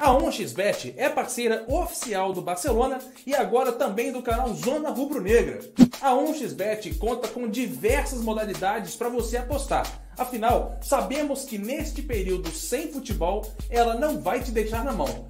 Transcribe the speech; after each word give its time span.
A 0.00 0.14
1xBet 0.14 0.94
é 0.96 1.10
parceira 1.10 1.62
oficial 1.68 2.32
do 2.32 2.40
Barcelona 2.40 2.98
e 3.26 3.34
agora 3.34 3.70
também 3.70 4.10
do 4.10 4.22
canal 4.22 4.54
Zona 4.54 4.88
Rubro 4.88 5.20
Negra. 5.20 5.60
A 6.00 6.12
1xBet 6.12 6.96
conta 6.96 7.28
com 7.28 7.46
diversas 7.46 8.22
modalidades 8.22 8.96
para 8.96 9.10
você 9.10 9.36
apostar. 9.36 9.86
Afinal, 10.16 10.78
sabemos 10.80 11.44
que 11.44 11.58
neste 11.58 12.00
período 12.00 12.50
sem 12.50 12.90
futebol, 12.90 13.44
ela 13.68 13.94
não 13.94 14.18
vai 14.22 14.40
te 14.40 14.50
deixar 14.50 14.82
na 14.82 14.92
mão 14.92 15.29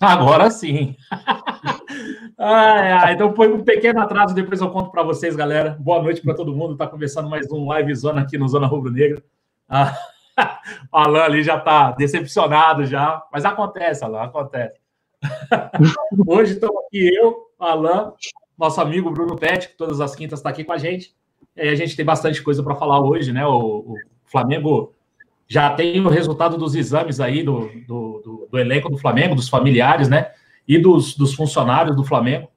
Agora 0.00 0.48
sim. 0.48 0.96
ai, 2.38 2.92
ai, 2.92 3.14
então 3.14 3.34
foi 3.34 3.52
um 3.52 3.64
pequeno 3.64 4.00
atraso, 4.00 4.32
depois 4.32 4.60
eu 4.60 4.70
conto 4.70 4.92
para 4.92 5.02
vocês, 5.02 5.34
galera. 5.34 5.76
Boa 5.80 6.00
noite 6.00 6.22
para 6.22 6.34
todo 6.34 6.54
mundo. 6.54 6.74
Está 6.74 6.86
começando 6.86 7.28
mais 7.28 7.50
um 7.50 7.66
live 7.66 7.92
zona 7.96 8.20
aqui 8.20 8.38
no 8.38 8.46
Zona 8.46 8.68
Rubro 8.68 8.92
Negra. 8.92 9.20
Ah, 9.68 9.92
Alan 10.92 11.22
ali 11.22 11.42
já 11.42 11.56
está 11.56 11.90
decepcionado 11.90 12.84
já, 12.86 13.26
mas 13.32 13.44
acontece, 13.44 14.04
Alan, 14.04 14.22
acontece. 14.22 14.78
Hoje 16.26 16.52
estamos 16.52 16.76
aqui 16.86 17.12
eu, 17.16 17.48
Alan, 17.58 18.12
nosso 18.56 18.80
amigo 18.80 19.10
Bruno 19.10 19.34
Pet, 19.34 19.68
que 19.68 19.76
todas 19.76 20.00
as 20.00 20.14
quintas 20.14 20.38
está 20.38 20.50
aqui 20.50 20.62
com 20.62 20.72
a 20.72 20.78
gente. 20.78 21.12
E 21.56 21.68
a 21.68 21.74
gente 21.74 21.96
tem 21.96 22.04
bastante 22.04 22.40
coisa 22.40 22.62
para 22.62 22.76
falar 22.76 23.00
hoje, 23.00 23.32
né? 23.32 23.44
O, 23.44 23.80
o 23.80 23.96
Flamengo 24.26 24.94
já 25.48 25.70
tem 25.70 25.98
o 26.00 26.08
resultado 26.08 26.58
dos 26.58 26.74
exames 26.74 27.20
aí 27.20 27.42
do, 27.42 27.70
do, 27.86 28.20
do, 28.22 28.48
do, 28.50 28.58
elenco 28.58 28.90
do 28.90 28.98
Flamengo, 28.98 29.34
dos 29.34 29.48
familiares, 29.48 30.08
né? 30.08 30.30
E 30.66 30.78
dos, 30.78 31.16
dos 31.16 31.32
funcionários 31.32 31.96
do 31.96 32.04
Flamengo. 32.04 32.48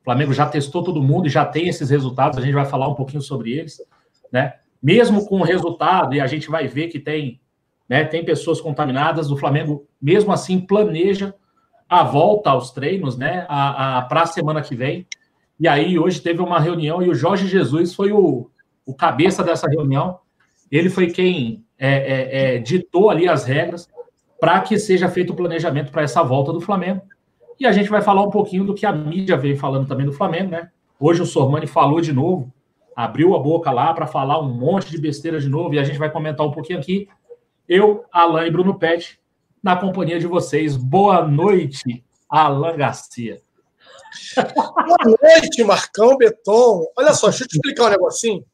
O 0.00 0.04
Flamengo 0.04 0.32
já 0.32 0.46
testou 0.46 0.84
todo 0.84 1.02
mundo 1.02 1.26
e 1.26 1.30
já 1.30 1.44
tem 1.44 1.68
esses 1.68 1.90
resultados, 1.90 2.38
a 2.38 2.40
gente 2.40 2.54
vai 2.54 2.64
falar 2.64 2.86
um 2.88 2.94
pouquinho 2.94 3.20
sobre 3.20 3.52
eles, 3.52 3.82
né? 4.32 4.54
Mesmo 4.80 5.26
com 5.26 5.40
o 5.40 5.42
resultado, 5.42 6.14
e 6.14 6.20
a 6.20 6.26
gente 6.28 6.48
vai 6.48 6.68
ver 6.68 6.86
que 6.86 7.00
tem, 7.00 7.40
né, 7.88 8.04
tem 8.04 8.24
pessoas 8.24 8.60
contaminadas, 8.60 9.32
o 9.32 9.36
Flamengo, 9.36 9.88
mesmo 10.00 10.32
assim, 10.32 10.60
planeja 10.60 11.34
a 11.88 12.04
volta 12.04 12.50
aos 12.50 12.70
treinos, 12.70 13.16
né? 13.16 13.44
A, 13.48 13.98
a, 13.98 14.02
para 14.02 14.22
a 14.22 14.26
semana 14.26 14.62
que 14.62 14.76
vem. 14.76 15.06
E 15.58 15.66
aí, 15.66 15.98
hoje 15.98 16.20
teve 16.20 16.40
uma 16.40 16.60
reunião 16.60 17.02
e 17.02 17.08
o 17.08 17.14
Jorge 17.14 17.48
Jesus 17.48 17.94
foi 17.94 18.12
o, 18.12 18.48
o 18.84 18.94
cabeça 18.94 19.42
dessa 19.42 19.66
reunião. 19.68 20.20
Ele 20.70 20.90
foi 20.90 21.08
quem 21.08 21.64
é, 21.78 21.88
é, 21.88 22.56
é, 22.56 22.58
ditou 22.58 23.10
ali 23.10 23.28
as 23.28 23.44
regras 23.44 23.88
para 24.40 24.60
que 24.60 24.78
seja 24.78 25.08
feito 25.08 25.32
o 25.32 25.36
planejamento 25.36 25.90
para 25.90 26.02
essa 26.02 26.22
volta 26.22 26.52
do 26.52 26.60
Flamengo. 26.60 27.02
E 27.58 27.66
a 27.66 27.72
gente 27.72 27.88
vai 27.88 28.02
falar 28.02 28.22
um 28.22 28.30
pouquinho 28.30 28.64
do 28.64 28.74
que 28.74 28.84
a 28.84 28.92
mídia 28.92 29.36
veio 29.36 29.56
falando 29.56 29.88
também 29.88 30.04
do 30.04 30.12
Flamengo, 30.12 30.50
né? 30.50 30.70
Hoje 31.00 31.22
o 31.22 31.26
Sormani 31.26 31.66
falou 31.66 32.00
de 32.00 32.12
novo, 32.12 32.52
abriu 32.94 33.34
a 33.34 33.38
boca 33.38 33.70
lá 33.70 33.92
para 33.94 34.06
falar 34.06 34.40
um 34.40 34.48
monte 34.48 34.90
de 34.90 34.98
besteira 34.98 35.40
de 35.40 35.48
novo, 35.48 35.74
e 35.74 35.78
a 35.78 35.84
gente 35.84 35.98
vai 35.98 36.10
comentar 36.10 36.46
um 36.46 36.50
pouquinho 36.50 36.78
aqui. 36.78 37.08
Eu, 37.68 38.04
Alan 38.12 38.46
e 38.46 38.50
Bruno 38.50 38.78
Pet, 38.78 39.18
na 39.62 39.76
companhia 39.76 40.18
de 40.18 40.26
vocês. 40.26 40.76
Boa 40.76 41.26
noite, 41.26 42.04
Alan 42.28 42.76
Garcia. 42.76 43.40
Boa 44.54 45.16
noite, 45.22 45.64
Marcão 45.64 46.16
Beton. 46.16 46.86
Olha 46.96 47.12
só, 47.12 47.28
deixa 47.28 47.44
eu 47.44 47.48
te 47.48 47.56
explicar 47.56 47.86
um 47.86 47.90
negocinho. 47.90 48.44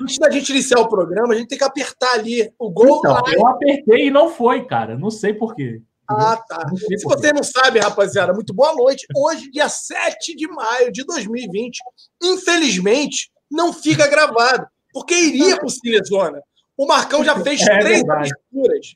Antes 0.00 0.18
da 0.18 0.30
gente 0.30 0.50
iniciar 0.50 0.80
o 0.80 0.88
programa, 0.88 1.34
a 1.34 1.36
gente 1.36 1.48
tem 1.48 1.58
que 1.58 1.64
apertar 1.64 2.14
ali 2.14 2.52
o 2.58 2.70
gol. 2.70 2.98
Então, 2.98 3.22
eu 3.32 3.46
apertei 3.46 4.06
e 4.06 4.10
não 4.10 4.30
foi, 4.30 4.64
cara. 4.66 4.96
Não 4.96 5.10
sei 5.10 5.34
por 5.34 5.54
quê. 5.54 5.82
Ah, 6.08 6.36
tá. 6.48 6.66
Se 6.96 7.04
você 7.04 7.32
não 7.32 7.42
sabe, 7.42 7.80
rapaziada, 7.80 8.32
muito 8.32 8.54
boa 8.54 8.74
noite. 8.74 9.06
Hoje, 9.14 9.50
dia 9.50 9.68
7 9.68 10.34
de 10.34 10.48
maio 10.48 10.90
de 10.90 11.04
2020, 11.04 11.78
infelizmente, 12.22 13.30
não 13.50 13.74
fica 13.74 14.06
gravado, 14.06 14.66
porque 14.92 15.14
iria 15.14 15.56
para 15.56 15.66
o 15.66 15.70
Cinezona. 15.70 16.40
O 16.76 16.86
Marcão 16.86 17.22
já 17.22 17.38
fez 17.40 17.60
é 17.66 17.78
três 17.78 17.98
verdade. 17.98 18.30
aberturas. 18.32 18.94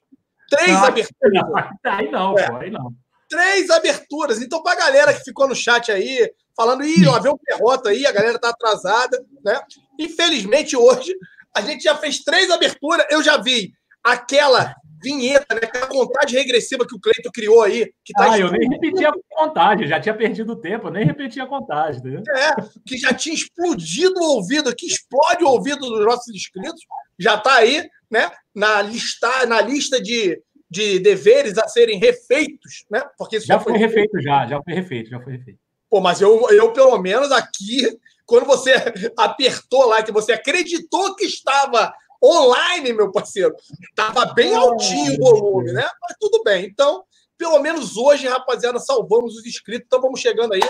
Três 0.49 0.73
não, 0.73 0.85
aberturas. 0.85 1.33
Não, 1.33 1.57
aí 1.93 2.11
não, 2.11 2.39
é. 2.39 2.63
aí 2.63 2.71
não. 2.71 2.95
Três 3.29 3.71
aberturas. 3.71 4.41
Então, 4.41 4.63
para 4.63 4.73
a 4.73 4.87
galera 4.87 5.15
que 5.15 5.25
ficou 5.25 5.47
no 5.47 5.55
chat 5.55 5.93
aí, 5.93 6.31
falando, 6.57 6.85
ih, 6.85 7.07
ó, 7.07 7.19
um 7.19 7.39
perrota 7.39 7.91
aí, 7.91 8.07
a 8.07 8.13
galera 8.13 8.39
tá 8.39 8.51
atrasada, 8.51 9.25
né? 9.45 9.61
Infelizmente, 9.99 10.77
hoje, 10.77 11.15
a 11.55 11.61
gente 11.61 11.85
já 11.85 11.97
fez 11.97 12.21
três 12.21 12.51
aberturas. 12.51 13.07
Eu 13.11 13.23
já 13.23 13.37
vi 13.37 13.73
aquela 14.03 14.75
vinheta, 15.03 15.55
né? 15.55 15.61
Aquela 15.65 15.89
contagem 15.89 16.39
regressiva 16.39 16.87
que 16.87 16.95
o 16.95 17.01
Cleito 17.01 17.31
criou 17.33 17.63
aí. 17.63 17.93
Que 18.05 18.13
tá 18.13 18.33
ah, 18.33 18.39
eu 18.39 18.51
nem 18.51 18.69
repeti 18.69 19.05
a 19.05 19.13
contagem, 19.31 19.89
já 19.89 20.01
tinha 20.01 20.15
perdido 20.15 20.53
o 20.53 20.61
tempo, 20.61 20.89
nem 20.91 21.05
repeti 21.05 21.41
a 21.41 21.47
contagem. 21.47 22.03
Né? 22.03 22.23
É, 22.37 22.55
que 22.87 22.97
já 22.97 23.13
tinha 23.13 23.35
explodido 23.35 24.21
o 24.21 24.37
ouvido, 24.37 24.75
que 24.75 24.87
explode 24.87 25.45
o 25.45 25.49
ouvido 25.49 25.81
dos 25.81 26.05
nossos 26.05 26.35
inscritos, 26.35 26.81
já 27.19 27.35
está 27.35 27.57
aí, 27.57 27.89
né? 28.11 28.31
Na 28.55 28.81
lista, 28.81 29.47
na 29.47 29.61
lista 29.61 30.01
de, 30.01 30.41
de 30.71 30.99
deveres 31.01 31.59
a 31.59 31.67
serem 31.67 31.99
refeitos, 31.99 32.85
né? 32.91 33.03
Porque 33.19 33.41
já, 33.41 33.55
já 33.55 33.61
foi 33.61 33.77
refeito, 33.77 34.21
já, 34.21 34.47
já 34.47 34.63
foi 34.63 34.75
refeito, 34.75 35.11
já 35.11 35.21
foi 35.21 35.33
refeito. 35.33 35.62
Pô, 35.93 36.01
mas 36.01 36.23
eu, 36.23 36.49
eu 36.49 36.73
pelo 36.73 36.97
menos 36.97 37.31
aqui 37.31 38.01
quando 38.25 38.47
você 38.47 38.73
apertou 39.15 39.85
lá, 39.85 40.03
que 40.03 40.11
você 40.11 40.33
acreditou 40.33 41.15
que 41.15 41.27
estava 41.27 41.93
online, 42.25 42.95
meu 42.95 43.13
parceiro, 43.13 43.55
estava 43.91 44.33
bem 44.33 44.55
altinho 44.55 45.21
o 45.21 45.23
volume, 45.23 45.71
né? 45.71 45.87
Mas 46.01 46.17
tudo 46.19 46.43
bem. 46.43 46.65
Então, 46.65 47.05
pelo 47.37 47.59
menos 47.59 47.99
hoje, 47.99 48.27
rapaziada, 48.27 48.79
salvamos 48.79 49.37
os 49.37 49.45
inscritos. 49.45 49.85
Então, 49.85 50.01
vamos 50.01 50.19
chegando 50.19 50.55
aí. 50.55 50.63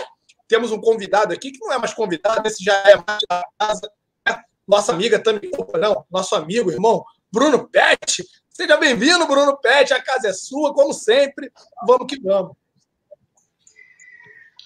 Temos 0.45 0.73
um 0.73 0.81
convidado 0.81 1.33
aqui, 1.33 1.53
que 1.53 1.59
não 1.59 1.71
é 1.71 1.77
mais 1.77 1.93
convidado, 1.93 2.45
esse 2.45 2.61
já 2.61 2.73
é 2.79 2.97
mais 2.97 3.21
da 3.29 3.45
casa. 3.57 3.89
Né? 4.27 4.43
Nossa 4.67 4.91
amiga 4.91 5.17
também, 5.19 5.49
não, 5.79 6.05
nosso 6.11 6.35
amigo, 6.35 6.69
irmão, 6.69 7.01
Bruno 7.31 7.65
Pet. 7.69 8.27
Seja 8.49 8.75
bem-vindo, 8.75 9.25
Bruno 9.25 9.57
Pet. 9.57 9.93
A 9.93 10.03
casa 10.03 10.27
é 10.27 10.33
sua, 10.33 10.73
como 10.73 10.93
sempre. 10.93 11.49
Vamos 11.87 12.07
que 12.07 12.19
vamos. 12.19 12.57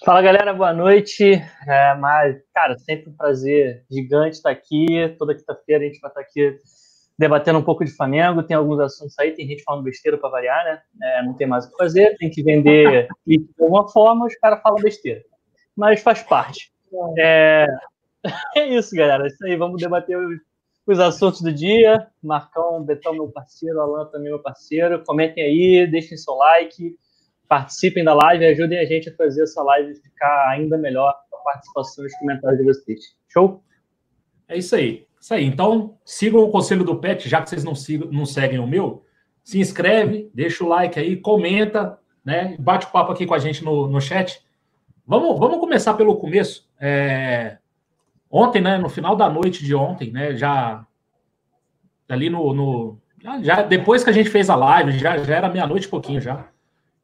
Fala 0.04 0.22
galera, 0.22 0.54
boa 0.54 0.72
noite. 0.72 1.24
É, 1.66 1.94
mas, 1.96 2.36
cara, 2.54 2.78
sempre 2.78 3.10
um 3.10 3.16
prazer 3.16 3.84
gigante 3.90 4.36
estar 4.36 4.50
aqui. 4.50 4.86
Toda 5.18 5.34
quinta-feira 5.34 5.82
a 5.82 5.86
gente 5.86 5.98
vai 5.98 6.08
estar 6.08 6.20
aqui 6.20 6.60
debatendo 7.18 7.58
um 7.58 7.64
pouco 7.64 7.84
de 7.84 7.90
Flamengo. 7.90 8.44
Tem 8.44 8.56
alguns 8.56 8.78
assuntos 8.78 9.18
aí, 9.18 9.32
tem 9.32 9.46
gente 9.46 9.64
falando 9.64 9.82
besteira 9.82 10.16
para 10.16 10.30
variar, 10.30 10.64
né? 10.64 10.80
É, 11.02 11.22
não 11.24 11.34
tem 11.34 11.48
mais 11.48 11.66
o 11.66 11.70
que 11.70 11.76
fazer, 11.76 12.16
tem 12.16 12.30
que 12.30 12.44
vender 12.44 13.08
de 13.26 13.44
alguma 13.60 13.88
forma, 13.88 14.26
os 14.26 14.36
caras 14.36 14.62
falam 14.62 14.80
besteira. 14.80 15.22
Mas 15.76 16.00
faz 16.00 16.22
parte. 16.22 16.72
É, 17.18 17.66
é 18.56 18.68
isso, 18.68 18.94
galera. 18.94 19.24
É 19.24 19.26
isso 19.26 19.44
aí, 19.44 19.56
vamos 19.56 19.82
debater 19.82 20.16
os, 20.16 20.38
os 20.86 21.00
assuntos 21.00 21.42
do 21.42 21.52
dia. 21.52 22.06
Marcão, 22.22 22.84
Betão, 22.84 23.14
meu 23.14 23.28
parceiro, 23.28 23.80
Alan 23.80 24.06
também, 24.06 24.30
meu 24.30 24.40
parceiro. 24.40 25.02
Comentem 25.04 25.42
aí, 25.42 25.86
deixem 25.88 26.16
seu 26.16 26.34
like 26.34 26.96
participem 27.48 28.04
da 28.04 28.14
live 28.14 28.44
e 28.44 28.48
ajudem 28.48 28.78
a 28.78 28.84
gente 28.84 29.08
a 29.08 29.16
fazer 29.16 29.42
essa 29.42 29.62
live 29.62 29.94
ficar 29.94 30.50
ainda 30.50 30.76
melhor 30.76 31.14
com 31.30 31.36
a 31.38 31.40
participação 31.40 32.04
e 32.04 32.08
os 32.08 32.14
comentários 32.18 32.58
de 32.58 32.64
vocês. 32.64 33.00
Show? 33.28 33.62
É 34.46 34.56
isso 34.56 34.76
aí. 34.76 35.06
Isso 35.20 35.34
aí. 35.34 35.44
Então, 35.44 35.98
sigam 36.04 36.42
o 36.42 36.50
conselho 36.50 36.84
do 36.84 36.96
Pet, 36.96 37.28
já 37.28 37.42
que 37.42 37.48
vocês 37.48 37.64
não, 37.64 37.74
sigam, 37.74 38.08
não 38.12 38.26
seguem 38.26 38.58
o 38.58 38.66
meu. 38.66 39.04
Se 39.42 39.58
inscreve, 39.58 40.30
deixa 40.34 40.62
o 40.62 40.68
like 40.68 40.98
aí, 40.98 41.16
comenta, 41.16 41.98
né? 42.24 42.56
Bate 42.58 42.86
o 42.86 42.90
papo 42.90 43.12
aqui 43.12 43.26
com 43.26 43.34
a 43.34 43.38
gente 43.38 43.64
no, 43.64 43.88
no 43.88 44.00
chat. 44.00 44.42
Vamos, 45.06 45.38
vamos 45.38 45.58
começar 45.58 45.94
pelo 45.94 46.16
começo. 46.16 46.68
É... 46.78 47.58
Ontem, 48.30 48.60
né? 48.60 48.76
No 48.76 48.90
final 48.90 49.16
da 49.16 49.28
noite 49.28 49.64
de 49.64 49.74
ontem, 49.74 50.12
né? 50.12 50.36
Já 50.36 50.86
ali 52.08 52.30
no, 52.30 52.54
no 52.54 52.98
já 53.42 53.62
depois 53.62 54.04
que 54.04 54.10
a 54.10 54.12
gente 54.12 54.30
fez 54.30 54.48
a 54.48 54.54
live, 54.54 54.98
já, 54.98 55.18
já 55.18 55.36
era 55.36 55.48
meia-noite 55.48 55.86
e 55.86 55.90
pouquinho 55.90 56.20
já. 56.20 56.46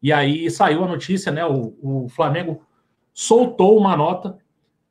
E 0.04 0.12
aí 0.12 0.50
saiu 0.50 0.84
a 0.84 0.86
notícia, 0.86 1.32
né? 1.32 1.46
O, 1.46 1.74
o 1.80 2.08
Flamengo 2.10 2.60
soltou 3.14 3.78
uma 3.78 3.96
nota 3.96 4.36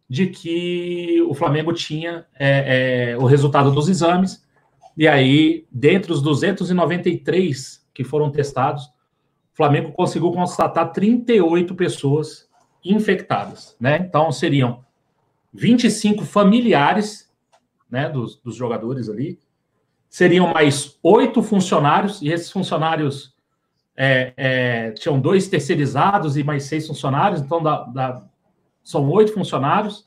de 0.10 0.26
que 0.26 1.22
o 1.30 1.36
Flamengo 1.36 1.72
tinha 1.72 2.26
é, 2.34 3.12
é, 3.12 3.18
o 3.18 3.26
resultado 3.26 3.70
dos 3.70 3.88
exames, 3.88 4.44
e 4.98 5.08
aí, 5.08 5.68
dentre 5.72 6.12
os 6.12 6.20
293 6.20 7.88
que 7.94 8.04
foram 8.04 8.32
testados, 8.32 8.86
o 8.86 9.56
Flamengo 9.56 9.92
conseguiu 9.92 10.32
constatar 10.32 10.92
38 10.92 11.76
pessoas 11.76 12.50
infectadas, 12.84 13.78
né? 13.80 13.98
Então, 13.98 14.32
seriam 14.32 14.84
25 15.54 16.26
familiares, 16.26 17.32
né, 17.88 18.10
dos, 18.10 18.38
dos 18.38 18.56
jogadores 18.56 19.10
ali, 19.10 19.38
seriam 20.10 20.52
mais 20.52 20.98
oito 21.04 21.44
funcionários, 21.44 22.20
e 22.20 22.30
esses 22.30 22.50
funcionários 22.50 23.33
é, 23.96 24.34
é, 24.36 24.92
tinham 24.92 25.20
dois 25.20 25.48
terceirizados 25.48 26.38
e 26.38 26.44
mais 26.44 26.64
seis 26.64 26.88
funcionários, 26.88 27.42
então 27.42 27.62
são 28.84 29.10
oito 29.10 29.34
funcionários, 29.34 30.06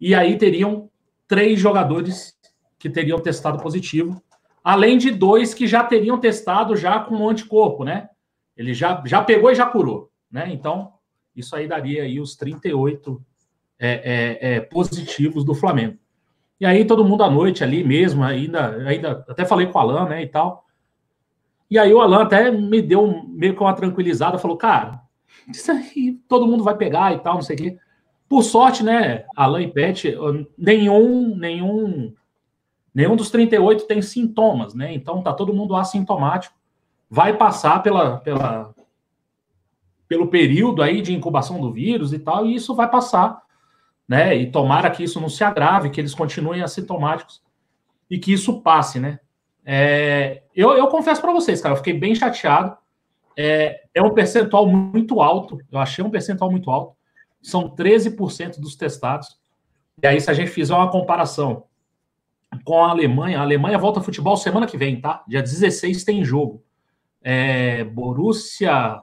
e 0.00 0.14
aí 0.14 0.36
teriam 0.36 0.88
três 1.26 1.58
jogadores 1.58 2.36
que 2.78 2.88
teriam 2.88 3.18
testado 3.18 3.62
positivo, 3.62 4.22
além 4.62 4.98
de 4.98 5.10
dois 5.10 5.54
que 5.54 5.66
já 5.66 5.84
teriam 5.84 6.18
testado 6.18 6.76
já 6.76 7.00
com 7.00 7.28
anticorpo, 7.28 7.84
né? 7.84 8.08
Ele 8.56 8.72
já, 8.72 9.02
já 9.04 9.22
pegou 9.22 9.50
e 9.50 9.54
já 9.54 9.66
curou, 9.66 10.10
né? 10.30 10.48
Então, 10.52 10.92
isso 11.34 11.54
aí 11.54 11.68
daria 11.68 12.02
aí 12.02 12.20
os 12.20 12.36
38 12.36 13.20
é, 13.78 13.88
é, 13.88 14.54
é, 14.54 14.60
positivos 14.60 15.44
do 15.44 15.54
Flamengo. 15.54 15.98
E 16.58 16.64
aí 16.64 16.86
todo 16.86 17.04
mundo 17.04 17.22
à 17.22 17.30
noite 17.30 17.62
ali 17.62 17.84
mesmo, 17.84 18.24
ainda, 18.24 18.76
ainda 18.88 19.24
até 19.28 19.44
falei 19.44 19.66
com 19.66 19.78
o 19.78 19.82
Alan, 19.82 20.08
né, 20.08 20.22
e 20.22 20.26
tal. 20.26 20.65
E 21.70 21.78
aí 21.78 21.92
o 21.92 22.00
Alan 22.00 22.22
até 22.22 22.50
me 22.50 22.80
deu 22.80 23.24
meio 23.28 23.54
que 23.54 23.60
uma 23.60 23.74
tranquilizada, 23.74 24.38
falou, 24.38 24.56
cara, 24.56 25.02
isso 25.48 25.70
aí 25.70 26.18
todo 26.28 26.46
mundo 26.46 26.64
vai 26.64 26.76
pegar 26.76 27.12
e 27.12 27.18
tal, 27.18 27.34
não 27.34 27.42
sei 27.42 27.56
o 27.56 27.58
quê. 27.58 27.78
Por 28.28 28.42
sorte, 28.42 28.82
né, 28.82 29.24
Alan 29.36 29.62
e 29.62 29.70
Pet, 29.70 30.16
nenhum, 30.58 31.36
nenhum, 31.36 32.12
nenhum 32.94 33.16
dos 33.16 33.30
38 33.30 33.86
tem 33.86 34.02
sintomas, 34.02 34.74
né? 34.74 34.92
Então 34.92 35.22
tá 35.22 35.32
todo 35.32 35.54
mundo 35.54 35.76
assintomático. 35.76 36.56
Vai 37.08 37.36
passar 37.36 37.82
pela, 37.82 38.18
pela, 38.18 38.74
pelo 40.08 40.26
período 40.26 40.82
aí 40.82 41.00
de 41.00 41.14
incubação 41.14 41.60
do 41.60 41.72
vírus 41.72 42.12
e 42.12 42.18
tal, 42.18 42.46
e 42.46 42.54
isso 42.54 42.74
vai 42.74 42.90
passar, 42.90 43.42
né? 44.08 44.34
E 44.36 44.50
tomara 44.50 44.90
que 44.90 45.04
isso 45.04 45.20
não 45.20 45.28
se 45.28 45.44
agrave, 45.44 45.90
que 45.90 46.00
eles 46.00 46.14
continuem 46.14 46.62
assintomáticos 46.62 47.40
e 48.10 48.18
que 48.18 48.32
isso 48.32 48.60
passe, 48.60 48.98
né? 48.98 49.20
É, 49.68 50.44
eu, 50.54 50.74
eu 50.74 50.86
confesso 50.86 51.20
para 51.20 51.32
vocês, 51.32 51.60
cara, 51.60 51.72
eu 51.72 51.78
fiquei 51.78 51.92
bem 51.92 52.14
chateado. 52.14 52.76
É, 53.36 53.82
é 53.92 54.00
um 54.00 54.14
percentual 54.14 54.66
muito 54.66 55.20
alto, 55.20 55.58
eu 55.70 55.78
achei 55.78 56.04
um 56.04 56.10
percentual 56.10 56.50
muito 56.50 56.70
alto. 56.70 56.96
São 57.42 57.68
13% 57.68 58.60
dos 58.60 58.76
testados. 58.76 59.38
E 60.02 60.06
aí, 60.06 60.20
se 60.20 60.30
a 60.30 60.34
gente 60.34 60.50
fizer 60.50 60.74
uma 60.74 60.90
comparação 60.90 61.64
com 62.64 62.84
a 62.84 62.90
Alemanha, 62.90 63.38
a 63.38 63.42
Alemanha 63.42 63.76
volta 63.76 63.98
ao 63.98 64.04
futebol 64.04 64.36
semana 64.36 64.66
que 64.66 64.78
vem, 64.78 65.00
tá? 65.00 65.24
Dia 65.26 65.42
16 65.42 66.04
tem 66.04 66.24
jogo. 66.24 66.62
É, 67.20 67.82
Borussia, 67.84 69.02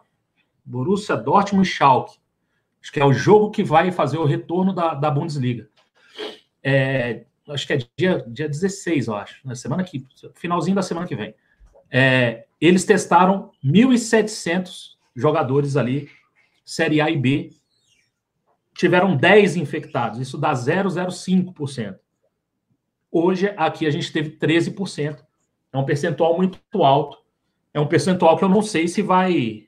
Borussia 0.63 1.17
Dortmund 1.17 1.67
e 1.67 1.71
Schalke. 1.71 2.17
Acho 2.81 2.91
que 2.91 2.99
é 2.99 3.05
o 3.05 3.13
jogo 3.13 3.51
que 3.51 3.63
vai 3.63 3.91
fazer 3.91 4.17
o 4.17 4.25
retorno 4.25 4.73
da, 4.73 4.93
da 4.93 5.11
Bundesliga. 5.11 5.69
É, 6.61 7.25
acho 7.49 7.67
que 7.67 7.73
é 7.73 7.77
dia, 7.97 8.23
dia 8.27 8.47
16, 8.47 9.07
eu 9.07 9.15
acho, 9.15 9.45
na 9.45 9.55
semana 9.55 9.83
que 9.83 10.05
finalzinho 10.35 10.75
da 10.75 10.81
semana 10.81 11.07
que 11.07 11.15
vem. 11.15 11.35
É, 11.91 12.45
eles 12.59 12.85
testaram 12.85 13.51
1.700 13.63 14.93
jogadores 15.15 15.75
ali, 15.75 16.09
Série 16.65 17.01
A 17.01 17.09
e 17.09 17.17
B, 17.17 17.51
tiveram 18.73 19.15
10 19.15 19.57
infectados, 19.57 20.19
isso 20.19 20.37
dá 20.37 20.53
0,05%. 20.53 21.99
Hoje, 23.11 23.53
aqui 23.57 23.85
a 23.85 23.91
gente 23.91 24.11
teve 24.11 24.37
13%, 24.37 25.19
é 25.71 25.77
um 25.77 25.85
percentual 25.85 26.35
muito 26.35 26.59
alto, 26.83 27.17
é 27.73 27.79
um 27.79 27.87
percentual 27.87 28.37
que 28.37 28.43
eu 28.43 28.49
não 28.49 28.61
sei 28.61 28.87
se 28.87 29.01
vai, 29.01 29.67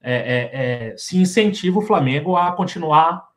é, 0.00 0.12
é, 0.12 0.90
é 0.92 0.96
se 0.96 1.16
incentiva 1.16 1.78
o 1.78 1.82
Flamengo 1.82 2.36
a 2.36 2.52
continuar 2.52 3.29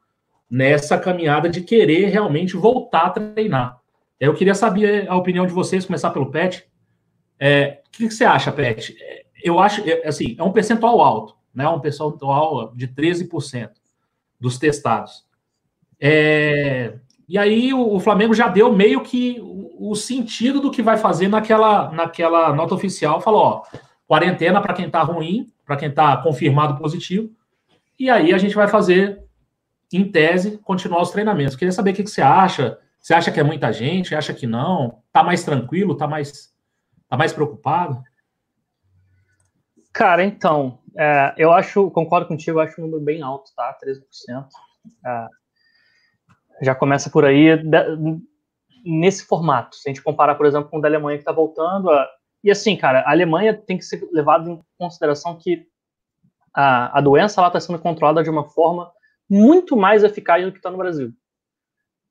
nessa 0.53 0.99
caminhada 0.99 1.49
de 1.49 1.61
querer 1.61 2.09
realmente 2.09 2.55
voltar 2.55 3.07
a 3.07 3.09
treinar. 3.09 3.81
Eu 4.19 4.35
queria 4.35 4.53
saber 4.53 5.09
a 5.09 5.15
opinião 5.15 5.47
de 5.47 5.51
vocês, 5.51 5.83
começar 5.83 6.11
pelo 6.11 6.29
Pet. 6.29 6.63
É, 7.39 7.81
o 7.87 7.89
que, 7.89 8.11
você 8.11 8.23
acha, 8.23 8.51
Pet? 8.51 8.95
É, 9.01 9.25
eu 9.43 9.59
acho, 9.59 9.81
é, 9.89 10.07
assim, 10.07 10.35
é 10.37 10.43
um 10.43 10.51
percentual 10.51 11.01
alto, 11.01 11.35
né? 11.55 11.67
Um 11.67 11.79
percentual 11.79 12.71
de 12.75 12.87
13% 12.87 13.71
dos 14.39 14.59
testados. 14.59 15.25
É, 15.99 16.99
e 17.27 17.35
aí 17.35 17.73
o, 17.73 17.95
o, 17.95 17.99
Flamengo 17.99 18.35
já 18.35 18.47
deu 18.47 18.71
meio 18.71 19.01
que 19.01 19.39
o, 19.41 19.89
o, 19.89 19.95
sentido 19.95 20.61
do 20.61 20.69
que 20.69 20.83
vai 20.83 20.97
fazer 20.97 21.29
naquela, 21.29 21.91
naquela 21.91 22.53
nota 22.53 22.75
oficial. 22.75 23.19
Falou, 23.21 23.41
ó, 23.41 23.63
quarentena 24.05 24.61
para 24.61 24.75
quem 24.75 24.85
está 24.85 25.01
ruim, 25.01 25.47
para 25.65 25.77
quem 25.77 25.89
está 25.89 26.15
confirmado 26.17 26.77
positivo. 26.77 27.31
E 27.99 28.07
aí 28.07 28.31
a 28.31 28.37
gente 28.37 28.53
vai 28.53 28.67
fazer 28.67 29.22
em 29.97 30.11
tese, 30.11 30.57
continuar 30.59 31.01
os 31.01 31.11
treinamentos. 31.11 31.55
Queria 31.55 31.71
saber 31.71 31.91
o 31.91 31.93
que, 31.93 32.07
você 32.07 32.21
acha. 32.21 32.79
Você 32.99 33.13
acha 33.13 33.31
que 33.31 33.39
é 33.39 33.43
muita 33.43 33.71
gente? 33.71 34.15
Acha 34.15 34.33
que 34.33 34.47
não? 34.47 35.03
Tá 35.11 35.23
mais 35.23 35.43
tranquilo? 35.43 35.95
Tá 35.95 36.07
mais, 36.07 36.53
tá 37.09 37.17
mais 37.17 37.33
preocupado? 37.33 38.01
Cara, 39.93 40.23
então, 40.23 40.79
é, 40.97 41.33
eu 41.37 41.51
acho, 41.51 41.91
concordo 41.91 42.27
contigo, 42.27 42.59
eu 42.59 42.63
acho 42.63 42.79
um 42.79 42.85
número 42.85 43.03
bem 43.03 43.21
alto, 43.21 43.51
tá? 43.55 43.77
13%. 43.83 44.47
É, 45.05 45.27
já 46.61 46.73
começa 46.73 47.09
por 47.09 47.25
aí, 47.25 47.49
nesse 48.85 49.25
formato. 49.25 49.75
Se 49.75 49.89
a 49.89 49.93
gente 49.93 50.03
comparar, 50.03 50.35
por 50.35 50.45
exemplo, 50.45 50.69
com 50.69 50.77
o 50.77 50.81
da 50.81 50.87
Alemanha 50.87 51.17
que 51.17 51.21
está 51.21 51.31
voltando. 51.31 51.89
A, 51.89 52.09
e 52.43 52.51
assim, 52.51 52.75
cara, 52.75 53.01
a 53.01 53.11
Alemanha 53.11 53.53
tem 53.53 53.77
que 53.77 53.85
ser 53.85 54.07
levado 54.11 54.49
em 54.49 54.61
consideração 54.77 55.37
que 55.37 55.65
a, 56.53 56.97
a 56.97 57.01
doença 57.01 57.45
está 57.45 57.59
sendo 57.59 57.79
controlada 57.79 58.23
de 58.23 58.29
uma 58.29 58.49
forma 58.49 58.91
muito 59.29 59.75
mais 59.75 60.03
eficaz 60.03 60.43
do 60.43 60.51
que 60.51 60.57
está 60.57 60.69
no 60.69 60.77
Brasil. 60.77 61.11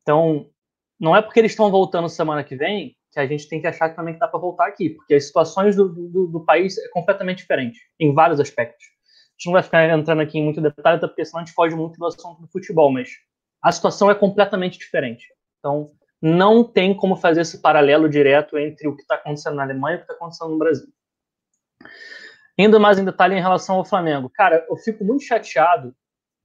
Então, 0.02 0.50
não 0.98 1.16
é 1.16 1.22
porque 1.22 1.40
eles 1.40 1.52
estão 1.52 1.70
voltando 1.70 2.08
semana 2.08 2.44
que 2.44 2.56
vem 2.56 2.96
que 3.12 3.20
a 3.20 3.26
gente 3.26 3.46
tem 3.46 3.60
que 3.60 3.66
achar 3.66 3.94
também 3.94 4.14
que 4.14 4.20
dá 4.20 4.26
para 4.26 4.40
voltar 4.40 4.66
aqui, 4.66 4.88
porque 4.88 5.14
as 5.14 5.26
situações 5.26 5.76
do, 5.76 5.86
do, 5.86 6.26
do, 6.26 6.44
país 6.44 6.78
é 6.78 6.88
completamente 6.88 7.38
diferente, 7.38 7.78
em 8.00 8.14
vários 8.14 8.40
aspectos. 8.40 8.86
A 8.86 9.32
gente 9.36 9.46
não 9.46 9.52
vai 9.52 9.62
ficar 9.62 9.86
entrando 9.86 10.22
aqui 10.22 10.38
em 10.38 10.44
muito 10.44 10.62
detalhe, 10.62 10.96
até 10.96 11.06
porque 11.06 11.24
senão 11.24 11.42
a 11.42 11.44
gente 11.44 11.54
foge 11.54 11.76
muito 11.76 11.98
do 11.98 12.06
assunto 12.06 12.40
do 12.40 12.48
futebol, 12.48 12.90
mas 12.90 13.10
a 13.62 13.70
situação 13.70 14.10
é 14.10 14.14
completamente 14.14 14.78
diferente. 14.78 15.26
Então, 15.58 15.92
não 16.22 16.64
tem 16.64 16.96
como 16.96 17.14
fazer 17.14 17.42
esse 17.42 17.60
paralelo 17.60 18.08
direto 18.08 18.56
entre 18.56 18.88
o 18.88 18.96
que 18.96 19.02
está 19.02 19.16
acontecendo 19.16 19.56
na 19.56 19.64
Alemanha 19.64 19.96
e 19.96 19.98
o 19.98 19.98
que 19.98 20.04
está 20.04 20.14
acontecendo 20.14 20.50
no 20.50 20.58
Brasil. 20.58 20.88
Indo 22.56 22.80
mais 22.80 22.98
em 22.98 23.04
detalhe 23.04 23.36
em 23.36 23.40
relação 23.40 23.76
ao 23.76 23.84
Flamengo. 23.84 24.30
Cara, 24.30 24.64
eu 24.70 24.76
fico 24.76 25.04
muito 25.04 25.22
chateado 25.22 25.94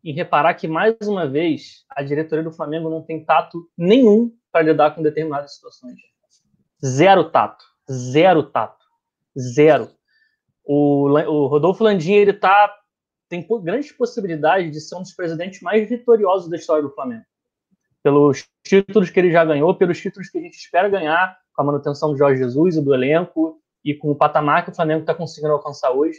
em 0.10 0.14
reparar 0.14 0.54
que, 0.54 0.70
mais 0.70 0.96
uma 1.02 1.28
vez, 1.28 1.84
a 1.90 2.02
diretoria 2.02 2.42
do 2.42 2.54
Flamengo 2.54 2.90
não 2.90 3.02
tem 3.02 3.26
tato 3.26 3.70
nenhum 3.78 4.32
para 4.50 4.62
lidar 4.62 4.96
com 4.96 5.04
determinadas 5.04 5.56
situações. 5.56 6.00
Zero 6.84 7.30
tato. 7.30 7.66
Zero 7.92 8.44
tato. 8.44 8.86
Zero. 9.38 9.90
O, 10.64 11.10
o 11.10 11.48
Rodolfo 11.48 11.84
Landim, 11.84 12.14
ele 12.14 12.32
tá, 12.32 12.74
tem 13.28 13.46
grandes 13.62 13.92
possibilidades 13.92 14.72
de 14.72 14.80
ser 14.80 14.96
um 14.96 15.02
dos 15.02 15.14
presidentes 15.14 15.62
mais 15.62 15.90
vitoriosos 15.90 16.50
da 16.50 16.56
história 16.56 16.84
do 16.84 16.94
Flamengo. 16.94 17.26
Pelos 18.02 18.48
títulos 18.64 19.10
que 19.10 19.20
ele 19.20 19.32
já 19.32 19.44
ganhou, 19.44 19.76
pelos 19.76 20.00
títulos 20.00 20.30
que 20.30 20.38
a 20.38 20.42
gente 20.42 20.56
espera 20.56 20.88
ganhar, 20.88 21.38
com 21.54 21.64
a 21.64 21.66
manutenção 21.66 22.12
do 22.12 22.18
Jorge 22.18 22.42
Jesus 22.42 22.78
e 22.78 22.82
do 22.82 22.94
elenco, 22.94 23.62
e 23.84 23.94
com 23.94 24.10
o 24.10 24.16
patamar 24.16 24.64
que 24.64 24.72
o 24.72 24.76
Flamengo 24.76 25.02
está 25.02 25.14
conseguindo 25.14 25.52
alcançar 25.52 25.92
hoje. 25.92 26.18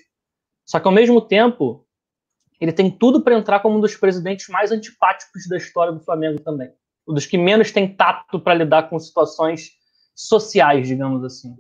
Só 0.67 0.79
que, 0.79 0.87
ao 0.87 0.93
mesmo 0.93 1.23
tempo, 1.23 1.88
ele 2.61 2.73
tem 2.73 2.91
tudo 2.91 3.23
para 3.23 3.37
entrar 3.37 3.61
como 3.61 3.79
um 3.79 3.81
dos 3.81 3.95
presidentes 3.97 4.49
mais 4.49 4.73
antipáticos 4.73 5.49
da 5.49 5.57
história 5.57 5.93
do 5.93 6.01
Flamengo 6.01 6.41
também. 6.41 6.73
Um 7.07 7.15
dos 7.15 7.27
que 7.27 7.39
menos 7.39 7.71
tem 7.71 7.95
tato 7.95 8.41
para 8.41 8.55
lidar 8.55 8.89
com 8.89 8.99
situações 8.99 9.71
sociais, 10.15 10.89
digamos 10.89 11.25
assim. 11.25 11.57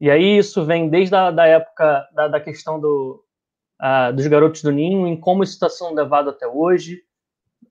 E 0.00 0.10
aí 0.10 0.38
isso 0.38 0.64
vem 0.64 0.88
desde 0.88 1.14
a 1.14 1.30
da 1.30 1.46
época 1.46 2.06
da, 2.14 2.28
da 2.28 2.40
questão 2.40 2.78
do, 2.78 3.24
uh, 3.80 4.12
dos 4.12 4.26
garotos 4.26 4.62
do 4.62 4.70
Ninho, 4.70 5.06
em 5.06 5.18
como 5.18 5.42
isso 5.42 5.54
está 5.54 5.68
sendo 5.68 5.94
levado 5.94 6.30
até 6.30 6.46
hoje. 6.46 7.02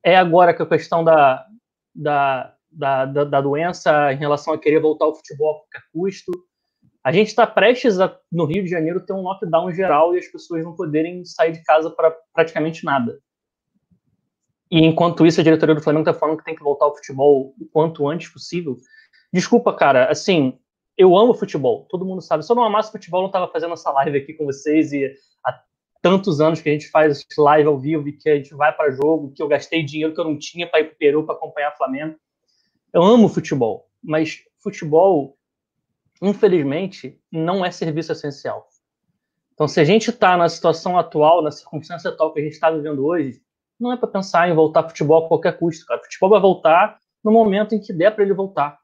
É 0.04 0.18
agora 0.18 0.54
que 0.54 0.62
a 0.62 0.66
questão 0.66 1.04
da, 1.04 1.46
da, 1.94 2.54
da, 2.72 3.06
da, 3.06 3.42
doença 3.42 4.12
em 4.12 4.18
relação 4.18 4.54
a 4.54 4.58
querer 4.58 4.82
voltar 4.82 5.06
ao 5.06 5.16
futebol 5.16 5.52
a 5.52 5.60
qualquer 5.60 5.82
custo. 5.94 6.32
A 7.08 7.12
gente 7.14 7.30
está 7.30 7.48
prestes 7.48 8.02
a, 8.02 8.14
no 8.30 8.44
Rio 8.44 8.66
de 8.66 8.70
Janeiro, 8.70 9.00
ter 9.00 9.14
um 9.14 9.22
lockdown 9.22 9.72
geral 9.72 10.14
e 10.14 10.20
as 10.20 10.28
pessoas 10.28 10.62
não 10.62 10.76
poderem 10.76 11.24
sair 11.24 11.54
de 11.54 11.64
casa 11.64 11.90
para 11.90 12.12
praticamente 12.34 12.84
nada. 12.84 13.18
E 14.70 14.86
enquanto 14.86 15.26
isso, 15.26 15.40
a 15.40 15.44
diretoria 15.44 15.74
do 15.74 15.82
Flamengo 15.82 16.10
está 16.10 16.20
falando 16.20 16.38
que 16.38 16.44
tem 16.44 16.54
que 16.54 16.62
voltar 16.62 16.84
ao 16.84 16.94
futebol 16.94 17.56
o 17.58 17.66
quanto 17.72 18.10
antes 18.10 18.28
possível. 18.28 18.76
Desculpa, 19.32 19.74
cara, 19.74 20.12
assim, 20.12 20.60
eu 20.98 21.18
amo 21.18 21.34
futebol, 21.34 21.88
todo 21.90 22.04
mundo 22.04 22.22
sabe. 22.22 22.46
Se 22.46 22.52
eu 22.52 22.58
não 22.58 22.66
amasse 22.66 22.92
futebol, 22.92 23.22
eu 23.22 23.24
não 23.24 23.30
estava 23.30 23.50
fazendo 23.50 23.72
essa 23.72 23.90
live 23.90 24.18
aqui 24.18 24.34
com 24.34 24.44
vocês 24.44 24.92
e 24.92 25.10
há 25.46 25.62
tantos 26.02 26.42
anos 26.42 26.60
que 26.60 26.68
a 26.68 26.74
gente 26.74 26.90
faz 26.90 27.26
live 27.38 27.70
ao 27.70 27.80
vivo 27.80 28.10
e 28.10 28.18
que 28.18 28.30
a 28.30 28.36
gente 28.36 28.54
vai 28.54 28.76
para 28.76 28.92
jogo, 28.92 29.32
que 29.34 29.42
eu 29.42 29.48
gastei 29.48 29.82
dinheiro 29.82 30.14
que 30.14 30.20
eu 30.20 30.26
não 30.26 30.38
tinha 30.38 30.68
para 30.68 30.82
ir 30.82 30.88
para 30.88 30.96
Peru 30.96 31.26
para 31.26 31.36
acompanhar 31.36 31.72
o 31.72 31.78
Flamengo. 31.78 32.18
Eu 32.92 33.02
amo 33.02 33.30
futebol, 33.30 33.88
mas 34.04 34.40
futebol 34.62 35.37
infelizmente, 36.22 37.20
não 37.32 37.66
é 37.66 37.72
serviço 37.72 38.12
essencial. 38.12 38.68
Então, 39.54 39.68
se 39.68 39.80
a 39.80 39.84
gente 39.84 40.10
está 40.10 40.38
na 40.38 40.48
situação 40.48 40.98
atual, 40.98 41.42
na 41.42 41.52
circunstância 41.52 42.12
atual 42.12 42.32
que 42.32 42.40
a 42.40 42.44
gente 42.44 42.54
está 42.54 42.70
vivendo 42.70 43.06
hoje, 43.06 43.42
não 43.80 43.92
é 43.92 43.98
para 43.98 44.08
pensar 44.08 44.50
em 44.50 44.54
voltar 44.54 44.82
ao 44.82 44.90
futebol 44.90 45.26
a 45.26 45.28
qualquer 45.28 45.58
custo, 45.58 45.86
cara. 45.86 46.00
O 46.00 46.04
futebol 46.04 46.30
vai 46.30 46.40
voltar 46.40 47.00
no 47.24 47.32
momento 47.32 47.74
em 47.74 47.80
que 47.80 47.94
der 47.94 48.12
para 48.12 48.24
ele 48.24 48.34
voltar. 48.34 48.80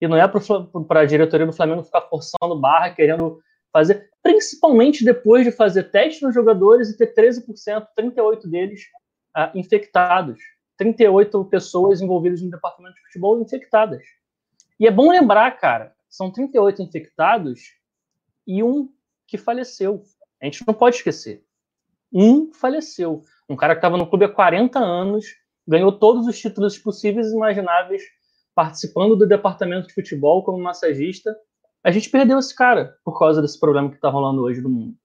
E 0.00 0.06
não 0.06 0.16
é 0.16 0.26
para 0.26 1.00
a 1.00 1.06
diretoria 1.06 1.46
do 1.46 1.52
Flamengo 1.52 1.82
ficar 1.82 2.02
forçando 2.02 2.58
barra, 2.58 2.90
querendo 2.90 3.40
fazer, 3.72 4.10
principalmente 4.22 5.04
depois 5.04 5.44
de 5.44 5.52
fazer 5.52 5.84
teste 5.84 6.22
nos 6.22 6.34
jogadores 6.34 6.90
e 6.90 6.96
ter 6.96 7.14
13%, 7.14 7.86
38 7.94 8.48
deles 8.48 8.82
uh, 9.36 9.56
infectados. 9.56 10.38
38 10.76 11.44
pessoas 11.46 12.02
envolvidas 12.02 12.42
no 12.42 12.50
departamento 12.50 12.96
de 12.96 13.02
futebol 13.02 13.40
infectadas. 13.40 14.02
E 14.78 14.86
é 14.86 14.90
bom 14.90 15.10
lembrar, 15.10 15.50
cara, 15.52 15.95
são 16.16 16.30
38 16.30 16.80
infectados 16.80 17.74
e 18.46 18.62
um 18.62 18.90
que 19.26 19.36
faleceu. 19.36 20.02
A 20.40 20.46
gente 20.46 20.64
não 20.66 20.72
pode 20.72 20.96
esquecer. 20.96 21.44
Um 22.10 22.52
faleceu. 22.54 23.22
Um 23.46 23.54
cara 23.54 23.74
que 23.74 23.78
estava 23.78 23.98
no 23.98 24.08
clube 24.08 24.24
há 24.24 24.28
40 24.28 24.78
anos, 24.78 25.26
ganhou 25.68 25.92
todos 25.92 26.26
os 26.26 26.38
títulos 26.38 26.78
possíveis 26.78 27.26
e 27.28 27.34
imagináveis, 27.34 28.02
participando 28.54 29.14
do 29.14 29.28
departamento 29.28 29.88
de 29.88 29.94
futebol 29.94 30.42
como 30.42 30.58
massagista. 30.58 31.36
A 31.84 31.90
gente 31.90 32.08
perdeu 32.08 32.38
esse 32.38 32.54
cara 32.54 32.96
por 33.04 33.18
causa 33.18 33.42
desse 33.42 33.60
problema 33.60 33.90
que 33.90 33.96
está 33.96 34.08
rolando 34.08 34.40
hoje 34.40 34.62
no 34.62 34.70
mundo. 34.70 34.96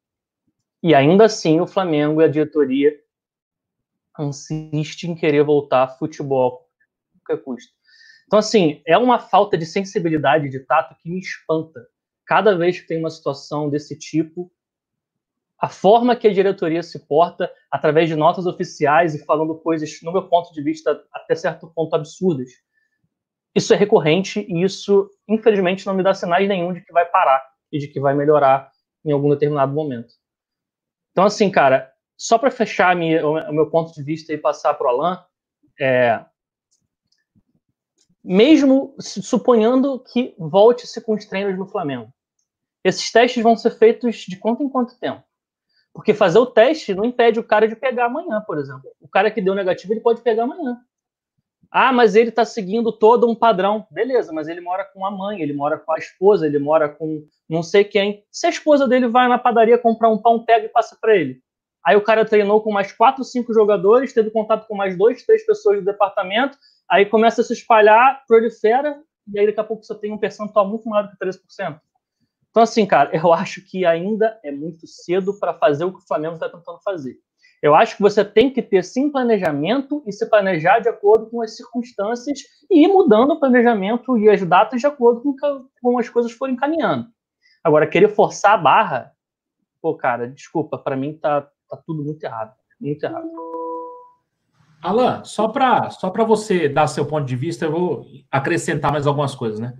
E 0.81 0.95
ainda 0.95 1.25
assim, 1.25 1.59
o 1.59 1.67
Flamengo 1.67 2.21
e 2.21 2.25
a 2.25 2.29
diretoria 2.29 2.97
insiste 4.17 5.03
em 5.03 5.15
querer 5.15 5.43
voltar 5.43 5.97
futebol 5.97 6.69
a 7.13 7.19
qualquer 7.19 7.43
custo. 7.43 7.80
Então, 8.31 8.39
assim, 8.39 8.81
é 8.87 8.97
uma 8.97 9.19
falta 9.19 9.57
de 9.57 9.65
sensibilidade 9.65 10.47
de 10.47 10.61
tato 10.61 10.95
que 11.01 11.09
me 11.09 11.19
espanta. 11.19 11.85
Cada 12.25 12.57
vez 12.57 12.79
que 12.79 12.87
tem 12.87 12.97
uma 12.97 13.09
situação 13.09 13.69
desse 13.69 13.99
tipo, 13.99 14.49
a 15.59 15.67
forma 15.67 16.15
que 16.15 16.29
a 16.29 16.33
diretoria 16.33 16.81
se 16.81 17.05
porta, 17.05 17.51
através 17.69 18.07
de 18.07 18.15
notas 18.15 18.45
oficiais 18.45 19.13
e 19.13 19.25
falando 19.25 19.53
coisas, 19.55 19.99
no 20.01 20.13
meu 20.13 20.29
ponto 20.29 20.53
de 20.53 20.61
vista, 20.63 21.03
até 21.11 21.35
certo 21.35 21.69
ponto 21.75 21.93
absurdas, 21.93 22.51
isso 23.53 23.73
é 23.73 23.75
recorrente 23.75 24.45
e 24.47 24.63
isso, 24.63 25.09
infelizmente, 25.27 25.85
não 25.85 25.93
me 25.93 26.01
dá 26.01 26.13
sinais 26.13 26.47
nenhum 26.47 26.71
de 26.71 26.79
que 26.79 26.93
vai 26.93 27.05
parar 27.05 27.45
e 27.69 27.79
de 27.79 27.89
que 27.89 27.99
vai 27.99 28.13
melhorar 28.13 28.71
em 29.03 29.11
algum 29.11 29.29
determinado 29.29 29.73
momento. 29.73 30.13
Então, 31.11 31.25
assim, 31.25 31.51
cara, 31.51 31.91
só 32.15 32.37
para 32.37 32.49
fechar 32.49 32.95
minha, 32.95 33.27
o 33.27 33.51
meu 33.51 33.69
ponto 33.69 33.93
de 33.93 34.01
vista 34.01 34.31
e 34.31 34.37
passar 34.37 34.73
para 34.75 34.87
o 34.87 34.89
Alain, 34.89 35.17
é, 35.77 36.23
mesmo 38.23 38.95
suponhando 38.99 39.99
que 39.99 40.35
volte-se 40.37 41.01
com 41.01 41.13
os 41.13 41.25
treinos 41.25 41.57
no 41.57 41.67
Flamengo, 41.67 42.11
esses 42.83 43.11
testes 43.11 43.41
vão 43.43 43.55
ser 43.55 43.71
feitos 43.71 44.17
de 44.17 44.37
quanto 44.37 44.63
em 44.63 44.69
quanto 44.69 44.99
tempo? 44.99 45.23
Porque 45.93 46.13
fazer 46.13 46.39
o 46.39 46.45
teste 46.45 46.95
não 46.95 47.05
impede 47.05 47.39
o 47.39 47.43
cara 47.43 47.67
de 47.67 47.75
pegar 47.75 48.05
amanhã, 48.05 48.41
por 48.41 48.57
exemplo. 48.57 48.89
O 48.99 49.07
cara 49.07 49.29
que 49.29 49.41
deu 49.41 49.53
negativo, 49.53 49.93
ele 49.93 49.99
pode 49.99 50.21
pegar 50.21 50.43
amanhã. 50.43 50.77
Ah, 51.69 51.93
mas 51.93 52.15
ele 52.15 52.29
está 52.29 52.43
seguindo 52.43 52.91
todo 52.91 53.29
um 53.29 53.35
padrão. 53.35 53.87
Beleza, 53.91 54.33
mas 54.33 54.47
ele 54.47 54.61
mora 54.61 54.83
com 54.83 55.05
a 55.05 55.11
mãe, 55.11 55.41
ele 55.41 55.53
mora 55.53 55.77
com 55.77 55.93
a 55.93 55.97
esposa, 55.97 56.45
ele 56.45 56.59
mora 56.59 56.89
com 56.89 57.25
não 57.47 57.63
sei 57.63 57.83
quem. 57.83 58.25
Se 58.31 58.47
a 58.47 58.49
esposa 58.49 58.87
dele 58.87 59.07
vai 59.07 59.27
na 59.27 59.37
padaria 59.37 59.77
comprar 59.77 60.09
um 60.09 60.17
pão, 60.17 60.43
pega 60.43 60.65
e 60.65 60.69
passa 60.69 60.97
para 60.99 61.15
ele. 61.15 61.41
Aí 61.85 61.95
o 61.95 62.03
cara 62.03 62.25
treinou 62.25 62.61
com 62.61 62.71
mais 62.71 62.91
quatro, 62.91 63.23
cinco 63.23 63.53
jogadores, 63.53 64.13
teve 64.13 64.29
contato 64.29 64.67
com 64.67 64.75
mais 64.75 64.97
dois, 64.97 65.25
três 65.25 65.45
pessoas 65.45 65.79
do 65.79 65.85
departamento, 65.85 66.57
aí 66.91 67.05
começa 67.05 67.41
a 67.41 67.43
se 67.43 67.53
espalhar, 67.53 68.23
prolifera, 68.27 69.01
e 69.33 69.39
aí 69.39 69.47
daqui 69.47 69.59
a 69.59 69.63
pouco 69.63 69.83
você 69.83 69.95
tem 69.95 70.11
um 70.11 70.17
percentual 70.17 70.67
muito 70.67 70.89
maior 70.89 71.03
do 71.03 71.11
que 71.11 71.25
3%. 71.25 71.79
Então, 72.49 72.63
assim, 72.63 72.85
cara, 72.85 73.09
eu 73.15 73.31
acho 73.31 73.65
que 73.65 73.85
ainda 73.85 74.37
é 74.43 74.51
muito 74.51 74.85
cedo 74.85 75.39
para 75.39 75.53
fazer 75.53 75.85
o 75.85 75.91
que 75.91 75.99
o 75.99 76.07
Flamengo 76.07 76.33
está 76.35 76.49
tentando 76.49 76.79
fazer. 76.83 77.15
Eu 77.61 77.75
acho 77.75 77.95
que 77.95 78.01
você 78.01 78.25
tem 78.25 78.51
que 78.51 78.61
ter 78.61 78.83
sim 78.83 79.11
planejamento 79.11 80.03
e 80.07 80.11
se 80.11 80.27
planejar 80.27 80.79
de 80.79 80.89
acordo 80.89 81.29
com 81.29 81.41
as 81.41 81.55
circunstâncias 81.55 82.39
e 82.69 82.83
ir 82.83 82.87
mudando 82.87 83.31
o 83.31 83.39
planejamento 83.39 84.17
e 84.17 84.29
as 84.29 84.43
datas 84.43 84.81
de 84.81 84.87
acordo 84.87 85.21
com 85.21 85.35
como 85.79 85.99
as 85.99 86.09
coisas 86.09 86.31
forem 86.31 86.55
caminhando. 86.55 87.07
Agora, 87.63 87.85
querer 87.85 88.09
forçar 88.09 88.53
a 88.53 88.57
barra, 88.57 89.11
pô, 89.79 89.95
cara, 89.95 90.27
desculpa, 90.27 90.77
para 90.77 90.95
mim 90.95 91.13
tá, 91.13 91.41
tá 91.69 91.77
tudo 91.85 92.03
muito 92.03 92.23
errado. 92.23 92.55
Muito 92.79 93.03
errado. 93.03 93.29
Alan, 94.81 95.23
só 95.23 95.47
para 95.47 95.89
só 95.89 96.11
você 96.25 96.67
dar 96.67 96.87
seu 96.87 97.05
ponto 97.05 97.25
de 97.25 97.35
vista, 97.35 97.65
eu 97.65 97.71
vou 97.71 98.05
acrescentar 98.31 98.91
mais 98.91 99.05
algumas 99.05 99.35
coisas, 99.35 99.59
né? 99.59 99.73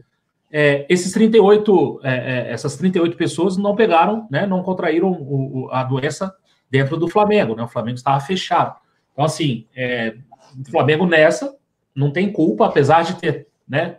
É, 0.51 0.85
esses 0.89 1.11
38, 1.13 2.01
é, 2.03 2.13
é, 2.13 2.51
essas 2.51 2.75
38 2.75 3.15
pessoas 3.15 3.57
não 3.57 3.73
pegaram, 3.73 4.27
né, 4.29 4.45
não 4.45 4.61
contraíram 4.61 5.09
o, 5.09 5.63
o, 5.65 5.71
a 5.71 5.81
doença 5.83 6.33
dentro 6.69 6.97
do 6.97 7.07
Flamengo, 7.07 7.55
né? 7.55 7.63
O 7.63 7.67
Flamengo 7.67 7.95
estava 7.95 8.19
fechado. 8.19 8.75
Então, 9.13 9.25
assim, 9.25 9.65
é, 9.75 10.15
o 10.59 10.69
Flamengo 10.69 11.05
nessa 11.05 11.55
não 11.95 12.11
tem 12.11 12.31
culpa, 12.31 12.65
apesar 12.65 13.03
de 13.03 13.15
ter, 13.15 13.47
né, 13.67 13.97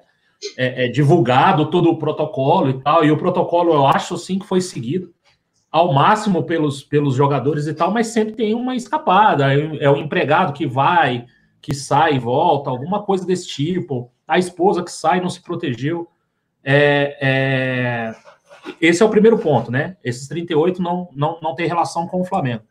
é, 0.56 0.84
é, 0.84 0.88
divulgado 0.88 1.70
todo 1.70 1.90
o 1.90 1.98
protocolo 1.98 2.70
e 2.70 2.80
tal, 2.82 3.04
e 3.04 3.10
o 3.10 3.16
protocolo 3.16 3.72
eu 3.72 3.86
acho 3.86 4.16
sim 4.18 4.38
que 4.38 4.46
foi 4.46 4.60
seguido 4.60 5.12
ao 5.72 5.90
máximo 5.90 6.44
pelos, 6.44 6.84
pelos 6.84 7.14
jogadores 7.14 7.66
e 7.66 7.72
tal, 7.72 7.90
mas 7.90 8.08
sempre 8.08 8.34
tem 8.34 8.54
uma 8.54 8.76
escapada. 8.76 9.54
É, 9.54 9.84
é 9.84 9.90
o 9.90 9.96
empregado 9.96 10.52
que 10.52 10.66
vai, 10.66 11.24
que 11.62 11.74
sai 11.74 12.16
e 12.16 12.18
volta, 12.18 12.68
alguma 12.68 13.02
coisa 13.02 13.26
desse 13.26 13.48
tipo. 13.48 14.12
A 14.28 14.38
esposa 14.38 14.82
que 14.82 14.92
sai 14.92 15.22
não 15.22 15.30
se 15.30 15.40
protegeu. 15.40 16.06
É, 16.62 17.16
é, 17.22 18.14
esse 18.80 19.02
é 19.02 19.06
o 19.06 19.10
primeiro 19.10 19.38
ponto, 19.38 19.72
né? 19.72 19.96
Esses 20.04 20.28
38 20.28 20.82
não, 20.82 21.08
não, 21.10 21.40
não 21.40 21.54
tem 21.54 21.66
relação 21.66 22.06
com 22.06 22.20
o 22.20 22.24
Flamengo. 22.24 22.64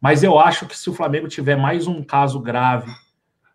Mas 0.00 0.22
eu 0.22 0.38
acho 0.38 0.66
que 0.66 0.76
se 0.76 0.88
o 0.88 0.94
Flamengo 0.94 1.28
tiver 1.28 1.56
mais 1.56 1.86
um 1.86 2.02
caso 2.02 2.40
grave 2.40 2.90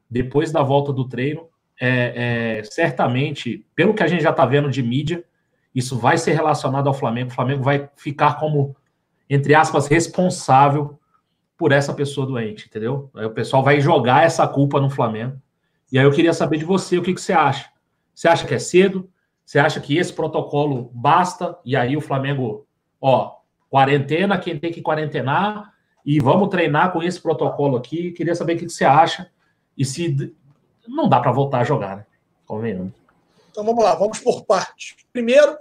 depois 0.08 0.52
da 0.52 0.62
volta 0.62 0.94
do 0.94 1.08
treino, 1.08 1.48
é, 1.80 2.60
é 2.60 2.64
certamente, 2.64 3.66
pelo 3.74 3.94
que 3.94 4.04
a 4.04 4.08
gente 4.08 4.22
já 4.22 4.30
está 4.30 4.46
vendo 4.46 4.70
de 4.70 4.84
mídia, 4.84 5.24
isso 5.74 5.98
vai 5.98 6.18
ser 6.18 6.34
relacionado 6.34 6.88
ao 6.88 6.94
Flamengo. 6.94 7.30
O 7.30 7.34
Flamengo 7.34 7.64
vai 7.64 7.90
ficar 7.96 8.40
como, 8.40 8.76
entre 9.30 9.56
aspas, 9.56 9.88
responsável 9.88 11.00
por 11.58 11.72
essa 11.72 11.94
pessoa 11.94 12.28
doente, 12.28 12.68
entendeu? 12.68 13.10
Aí 13.16 13.26
o 13.26 13.32
pessoal 13.32 13.64
vai 13.64 13.80
jogar 13.80 14.24
essa 14.24 14.48
culpa 14.48 14.80
no 14.82 14.90
Flamengo. 14.90 15.40
E 15.92 16.00
aí 16.00 16.06
eu 16.06 16.12
queria 16.12 16.34
saber 16.34 16.58
de 16.58 16.66
você 16.66 16.98
o 16.98 17.04
que, 17.04 17.14
que 17.14 17.22
você 17.22 17.34
acha. 17.34 17.70
Você 18.14 18.28
acha 18.28 18.48
que 18.48 18.54
é 18.54 18.60
cedo? 18.60 19.10
Você 19.46 19.60
acha 19.60 19.80
que 19.80 19.98
esse 19.98 20.14
protocolo 20.14 20.90
basta? 20.94 21.58
E 21.66 21.76
aí 21.76 21.96
o 21.96 22.02
Flamengo, 22.02 22.66
ó, 23.00 23.36
quarentena, 23.70 24.38
quem 24.38 24.58
tem 24.58 24.72
que 24.72 24.82
quarentenar, 24.82 25.72
e 26.06 26.20
vamos 26.20 26.50
treinar 26.50 26.92
com 26.92 27.04
esse 27.04 27.22
protocolo 27.22 27.78
aqui. 27.78 28.12
Queria 28.12 28.36
saber 28.36 28.56
o 28.56 28.58
que, 28.58 28.66
que 28.66 28.72
você 28.72 28.86
acha. 28.86 29.30
E 29.78 29.86
se 29.86 30.36
não 30.88 31.08
dá 31.08 31.20
para 31.20 31.32
voltar 31.32 31.60
a 31.60 31.64
jogar, 31.64 31.98
né? 31.98 32.06
Convenhamos. 32.46 33.01
Então 33.52 33.66
vamos 33.66 33.84
lá, 33.84 33.94
vamos 33.96 34.20
por 34.20 34.46
partes. 34.46 34.96
Primeiro, 35.12 35.58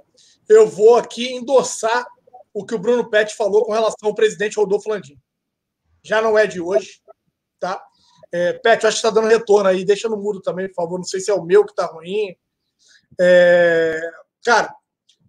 eu 0.49 0.67
vou 0.67 0.97
aqui 0.97 1.33
endossar 1.33 2.07
o 2.55 2.65
que 2.65 2.75
o 2.75 2.79
Bruno 2.79 3.11
Pet 3.11 3.35
falou 3.35 3.65
com 3.65 3.73
relação 3.73 4.09
ao 4.09 4.15
presidente 4.15 4.57
Rodolfo 4.57 4.89
Landim. 4.89 5.19
Já 6.03 6.23
não 6.23 6.39
é 6.39 6.47
de 6.47 6.61
hoje, 6.61 7.03
tá? 7.59 7.85
É, 8.33 8.53
Pet, 8.55 8.87
acho 8.87 9.01
que 9.01 9.07
está 9.07 9.11
dando 9.11 9.29
retorno 9.29 9.69
aí. 9.69 9.85
Deixa 9.85 10.09
no 10.09 10.17
mudo 10.17 10.41
também, 10.41 10.69
por 10.69 10.77
favor. 10.77 10.99
Não 10.99 11.05
sei 11.05 11.19
se 11.19 11.33
é 11.33 11.35
o 11.35 11.45
meu 11.45 11.65
que 11.65 11.73
está 11.73 11.87
ruim. 11.87 12.37
É, 13.21 14.01
cara, 14.45 14.73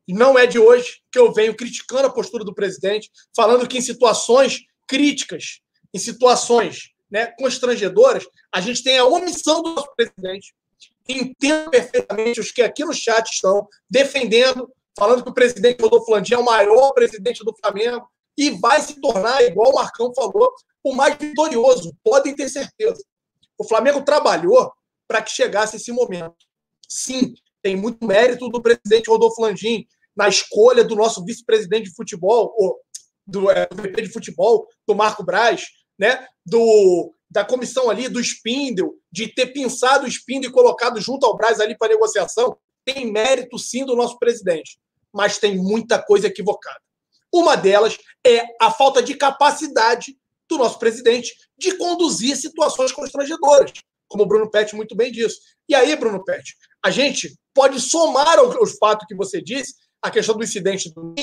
não 0.08 0.38
é 0.38 0.46
de 0.46 0.60
hoje 0.60 1.02
que 1.12 1.18
eu 1.18 1.34
venho 1.34 1.56
criticando 1.56 2.08
a 2.08 2.14
postura 2.14 2.44
do 2.44 2.54
presidente, 2.54 3.10
falando 3.36 3.68
que 3.68 3.80
em 3.80 3.82
situações 3.82 4.62
críticas, 4.88 5.62
em 5.92 5.98
situações 5.98 6.92
né, 7.10 7.28
constrangedoras, 7.40 8.24
a 8.54 8.62
gente 8.62 8.84
tem 8.84 9.00
a 9.00 9.06
omissão 9.06 9.64
do 9.64 9.74
nosso 9.74 9.92
presidente 9.96 10.54
entendo 11.12 11.70
perfeitamente 11.70 12.40
os 12.40 12.52
que 12.52 12.62
aqui 12.62 12.84
no 12.84 12.94
chat 12.94 13.30
estão 13.30 13.68
defendendo, 13.90 14.72
falando 14.98 15.24
que 15.24 15.30
o 15.30 15.34
presidente 15.34 15.82
Rodolfo 15.82 16.12
Landim 16.12 16.34
é 16.34 16.38
o 16.38 16.46
maior 16.46 16.94
presidente 16.94 17.44
do 17.44 17.56
Flamengo 17.56 18.08
e 18.38 18.52
vai 18.52 18.82
se 18.82 19.00
tornar, 19.00 19.44
igual 19.44 19.72
o 19.72 19.76
Marcão 19.76 20.14
falou, 20.14 20.52
o 20.84 20.94
mais 20.94 21.16
vitorioso. 21.16 21.96
Podem 22.04 22.36
ter 22.36 22.50
certeza. 22.50 23.04
O 23.58 23.68
Flamengo 23.68 24.02
trabalhou 24.04 24.72
para 25.08 25.22
que 25.22 25.32
chegasse 25.32 25.76
esse 25.76 25.92
momento. 25.92 26.36
Sim, 26.88 27.34
tem 27.62 27.76
muito 27.76 28.06
mérito 28.06 28.50
do 28.50 28.62
presidente 28.62 29.10
Rodolfo 29.10 29.42
Landim 29.42 29.86
na 30.16 30.28
escolha 30.28 30.84
do 30.84 30.96
nosso 30.96 31.24
vice-presidente 31.24 31.90
de 31.90 31.96
futebol, 31.96 32.54
ou 32.58 32.80
do, 33.26 33.50
é, 33.50 33.68
do 33.68 33.84
VP 33.84 34.02
de 34.02 34.12
futebol, 34.12 34.68
do 34.88 34.96
Marco 34.96 35.24
Braz, 35.24 35.66
né? 35.98 36.26
do 36.46 37.14
da 37.32 37.46
comissão 37.46 37.90
ali, 37.90 38.10
do 38.10 38.20
Spindle, 38.20 38.92
de 39.10 39.26
ter 39.28 39.48
pensado 39.48 40.06
o 40.06 40.08
Spindle 40.08 40.50
e 40.50 40.54
colocado 40.54 41.00
junto 41.00 41.26
ao 41.26 41.38
Braz 41.38 41.62
ali 41.62 41.78
para 41.78 41.94
negociação, 41.94 42.58
tem 42.84 43.10
mérito 43.10 43.58
sim 43.58 43.86
do 43.86 43.96
nosso 43.96 44.20
presidente, 44.20 44.78
mas 45.14 45.38
tem 45.38 45.58
muita 45.58 45.98
coisa 45.98 46.28
equivocada. 46.28 46.82
Uma 47.34 47.56
delas 47.56 47.98
é 48.28 48.44
a 48.60 48.70
falta 48.70 49.02
de 49.02 49.16
capacidade 49.16 50.18
do 50.50 50.58
nosso 50.58 50.78
presidente 50.78 51.34
de 51.58 51.78
conduzir 51.78 52.36
situações 52.36 52.92
constrangedoras, 52.92 53.72
como 54.10 54.24
o 54.24 54.28
Bruno 54.28 54.52
Pet 54.52 54.76
muito 54.76 54.94
bem 54.94 55.10
disse. 55.10 55.40
E 55.70 55.74
aí, 55.74 55.96
Bruno 55.96 56.22
Pet, 56.26 56.58
a 56.84 56.92
gente 56.92 57.34
pode 57.54 57.80
somar 57.80 58.38
aos 58.40 58.78
fatos 58.78 59.08
que 59.08 59.16
você 59.16 59.42
disse, 59.42 59.76
a 60.02 60.12
questão 60.12 60.36
do 60.36 60.44
incidente 60.44 60.94
do 60.94 61.16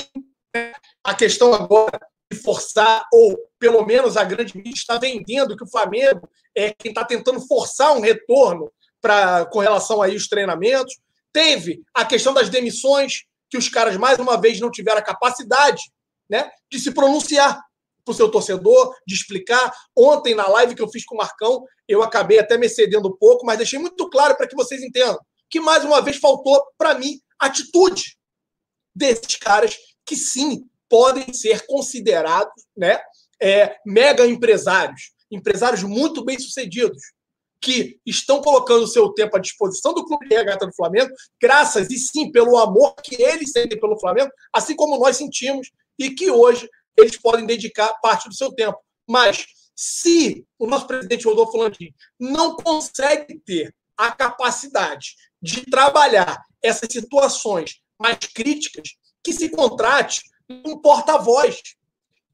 né? 0.54 0.72
a 1.04 1.14
questão 1.14 1.52
agora 1.52 2.00
forçar, 2.36 3.04
ou 3.12 3.38
pelo 3.58 3.84
menos 3.84 4.16
a 4.16 4.24
grande 4.24 4.56
mídia 4.56 4.72
está 4.74 4.98
vendendo 4.98 5.56
que 5.56 5.64
o 5.64 5.70
Flamengo 5.70 6.28
é 6.56 6.72
quem 6.72 6.90
está 6.90 7.04
tentando 7.04 7.40
forçar 7.46 7.96
um 7.96 8.00
retorno 8.00 8.70
para 9.00 9.46
com 9.46 9.58
relação 9.60 10.02
aí 10.02 10.12
aos 10.12 10.28
treinamentos. 10.28 10.94
Teve 11.32 11.82
a 11.94 12.04
questão 12.04 12.34
das 12.34 12.48
demissões, 12.48 13.24
que 13.50 13.56
os 13.56 13.68
caras, 13.68 13.96
mais 13.96 14.18
uma 14.18 14.40
vez, 14.40 14.60
não 14.60 14.70
tiveram 14.70 14.98
a 14.98 15.04
capacidade 15.04 15.82
né, 16.28 16.50
de 16.70 16.78
se 16.78 16.92
pronunciar 16.92 17.60
para 18.04 18.12
o 18.12 18.14
seu 18.14 18.30
torcedor, 18.30 18.94
de 19.06 19.14
explicar. 19.14 19.72
Ontem, 19.96 20.34
na 20.34 20.46
live 20.48 20.74
que 20.74 20.82
eu 20.82 20.88
fiz 20.88 21.04
com 21.04 21.14
o 21.14 21.18
Marcão, 21.18 21.64
eu 21.86 22.02
acabei 22.02 22.38
até 22.38 22.58
me 22.58 22.66
excedendo 22.66 23.08
um 23.08 23.16
pouco, 23.16 23.46
mas 23.46 23.58
deixei 23.58 23.78
muito 23.78 24.08
claro 24.10 24.36
para 24.36 24.46
que 24.46 24.56
vocês 24.56 24.82
entendam 24.82 25.18
que, 25.50 25.60
mais 25.60 25.84
uma 25.84 26.02
vez, 26.02 26.18
faltou 26.18 26.62
para 26.76 26.94
mim 26.94 27.20
atitude 27.38 28.18
desses 28.94 29.36
caras 29.36 29.76
que, 30.04 30.16
sim, 30.16 30.64
podem 30.88 31.32
ser 31.32 31.66
considerados 31.66 32.64
né, 32.76 32.98
é, 33.40 33.76
mega 33.84 34.26
empresários, 34.26 35.12
empresários 35.30 35.82
muito 35.82 36.24
bem-sucedidos, 36.24 37.02
que 37.60 37.98
estão 38.06 38.40
colocando 38.40 38.84
o 38.84 38.88
seu 38.88 39.12
tempo 39.12 39.36
à 39.36 39.40
disposição 39.40 39.92
do 39.92 40.04
Clube 40.04 40.28
de 40.28 40.34
Regata 40.34 40.66
do 40.66 40.74
Flamengo, 40.74 41.12
graças 41.42 41.90
e 41.90 41.98
sim 41.98 42.30
pelo 42.30 42.56
amor 42.56 42.94
que 43.02 43.20
eles 43.20 43.50
sentem 43.50 43.78
pelo 43.78 43.98
Flamengo, 43.98 44.30
assim 44.52 44.76
como 44.76 44.98
nós 44.98 45.16
sentimos, 45.16 45.68
e 45.98 46.10
que 46.10 46.30
hoje 46.30 46.68
eles 46.96 47.16
podem 47.16 47.46
dedicar 47.46 47.92
parte 48.00 48.28
do 48.28 48.34
seu 48.34 48.52
tempo. 48.52 48.78
Mas 49.08 49.44
se 49.74 50.46
o 50.58 50.66
nosso 50.66 50.86
presidente 50.86 51.26
Rodolfo 51.26 51.56
Landim 51.56 51.92
não 52.18 52.56
consegue 52.56 53.40
ter 53.44 53.74
a 53.96 54.12
capacidade 54.12 55.16
de 55.42 55.64
trabalhar 55.66 56.44
essas 56.62 56.88
situações 56.92 57.80
mais 57.98 58.18
críticas, 58.34 58.90
que 59.22 59.32
se 59.32 59.48
contrate 59.48 60.22
um 60.48 60.78
porta-voz, 60.78 61.62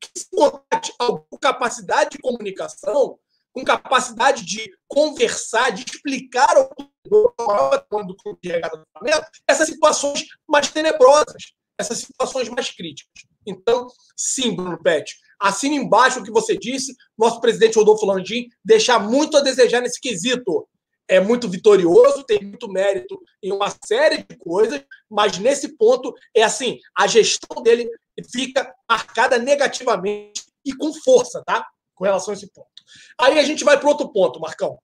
que 0.00 0.11
se 0.16 0.28
contrate 0.30 0.92
com 0.99 1.38
capacidade 1.38 2.11
de 2.11 2.18
comunicação, 2.18 3.18
com 3.52 3.64
capacidade 3.64 4.44
de 4.44 4.73
conversar, 4.88 5.71
de 5.71 5.85
explicar 5.85 6.56
ao 6.56 6.71
do 7.06 8.16
clube 8.16 8.38
de 8.42 8.52
essas 9.47 9.68
situações 9.68 10.25
mais 10.49 10.71
tenebrosas, 10.71 11.52
essas 11.78 11.99
situações 11.99 12.49
mais 12.49 12.71
críticas. 12.71 13.25
Então, 13.47 13.87
sim, 14.16 14.54
Bruno 14.54 14.83
Pet, 14.83 15.14
assina 15.38 15.75
embaixo 15.75 16.21
o 16.21 16.25
que 16.25 16.30
você 16.30 16.56
disse. 16.56 16.94
Nosso 17.16 17.40
presidente 17.40 17.76
Rodolfo 17.78 18.06
Landim 18.06 18.49
deixa 18.64 18.99
muito 18.99 19.37
a 19.37 19.40
desejar 19.40 19.80
nesse 19.80 20.00
quesito. 20.00 20.66
É 21.06 21.21
muito 21.21 21.49
vitorioso, 21.49 22.25
tem 22.25 22.42
muito 22.42 22.66
mérito 22.66 23.21
em 23.42 23.52
uma 23.52 23.71
série 23.85 24.25
de 24.25 24.37
coisas, 24.38 24.83
mas 25.11 25.37
nesse 25.38 25.76
ponto 25.76 26.14
é 26.35 26.42
assim: 26.42 26.78
a 26.97 27.06
gestão 27.06 27.62
dele 27.62 27.90
fica 28.23 28.75
marcada 28.88 29.38
negativamente 29.38 30.44
e 30.64 30.75
com 30.75 30.92
força, 30.92 31.42
tá? 31.44 31.66
Com 31.94 32.04
relação 32.04 32.33
a 32.33 32.37
esse 32.37 32.50
ponto. 32.52 32.68
Aí 33.21 33.38
a 33.38 33.42
gente 33.42 33.64
vai 33.64 33.78
para 33.78 33.88
outro 33.88 34.12
ponto, 34.12 34.40
Marcão. 34.40 34.78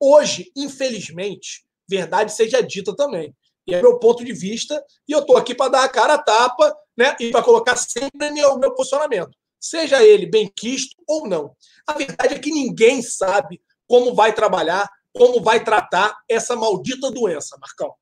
Hoje, 0.00 0.50
infelizmente, 0.56 1.64
verdade 1.88 2.32
seja 2.32 2.62
dita 2.62 2.94
também. 2.94 3.34
E 3.66 3.74
é 3.74 3.80
meu 3.80 3.98
ponto 3.98 4.24
de 4.24 4.32
vista, 4.32 4.84
e 5.08 5.12
eu 5.12 5.20
estou 5.20 5.36
aqui 5.36 5.54
para 5.54 5.70
dar 5.70 5.84
a 5.84 5.88
cara 5.88 6.14
a 6.14 6.18
tapa 6.18 6.74
né, 6.96 7.14
e 7.20 7.30
para 7.30 7.42
colocar 7.42 7.76
sempre 7.76 8.28
o 8.44 8.58
meu 8.58 8.74
posicionamento, 8.74 9.30
seja 9.60 10.02
ele 10.02 10.26
bem 10.26 10.50
quisto 10.54 10.96
ou 11.06 11.28
não. 11.28 11.54
A 11.86 11.92
verdade 11.92 12.34
é 12.34 12.38
que 12.38 12.50
ninguém 12.50 13.00
sabe 13.02 13.62
como 13.86 14.14
vai 14.14 14.32
trabalhar, 14.32 14.88
como 15.14 15.40
vai 15.40 15.62
tratar 15.62 16.16
essa 16.28 16.56
maldita 16.56 17.10
doença, 17.10 17.56
Marcão. 17.60 17.94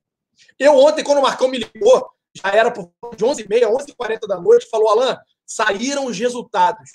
Eu 0.58 0.76
ontem, 0.78 1.04
quando 1.04 1.18
o 1.18 1.22
Marcão 1.22 1.48
me 1.48 1.58
ligou, 1.58 2.08
já 2.34 2.50
era 2.50 2.70
por 2.70 2.92
de 3.16 3.24
11h30, 3.24 3.66
11h40 3.66 4.26
da 4.26 4.40
noite, 4.40 4.68
falou, 4.70 4.88
Alain, 4.90 5.16
saíram 5.46 6.06
os 6.06 6.18
resultados. 6.18 6.90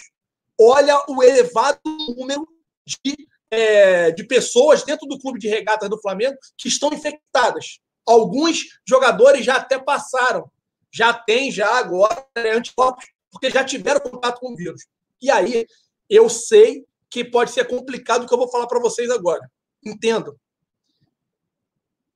Olha 0.60 1.04
o 1.10 1.22
elevado 1.22 1.80
número 2.18 2.48
de, 2.86 3.28
é, 3.52 4.12
de 4.12 4.24
pessoas 4.24 4.84
dentro 4.84 5.08
do 5.08 5.20
clube 5.20 5.40
de 5.40 5.48
regatas 5.48 5.90
do 5.90 6.00
Flamengo 6.00 6.38
que 6.58 6.68
estão 6.68 6.94
infectadas. 6.94 7.80
Alguns 8.08 8.62
jogadores 8.88 9.44
já 9.44 9.58
até 9.58 9.78
passaram, 9.78 10.50
já 10.94 11.14
tem 11.14 11.52
já 11.52 11.78
agora 11.78 12.26
né, 12.38 12.52
anticorpos, 12.52 13.06
porque 13.30 13.50
já 13.50 13.64
tiveram 13.64 14.00
contato 14.00 14.40
com 14.40 14.54
o 14.54 14.56
vírus. 14.56 14.86
E 15.22 15.30
aí, 15.30 15.66
eu 16.10 16.30
sei 16.30 16.86
que 17.10 17.26
pode 17.26 17.52
ser 17.52 17.66
complicado 17.66 18.24
o 18.24 18.28
que 18.28 18.34
eu 18.34 18.38
vou 18.38 18.50
falar 18.50 18.68
para 18.68 18.80
vocês 18.80 19.10
agora. 19.10 19.50
Entendo. 19.84 20.40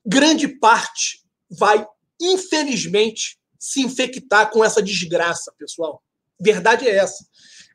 Grande 0.06 0.48
parte 0.48 1.26
vai, 1.50 1.86
infelizmente, 2.20 3.38
se 3.58 3.82
infectar 3.82 4.50
com 4.52 4.64
essa 4.64 4.82
desgraça, 4.82 5.54
pessoal. 5.58 6.02
Verdade 6.40 6.88
é 6.88 6.96
essa. 6.96 7.26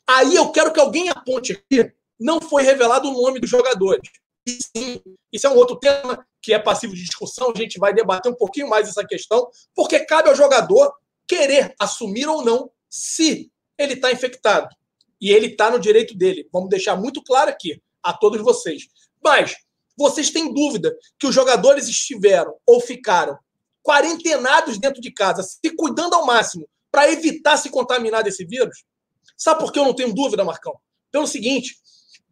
Aí 0.07 0.35
eu 0.35 0.51
quero 0.51 0.73
que 0.73 0.81
alguém 0.81 1.09
aponte 1.09 1.53
aqui. 1.53 1.93
Não 2.19 2.41
foi 2.41 2.63
revelado 2.63 3.09
o 3.09 3.23
nome 3.23 3.41
dos 3.41 3.51
jogadores. 3.51 4.11
E 4.47 4.59
sim, 4.63 5.03
isso 5.33 5.47
é 5.47 5.51
um 5.51 5.57
outro 5.57 5.77
tema 5.77 6.27
que 6.41 6.53
é 6.53 6.59
passivo 6.59 6.95
de 6.95 7.03
discussão, 7.03 7.53
a 7.55 7.59
gente 7.59 7.79
vai 7.79 7.95
debater 7.95 8.31
um 8.31 8.35
pouquinho 8.35 8.69
mais 8.69 8.87
essa 8.87 9.03
questão, 9.03 9.49
porque 9.75 10.01
cabe 10.01 10.29
ao 10.29 10.37
jogador 10.37 10.93
querer 11.27 11.75
assumir 11.81 12.29
ou 12.29 12.45
não 12.45 12.71
se 12.89 13.51
ele 13.79 13.95
está 13.95 14.13
infectado. 14.13 14.69
E 15.21 15.33
ele 15.33 15.47
está 15.47 15.71
no 15.71 15.81
direito 15.81 16.15
dele. 16.15 16.47
Vamos 16.53 16.69
deixar 16.69 16.97
muito 16.97 17.23
claro 17.23 17.51
aqui 17.51 17.81
a 18.03 18.13
todos 18.13 18.43
vocês. 18.43 18.89
Mas 19.25 19.57
vocês 19.97 20.31
têm 20.31 20.53
dúvida 20.53 20.95
que 21.19 21.27
os 21.27 21.35
jogadores 21.35 21.89
estiveram 21.89 22.55
ou 22.67 22.81
ficaram 22.81 23.39
quarentenados 23.85 24.79
dentro 24.79 25.01
de 25.01 25.13
casa, 25.13 25.43
se 25.43 25.71
cuidando 25.77 26.15
ao 26.15 26.27
máximo 26.27 26.67
para 26.91 27.13
evitar 27.13 27.57
se 27.59 27.69
contaminar 27.69 28.25
desse 28.25 28.45
vírus? 28.45 28.85
Sabe 29.37 29.61
por 29.61 29.73
que 29.73 29.79
eu 29.79 29.85
não 29.85 29.95
tenho 29.95 30.13
dúvida, 30.13 30.45
Marcão? 30.45 30.75
Pelo 31.13 31.27
seguinte, 31.27 31.77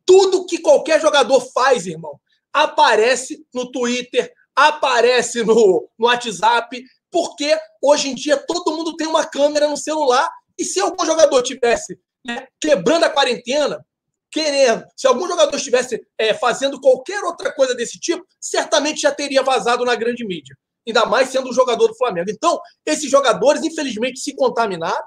tudo 0.04 0.46
que 0.46 0.58
qualquer 0.58 1.00
jogador 1.00 1.40
faz, 1.52 1.86
irmão, 1.86 2.18
aparece 2.52 3.44
no 3.54 3.70
Twitter, 3.70 4.32
aparece 4.56 5.44
no, 5.44 5.88
no 5.98 6.06
WhatsApp, 6.06 6.82
porque 7.10 7.56
hoje 7.80 8.08
em 8.08 8.14
dia 8.14 8.36
todo 8.36 8.76
mundo 8.76 8.96
tem 8.96 9.06
uma 9.06 9.24
câmera 9.24 9.68
no 9.68 9.76
celular. 9.76 10.28
E 10.58 10.64
se 10.64 10.80
algum 10.80 11.04
jogador 11.04 11.42
tivesse 11.42 11.98
né, 12.24 12.46
quebrando 12.60 13.04
a 13.04 13.10
quarentena, 13.10 13.84
querendo, 14.30 14.84
se 14.96 15.06
algum 15.06 15.28
jogador 15.28 15.56
estivesse 15.56 16.00
é, 16.16 16.32
fazendo 16.32 16.80
qualquer 16.80 17.22
outra 17.24 17.52
coisa 17.52 17.74
desse 17.74 17.98
tipo, 17.98 18.24
certamente 18.40 19.02
já 19.02 19.12
teria 19.12 19.42
vazado 19.42 19.84
na 19.84 19.94
grande 19.94 20.26
mídia. 20.26 20.56
Ainda 20.86 21.06
mais 21.06 21.28
sendo 21.28 21.50
um 21.50 21.52
jogador 21.52 21.88
do 21.88 21.96
Flamengo. 21.96 22.30
Então, 22.30 22.60
esses 22.84 23.10
jogadores, 23.10 23.62
infelizmente, 23.62 24.20
se 24.20 24.34
contaminaram, 24.34 25.06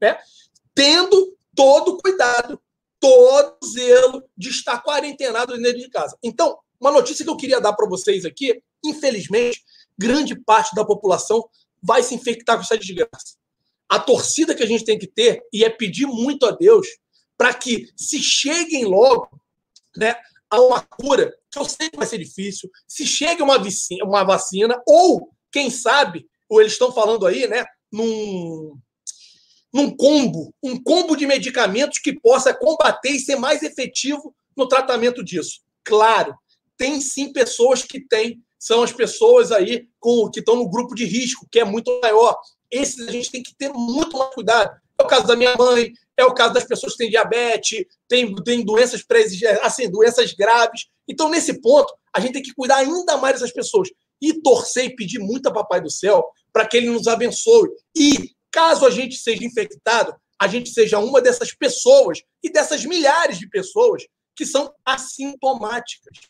né, 0.00 0.18
tendo 0.74 1.34
todo 1.54 1.98
cuidado 1.98 2.60
todo 3.04 3.58
zelo 3.66 4.24
de 4.34 4.48
estar 4.48 4.82
quarentenado 4.82 5.54
dentro 5.58 5.78
de 5.78 5.90
casa. 5.90 6.16
Então, 6.22 6.58
uma 6.80 6.90
notícia 6.90 7.22
que 7.22 7.30
eu 7.30 7.36
queria 7.36 7.60
dar 7.60 7.74
para 7.74 7.86
vocês 7.86 8.24
aqui, 8.24 8.62
infelizmente, 8.82 9.62
grande 9.98 10.34
parte 10.34 10.74
da 10.74 10.86
população 10.86 11.46
vai 11.82 12.02
se 12.02 12.14
infectar 12.14 12.56
com 12.56 12.62
essa 12.62 12.78
desgraça. 12.78 13.36
A 13.90 13.98
torcida 13.98 14.54
que 14.54 14.62
a 14.62 14.66
gente 14.66 14.86
tem 14.86 14.98
que 14.98 15.06
ter 15.06 15.42
e 15.52 15.64
é 15.64 15.68
pedir 15.68 16.06
muito 16.06 16.46
a 16.46 16.50
Deus 16.50 16.86
para 17.36 17.52
que 17.52 17.90
se 17.94 18.22
cheguem 18.22 18.86
logo 18.86 19.28
né, 19.96 20.16
a 20.54 20.60
uma 20.60 20.80
cura, 20.80 21.34
que 21.50 21.58
eu 21.58 21.64
sei 21.64 21.90
que 21.90 21.96
vai 21.96 22.06
ser 22.06 22.18
difícil, 22.18 22.70
se 22.86 23.06
chegue 23.06 23.42
uma 23.42 23.58
vacina, 23.58 24.04
uma 24.04 24.24
vacina 24.24 24.82
ou, 24.86 25.30
quem 25.52 25.70
sabe, 25.70 26.26
ou 26.48 26.60
eles 26.60 26.72
estão 26.72 26.92
falando 26.92 27.26
aí, 27.26 27.46
né, 27.46 27.64
num, 27.92 28.78
num 29.72 29.96
combo, 29.96 30.54
um 30.62 30.82
combo 30.82 31.16
de 31.16 31.26
medicamentos 31.26 31.98
que 31.98 32.18
possa 32.18 32.54
combater 32.54 33.10
e 33.10 33.20
ser 33.20 33.36
mais 33.36 33.62
efetivo 33.62 34.34
no 34.56 34.68
tratamento 34.68 35.22
disso. 35.22 35.60
Claro, 35.84 36.34
tem 36.76 37.00
sim 37.00 37.32
pessoas 37.32 37.82
que 37.82 38.00
têm, 38.00 38.40
são 38.58 38.82
as 38.82 38.92
pessoas 38.92 39.52
aí 39.52 39.88
com, 40.00 40.30
que 40.30 40.40
estão 40.40 40.56
no 40.56 40.68
grupo 40.68 40.94
de 40.94 41.04
risco, 41.04 41.46
que 41.50 41.60
é 41.60 41.64
muito 41.64 42.00
maior. 42.00 42.38
Esses 42.70 43.06
a 43.06 43.10
gente 43.10 43.30
tem 43.30 43.42
que 43.42 43.54
ter 43.54 43.72
muito 43.72 44.16
mais 44.16 44.34
cuidado. 44.34 44.74
É 44.98 45.02
o 45.02 45.06
caso 45.06 45.26
da 45.26 45.36
minha 45.36 45.56
mãe, 45.56 45.92
é 46.16 46.24
o 46.24 46.34
caso 46.34 46.54
das 46.54 46.64
pessoas 46.64 46.92
que 46.92 46.98
têm 46.98 47.10
diabetes, 47.10 47.84
tem, 48.08 48.34
tem 48.36 48.64
doenças 48.64 49.02
pré 49.02 49.24
assim, 49.62 49.90
doenças 49.90 50.32
graves. 50.32 50.86
Então, 51.08 51.28
nesse 51.28 51.60
ponto, 51.60 51.92
a 52.14 52.20
gente 52.20 52.34
tem 52.34 52.42
que 52.42 52.54
cuidar 52.54 52.76
ainda 52.76 53.16
mais 53.16 53.34
dessas 53.34 53.52
pessoas 53.52 53.88
e 54.22 54.40
torcer 54.40 54.84
e 54.86 54.94
pedir 54.94 55.18
muito 55.18 55.48
a 55.48 55.52
Papai 55.52 55.80
do 55.80 55.90
Céu 55.90 56.24
para 56.52 56.66
que 56.66 56.76
ele 56.76 56.88
nos 56.88 57.08
abençoe. 57.08 57.68
E 57.96 58.34
Caso 58.54 58.86
a 58.86 58.90
gente 58.90 59.16
seja 59.16 59.44
infectado, 59.44 60.14
a 60.40 60.46
gente 60.46 60.70
seja 60.70 61.00
uma 61.00 61.20
dessas 61.20 61.52
pessoas 61.52 62.22
e 62.40 62.48
dessas 62.48 62.84
milhares 62.84 63.36
de 63.36 63.48
pessoas 63.48 64.06
que 64.36 64.46
são 64.46 64.72
assintomáticas, 64.84 66.20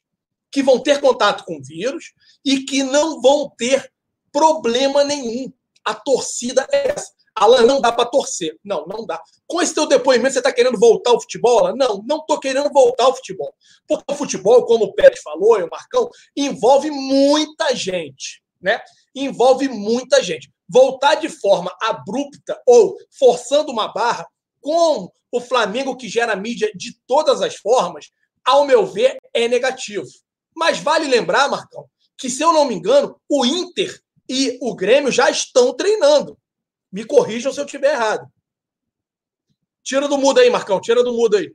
que 0.51 0.62
vão 0.62 0.83
ter 0.83 1.03
contato 1.03 1.44
com 1.44 1.59
o 1.59 1.62
vírus 1.62 2.14
e 2.42 2.64
que 2.64 2.83
não 2.83 3.20
vão 3.20 3.53
ter 3.59 3.92
problema 4.33 5.05
nenhum. 5.05 5.53
A 5.85 5.92
torcida 5.92 6.66
é 6.73 6.92
essa. 6.92 7.12
Alan, 7.35 7.62
não 7.62 7.81
dá 7.81 7.90
para 7.90 8.09
torcer. 8.09 8.57
Não, 8.62 8.87
não 8.87 9.05
dá. 9.05 9.20
Com 9.47 9.61
esse 9.61 9.75
teu 9.75 9.87
depoimento, 9.87 10.33
você 10.33 10.38
está 10.38 10.53
querendo 10.53 10.79
voltar 10.79 11.11
ao 11.11 11.20
futebol? 11.20 11.59
Alan? 11.59 11.75
Não, 11.77 12.03
não 12.07 12.18
estou 12.18 12.38
querendo 12.38 12.70
voltar 12.73 13.05
ao 13.05 13.16
futebol. 13.16 13.53
Porque 13.88 14.12
o 14.12 14.16
futebol, 14.16 14.64
como 14.64 14.85
o 14.85 14.94
Pérez 14.94 15.20
falou, 15.20 15.59
e 15.59 15.62
o 15.62 15.70
Marcão, 15.70 16.09
envolve 16.37 16.90
muita 16.90 17.75
gente. 17.75 18.42
Né? 18.61 18.81
Envolve 19.14 19.68
muita 19.68 20.23
gente 20.23 20.51
voltar 20.68 21.16
de 21.16 21.29
forma 21.29 21.75
abrupta 21.81 22.61
ou 22.66 22.97
forçando 23.18 23.70
uma 23.70 23.88
barra 23.88 24.27
com 24.61 25.11
o 25.31 25.40
Flamengo 25.40 25.97
que 25.97 26.09
gera 26.09 26.35
mídia 26.35 26.70
de 26.75 26.97
todas 27.07 27.42
as 27.42 27.57
formas, 27.57 28.11
ao 28.44 28.64
meu 28.64 28.87
ver, 28.87 29.18
é 29.33 29.47
negativo. 29.47 30.07
Mas 30.57 30.79
vale 30.79 31.07
lembrar, 31.07 31.49
Marcão, 31.49 31.87
que 32.16 32.31
se 32.31 32.42
eu 32.42 32.53
não 32.53 32.64
me 32.64 32.75
engano, 32.75 33.20
o 33.29 33.44
Inter 33.44 34.01
e 34.29 34.59
o 34.62 34.75
Grêmio 34.75 35.11
já 35.11 35.29
estão 35.29 35.75
treinando. 35.75 36.38
Me 36.94 37.04
corrijam 37.04 37.52
se 37.52 37.59
eu 37.59 37.64
estiver 37.64 37.92
errado. 37.92 38.24
Tira 39.83 40.07
do 40.07 40.16
mudo 40.16 40.38
aí, 40.38 40.48
Marcão, 40.48 40.80
tira 40.80 41.02
do 41.02 41.12
mudo 41.12 41.37
aí. 41.37 41.52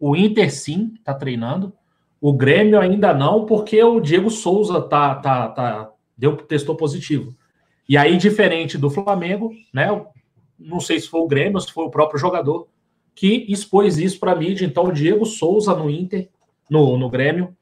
O 0.00 0.16
Inter 0.16 0.50
sim 0.50 0.94
está 0.94 1.12
treinando. 1.12 1.74
O 2.18 2.32
Grêmio 2.32 2.80
ainda 2.80 3.12
não, 3.12 3.44
porque 3.44 3.82
o 3.84 4.00
Diego 4.00 4.30
Souza 4.30 4.80
tá, 4.80 5.14
tá, 5.16 5.48
tá, 5.50 5.92
deu, 6.16 6.38
testou 6.38 6.74
positivo. 6.74 7.36
E 7.86 7.98
aí, 7.98 8.16
diferente 8.16 8.78
do 8.78 8.88
Flamengo, 8.88 9.52
né? 9.74 9.88
Não 10.58 10.80
sei 10.80 10.98
se 10.98 11.06
foi 11.06 11.20
o 11.20 11.28
Grêmio 11.28 11.56
ou 11.56 11.60
se 11.60 11.70
foi 11.70 11.84
o 11.84 11.90
próprio 11.90 12.18
jogador 12.18 12.66
que 13.14 13.44
expôs 13.50 13.98
isso 13.98 14.18
para 14.18 14.32
a 14.32 14.36
mídia. 14.36 14.64
Então, 14.64 14.84
o 14.84 14.92
Diego 14.92 15.26
Souza 15.26 15.74
no 15.74 15.90
Inter, 15.90 16.30
no, 16.70 16.96
no 16.96 17.10
Grêmio, 17.10 17.54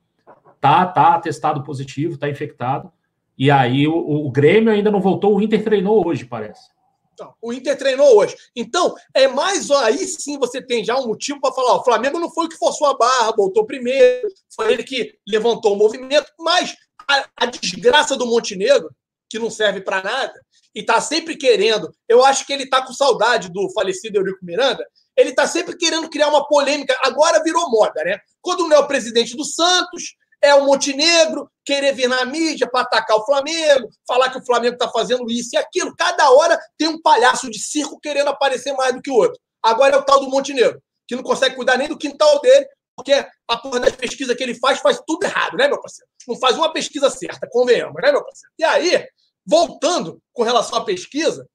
tá, 0.60 0.86
tá 0.86 1.18
testado 1.18 1.64
positivo, 1.64 2.16
tá 2.16 2.30
infectado. 2.30 2.92
E 3.38 3.50
aí 3.50 3.86
o, 3.86 3.96
o 3.96 4.30
Grêmio 4.30 4.72
ainda 4.72 4.90
não 4.90 5.00
voltou, 5.00 5.36
o 5.36 5.42
Inter 5.42 5.62
treinou 5.62 6.06
hoje, 6.06 6.24
parece. 6.24 6.68
Então, 7.12 7.34
o 7.40 7.50
Inter 7.50 7.78
treinou 7.78 8.14
hoje. 8.18 8.36
Então, 8.54 8.94
é 9.14 9.26
mais 9.26 9.70
aí 9.70 10.06
sim 10.06 10.38
você 10.38 10.60
tem 10.60 10.84
já 10.84 10.96
um 10.96 11.06
motivo 11.06 11.40
para 11.40 11.52
falar: 11.52 11.72
ó, 11.72 11.80
o 11.80 11.84
Flamengo 11.84 12.18
não 12.18 12.30
foi 12.30 12.44
o 12.44 12.48
que 12.48 12.58
forçou 12.58 12.86
a 12.88 12.96
barra, 12.96 13.32
voltou 13.34 13.64
primeiro, 13.64 14.28
foi 14.54 14.72
ele 14.72 14.84
que 14.84 15.14
levantou 15.26 15.72
o 15.72 15.76
movimento, 15.76 16.30
mas 16.38 16.74
a, 17.08 17.26
a 17.36 17.46
desgraça 17.46 18.16
do 18.16 18.26
Montenegro, 18.26 18.90
que 19.30 19.38
não 19.38 19.50
serve 19.50 19.80
para 19.80 20.02
nada, 20.02 20.34
e 20.74 20.80
está 20.80 21.00
sempre 21.00 21.36
querendo, 21.36 21.90
eu 22.06 22.22
acho 22.22 22.46
que 22.46 22.52
ele 22.52 22.64
está 22.64 22.82
com 22.82 22.92
saudade 22.92 23.50
do 23.50 23.70
falecido 23.72 24.18
Eurico 24.18 24.44
Miranda, 24.44 24.86
ele 25.16 25.30
está 25.30 25.46
sempre 25.46 25.74
querendo 25.74 26.10
criar 26.10 26.28
uma 26.28 26.46
polêmica. 26.46 26.94
Agora 27.02 27.42
virou 27.42 27.70
moda, 27.70 28.04
né? 28.04 28.18
Quando 28.42 28.68
não 28.68 28.76
é 28.76 28.78
o 28.78 28.86
presidente 28.86 29.34
do 29.34 29.44
Santos, 29.44 30.14
é 30.42 30.54
o 30.54 30.64
Montenegro 30.64 31.50
querer 31.64 31.92
vir 31.92 32.08
na 32.08 32.24
mídia 32.24 32.68
para 32.70 32.82
atacar 32.82 33.16
o 33.16 33.24
Flamengo, 33.24 33.88
falar 34.06 34.30
que 34.30 34.38
o 34.38 34.44
Flamengo 34.44 34.74
está 34.74 34.88
fazendo 34.88 35.28
isso 35.30 35.50
e 35.54 35.56
aquilo. 35.56 35.94
Cada 35.96 36.30
hora 36.30 36.58
tem 36.78 36.88
um 36.88 37.00
palhaço 37.00 37.50
de 37.50 37.58
circo 37.58 37.98
querendo 38.00 38.28
aparecer 38.28 38.72
mais 38.74 38.94
do 38.94 39.02
que 39.02 39.10
o 39.10 39.14
outro. 39.14 39.40
Agora 39.62 39.96
é 39.96 39.98
o 39.98 40.04
tal 40.04 40.20
do 40.20 40.30
Montenegro, 40.30 40.80
que 41.08 41.16
não 41.16 41.22
consegue 41.22 41.56
cuidar 41.56 41.76
nem 41.76 41.88
do 41.88 41.98
quintal 41.98 42.40
dele, 42.40 42.66
porque 42.94 43.12
a 43.48 43.56
porra 43.56 43.80
das 43.80 43.96
pesquisas 43.96 44.36
que 44.36 44.42
ele 44.42 44.54
faz 44.54 44.78
faz 44.80 45.00
tudo 45.06 45.24
errado, 45.24 45.56
né, 45.56 45.68
meu 45.68 45.80
parceiro? 45.80 46.08
Não 46.26 46.36
faz 46.36 46.56
uma 46.56 46.72
pesquisa 46.72 47.10
certa, 47.10 47.48
convenhamos, 47.50 48.00
né, 48.00 48.12
meu 48.12 48.24
parceiro? 48.24 48.52
E 48.58 48.64
aí, 48.64 49.06
voltando 49.44 50.20
com 50.32 50.42
relação 50.42 50.78
à 50.78 50.84
pesquisa, 50.84 51.46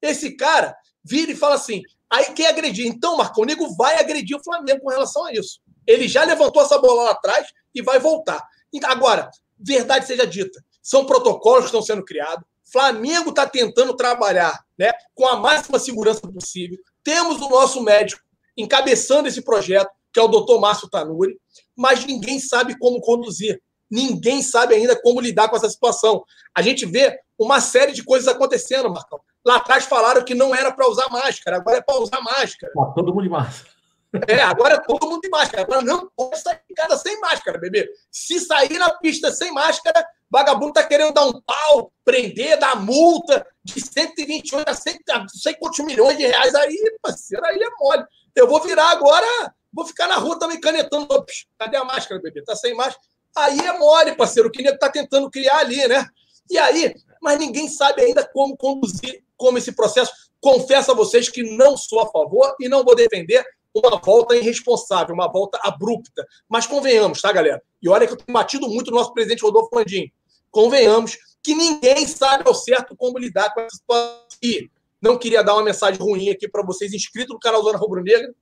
esse 0.00 0.36
cara 0.36 0.76
vira 1.04 1.30
e 1.30 1.36
fala 1.36 1.54
assim: 1.54 1.82
aí 2.10 2.32
quer 2.32 2.48
agredir. 2.48 2.86
Então, 2.86 3.16
Marcão, 3.16 3.42
o 3.42 3.46
nego 3.46 3.74
vai 3.76 3.98
agredir 3.98 4.36
o 4.36 4.42
Flamengo 4.42 4.80
com 4.80 4.90
relação 4.90 5.26
a 5.26 5.32
isso. 5.32 5.60
Ele 5.86 6.08
já 6.08 6.24
levantou 6.24 6.62
essa 6.62 6.78
bola 6.78 7.04
lá 7.04 7.10
atrás 7.12 7.46
e 7.74 7.82
vai 7.82 7.98
voltar. 7.98 8.42
Agora, 8.84 9.30
verdade 9.58 10.06
seja 10.06 10.26
dita, 10.26 10.62
são 10.82 11.04
protocolos 11.04 11.60
que 11.60 11.66
estão 11.66 11.82
sendo 11.82 12.04
criados. 12.04 12.44
Flamengo 12.70 13.30
está 13.30 13.46
tentando 13.46 13.94
trabalhar 13.96 14.58
né, 14.78 14.92
com 15.14 15.26
a 15.26 15.36
máxima 15.36 15.78
segurança 15.78 16.20
possível. 16.20 16.78
Temos 17.02 17.40
o 17.40 17.48
nosso 17.48 17.82
médico 17.82 18.22
encabeçando 18.56 19.28
esse 19.28 19.42
projeto, 19.42 19.90
que 20.12 20.20
é 20.20 20.22
o 20.22 20.28
doutor 20.28 20.60
Márcio 20.60 20.88
Tanuri, 20.88 21.38
mas 21.76 22.04
ninguém 22.04 22.38
sabe 22.40 22.78
como 22.78 23.00
conduzir. 23.00 23.60
Ninguém 23.90 24.42
sabe 24.42 24.74
ainda 24.74 25.00
como 25.00 25.20
lidar 25.20 25.48
com 25.48 25.56
essa 25.56 25.70
situação. 25.70 26.22
A 26.54 26.60
gente 26.60 26.84
vê 26.84 27.18
uma 27.38 27.60
série 27.60 27.92
de 27.92 28.04
coisas 28.04 28.28
acontecendo, 28.28 28.90
Marcão. 28.90 29.20
Lá 29.44 29.56
atrás 29.56 29.84
falaram 29.84 30.24
que 30.24 30.34
não 30.34 30.54
era 30.54 30.70
para 30.72 30.88
usar 30.88 31.08
máscara, 31.08 31.56
agora 31.56 31.78
é 31.78 31.80
para 31.80 31.98
usar 32.00 32.20
máscara. 32.20 32.72
Tá 32.74 32.92
todo 32.94 33.14
mundo 33.14 33.22
de 33.22 33.30
máscara. 33.30 33.77
É, 34.26 34.40
agora 34.40 34.82
todo 34.82 35.08
mundo 35.08 35.20
de 35.20 35.28
máscara. 35.28 35.62
Agora 35.62 35.82
não 35.82 36.08
pode 36.16 36.40
sair 36.40 36.60
de 36.68 36.74
casa 36.74 36.96
sem 36.96 37.20
máscara, 37.20 37.58
bebê. 37.58 37.88
Se 38.10 38.40
sair 38.40 38.78
na 38.78 38.90
pista 38.90 39.30
sem 39.30 39.52
máscara, 39.52 40.06
vagabundo 40.30 40.72
tá 40.72 40.84
querendo 40.84 41.12
dar 41.12 41.26
um 41.26 41.40
pau, 41.42 41.92
prender, 42.04 42.58
dar 42.58 42.76
multa 42.76 43.46
de 43.62 43.80
128 43.80 44.68
a 44.68 44.74
100, 44.74 44.98
não 45.06 45.28
sei 45.28 45.54
quantos 45.54 45.84
milhões 45.84 46.16
de 46.16 46.26
reais 46.26 46.54
aí, 46.54 46.96
parceiro, 47.02 47.44
aí 47.44 47.58
é 47.58 47.70
mole. 47.78 48.04
Eu 48.34 48.48
vou 48.48 48.62
virar 48.62 48.90
agora, 48.90 49.26
vou 49.72 49.84
ficar 49.84 50.06
na 50.08 50.16
rua 50.16 50.38
também 50.38 50.60
canetando. 50.60 51.06
Ops, 51.10 51.46
cadê 51.58 51.76
a 51.76 51.84
máscara, 51.84 52.20
bebê? 52.20 52.42
Tá 52.42 52.56
sem 52.56 52.74
máscara. 52.74 53.00
Aí 53.36 53.58
é 53.60 53.78
mole, 53.78 54.16
parceiro. 54.16 54.48
O 54.48 54.52
que 54.52 54.62
nego 54.62 54.78
tá 54.78 54.88
tentando 54.88 55.30
criar 55.30 55.58
ali, 55.58 55.86
né? 55.86 56.06
E 56.50 56.56
aí, 56.56 56.94
mas 57.20 57.38
ninguém 57.38 57.68
sabe 57.68 58.02
ainda 58.02 58.26
como 58.26 58.56
conduzir 58.56 59.22
como 59.36 59.58
esse 59.58 59.72
processo. 59.72 60.12
Confesso 60.40 60.92
a 60.92 60.94
vocês 60.94 61.28
que 61.28 61.42
não 61.42 61.76
sou 61.76 62.00
a 62.00 62.10
favor 62.10 62.54
e 62.58 62.68
não 62.68 62.84
vou 62.84 62.94
defender 62.94 63.44
uma 63.74 63.98
volta 63.98 64.36
irresponsável, 64.36 65.14
uma 65.14 65.30
volta 65.30 65.58
abrupta. 65.62 66.26
Mas 66.48 66.66
convenhamos, 66.66 67.20
tá, 67.20 67.32
galera? 67.32 67.62
E 67.82 67.88
olha 67.88 68.06
que 68.06 68.12
eu 68.12 68.16
tenho 68.16 68.32
batido 68.32 68.68
muito 68.68 68.90
no 68.90 68.96
nosso 68.96 69.12
presidente 69.12 69.42
Rodolfo 69.42 69.74
Landim. 69.74 70.10
Convenhamos 70.50 71.18
que 71.42 71.54
ninguém 71.54 72.06
sabe 72.06 72.44
ao 72.46 72.54
certo 72.54 72.96
como 72.96 73.18
lidar 73.18 73.52
com 73.54 73.60
essa 73.60 73.76
situação. 73.76 74.26
E 74.42 74.70
não 75.00 75.18
queria 75.18 75.42
dar 75.42 75.54
uma 75.54 75.62
mensagem 75.62 76.00
ruim 76.00 76.30
aqui 76.30 76.48
para 76.48 76.62
vocês 76.62 76.92
inscritos 76.92 77.32
no 77.32 77.40
canal 77.40 77.62
Zona 77.62 77.78
Rubro 77.78 78.02
Negra. 78.02 78.34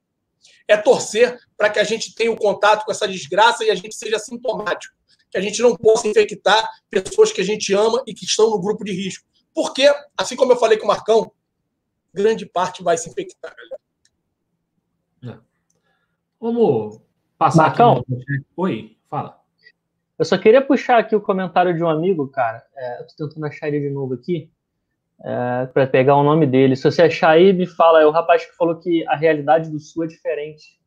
É 0.68 0.76
torcer 0.76 1.38
para 1.56 1.70
que 1.70 1.78
a 1.78 1.84
gente 1.84 2.14
tenha 2.14 2.30
o 2.30 2.34
um 2.34 2.36
contato 2.36 2.84
com 2.84 2.92
essa 2.92 3.06
desgraça 3.06 3.64
e 3.64 3.70
a 3.70 3.74
gente 3.74 3.94
seja 3.94 4.18
sintomático. 4.18 4.94
Que 5.30 5.38
a 5.38 5.40
gente 5.40 5.60
não 5.60 5.76
possa 5.76 6.06
infectar 6.08 6.68
pessoas 6.88 7.32
que 7.32 7.40
a 7.40 7.44
gente 7.44 7.74
ama 7.74 8.02
e 8.06 8.14
que 8.14 8.24
estão 8.24 8.50
no 8.50 8.60
grupo 8.60 8.84
de 8.84 8.92
risco. 8.92 9.24
Porque, 9.54 9.92
assim 10.16 10.36
como 10.36 10.52
eu 10.52 10.56
falei 10.56 10.78
com 10.78 10.84
o 10.84 10.88
Marcão, 10.88 11.30
grande 12.12 12.46
parte 12.46 12.82
vai 12.82 12.96
se 12.96 13.08
infectar, 13.08 13.54
galera. 13.54 13.85
Vamos 16.40 17.00
passar 17.38 17.64
Marcão, 17.64 17.98
aqui. 17.98 18.44
Oi, 18.56 18.96
fala. 19.08 19.40
Eu 20.18 20.24
só 20.24 20.38
queria 20.38 20.62
puxar 20.62 20.98
aqui 20.98 21.14
o 21.14 21.20
comentário 21.20 21.74
de 21.74 21.82
um 21.82 21.88
amigo, 21.88 22.28
cara. 22.28 22.62
É, 22.74 23.00
eu 23.00 23.06
tô 23.06 23.28
tentando 23.28 23.46
achar 23.46 23.68
ele 23.68 23.80
de 23.80 23.90
novo 23.90 24.14
aqui. 24.14 24.50
É, 25.22 25.66
para 25.66 25.86
pegar 25.86 26.16
o 26.16 26.22
nome 26.22 26.46
dele. 26.46 26.76
Se 26.76 26.90
você 26.90 27.02
achar 27.02 27.30
aí, 27.30 27.52
me 27.52 27.66
fala. 27.66 28.00
É 28.00 28.06
o 28.06 28.10
rapaz 28.10 28.44
que 28.44 28.56
falou 28.56 28.76
que 28.76 29.06
a 29.08 29.16
realidade 29.16 29.70
do 29.70 29.78
Sul 29.78 30.04
é 30.04 30.06
diferente. 30.06 30.78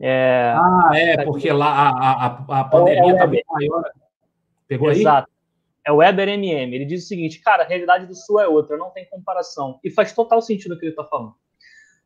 É, 0.00 0.52
ah, 0.56 0.90
é, 0.94 1.24
porque 1.24 1.52
lá 1.52 1.68
a, 1.68 2.26
a, 2.26 2.60
a 2.60 2.64
pandemia 2.64 3.12
está 3.12 3.24
é 3.24 3.28
bem 3.28 3.44
maior. 3.48 3.84
Pegou 4.66 4.90
Exato. 4.90 4.96
aí? 4.96 5.02
Exato. 5.02 5.34
É 5.86 5.92
o 5.92 5.96
Weber 5.96 6.28
MM. 6.28 6.74
Ele 6.74 6.86
diz 6.86 7.04
o 7.04 7.06
seguinte, 7.06 7.40
cara, 7.40 7.62
a 7.62 7.66
realidade 7.66 8.06
do 8.06 8.14
Sul 8.14 8.40
é 8.40 8.48
outra, 8.48 8.76
não 8.76 8.90
tem 8.90 9.04
comparação. 9.08 9.78
E 9.84 9.90
faz 9.90 10.12
total 10.12 10.40
sentido 10.40 10.74
o 10.74 10.78
que 10.78 10.86
ele 10.86 10.92
está 10.92 11.04
falando. 11.04 11.34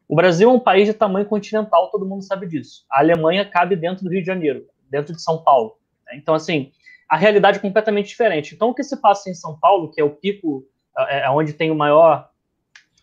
O 0.09 0.17
Brasil 0.17 0.49
é 0.49 0.53
um 0.53 0.59
país 0.59 0.87
de 0.87 0.95
tamanho 0.95 1.27
continental, 1.27 1.91
todo 1.91 2.07
mundo 2.07 2.23
sabe 2.23 2.47
disso. 2.47 2.87
A 2.91 3.01
Alemanha 3.01 3.45
cabe 3.45 3.77
dentro 3.77 4.05
do 4.05 4.11
Rio 4.11 4.23
de 4.23 4.27
Janeiro, 4.27 4.67
dentro 4.91 5.15
de 5.15 5.21
São 5.21 5.43
Paulo. 5.43 5.77
Né? 6.07 6.17
Então, 6.17 6.35
assim, 6.35 6.73
a 7.07 7.17
realidade 7.17 7.59
é 7.59 7.61
completamente 7.61 8.09
diferente. 8.09 8.55
Então, 8.55 8.71
o 8.71 8.75
que 8.75 8.83
se 8.83 8.97
passa 8.97 9.29
em 9.29 9.35
São 9.35 9.59
Paulo, 9.59 9.91
que 9.91 10.01
é 10.01 10.05
o 10.05 10.11
pico, 10.11 10.65
é, 10.97 11.27
é 11.27 11.31
onde 11.31 11.53
tem 11.53 11.71
o 11.71 11.75
maior 11.75 12.31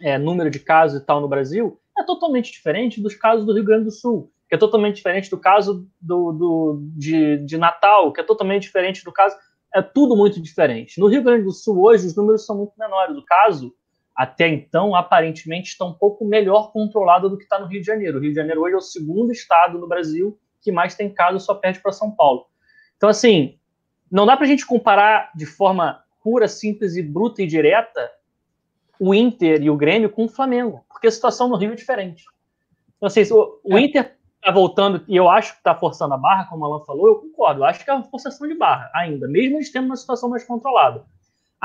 é, 0.01 0.17
número 0.17 0.49
de 0.49 0.59
casos 0.59 0.99
e 0.99 1.05
tal 1.05 1.21
no 1.21 1.27
Brasil, 1.27 1.79
é 1.95 2.03
totalmente 2.03 2.51
diferente 2.51 2.99
dos 2.99 3.13
casos 3.13 3.45
do 3.45 3.53
Rio 3.53 3.63
Grande 3.63 3.85
do 3.85 3.91
Sul, 3.91 4.31
que 4.49 4.55
é 4.55 4.57
totalmente 4.57 4.95
diferente 4.95 5.29
do 5.29 5.37
caso 5.37 5.87
do, 6.01 6.31
do 6.31 6.79
de, 6.97 7.37
de 7.37 7.57
Natal, 7.57 8.11
que 8.11 8.19
é 8.19 8.23
totalmente 8.23 8.63
diferente 8.63 9.03
do 9.03 9.11
caso. 9.11 9.35
É 9.73 9.81
tudo 9.81 10.15
muito 10.15 10.41
diferente. 10.41 10.99
No 10.99 11.07
Rio 11.07 11.23
Grande 11.23 11.43
do 11.43 11.51
Sul, 11.51 11.81
hoje, 11.83 12.07
os 12.07 12.15
números 12.15 12.45
são 12.45 12.57
muito 12.57 12.73
menores. 12.77 13.15
O 13.15 13.23
caso 13.23 13.73
até 14.15 14.47
então, 14.47 14.95
aparentemente, 14.95 15.69
está 15.69 15.85
um 15.85 15.93
pouco 15.93 16.25
melhor 16.25 16.71
controlada 16.71 17.27
do 17.27 17.37
que 17.37 17.43
está 17.43 17.59
no 17.59 17.65
Rio 17.65 17.81
de 17.81 17.87
Janeiro. 17.87 18.17
O 18.17 18.21
Rio 18.21 18.31
de 18.31 18.35
Janeiro 18.35 18.61
hoje 18.61 18.75
é 18.75 18.77
o 18.77 18.81
segundo 18.81 19.31
estado 19.31 19.77
no 19.77 19.87
Brasil 19.87 20.39
que 20.61 20.71
mais 20.71 20.95
tem 20.95 21.13
casos, 21.13 21.43
só 21.43 21.53
perde 21.53 21.79
para 21.79 21.91
São 21.91 22.09
Paulo. 22.09 22.47
Então, 22.97 23.07
assim, 23.07 23.59
não 24.11 24.25
dá 24.25 24.35
para 24.35 24.45
a 24.45 24.49
gente 24.49 24.65
comparar 24.65 25.31
de 25.35 25.45
forma 25.45 26.03
pura, 26.23 26.47
simples 26.47 26.95
e 26.95 27.03
bruta 27.03 27.43
e 27.43 27.47
direta 27.47 28.11
o 28.99 29.13
Inter 29.13 29.61
e 29.61 29.69
o 29.69 29.77
Grêmio 29.77 30.09
com 30.09 30.25
o 30.25 30.29
Flamengo, 30.29 30.83
porque 30.89 31.05
a 31.05 31.11
situação 31.11 31.47
no 31.47 31.55
Rio 31.55 31.73
é 31.73 31.75
diferente. 31.75 32.23
Então, 32.97 33.07
assim, 33.07 33.21
o, 33.31 33.59
o 33.63 33.77
é. 33.77 33.81
Inter 33.81 34.15
está 34.37 34.51
voltando, 34.51 35.03
e 35.07 35.15
eu 35.15 35.29
acho 35.29 35.53
que 35.53 35.59
está 35.59 35.75
forçando 35.75 36.13
a 36.13 36.17
barra, 36.17 36.45
como 36.45 36.63
o 36.63 36.65
Alan 36.65 36.83
falou, 36.83 37.07
eu 37.07 37.15
concordo, 37.15 37.61
eu 37.61 37.65
acho 37.65 37.83
que 37.83 37.89
é 37.91 37.93
uma 37.93 38.03
forçação 38.03 38.47
de 38.47 38.55
barra 38.55 38.89
ainda, 38.95 39.27
mesmo 39.27 39.57
eles 39.57 39.71
tendo 39.71 39.85
uma 39.85 39.95
situação 39.95 40.29
mais 40.29 40.43
controlada. 40.43 41.05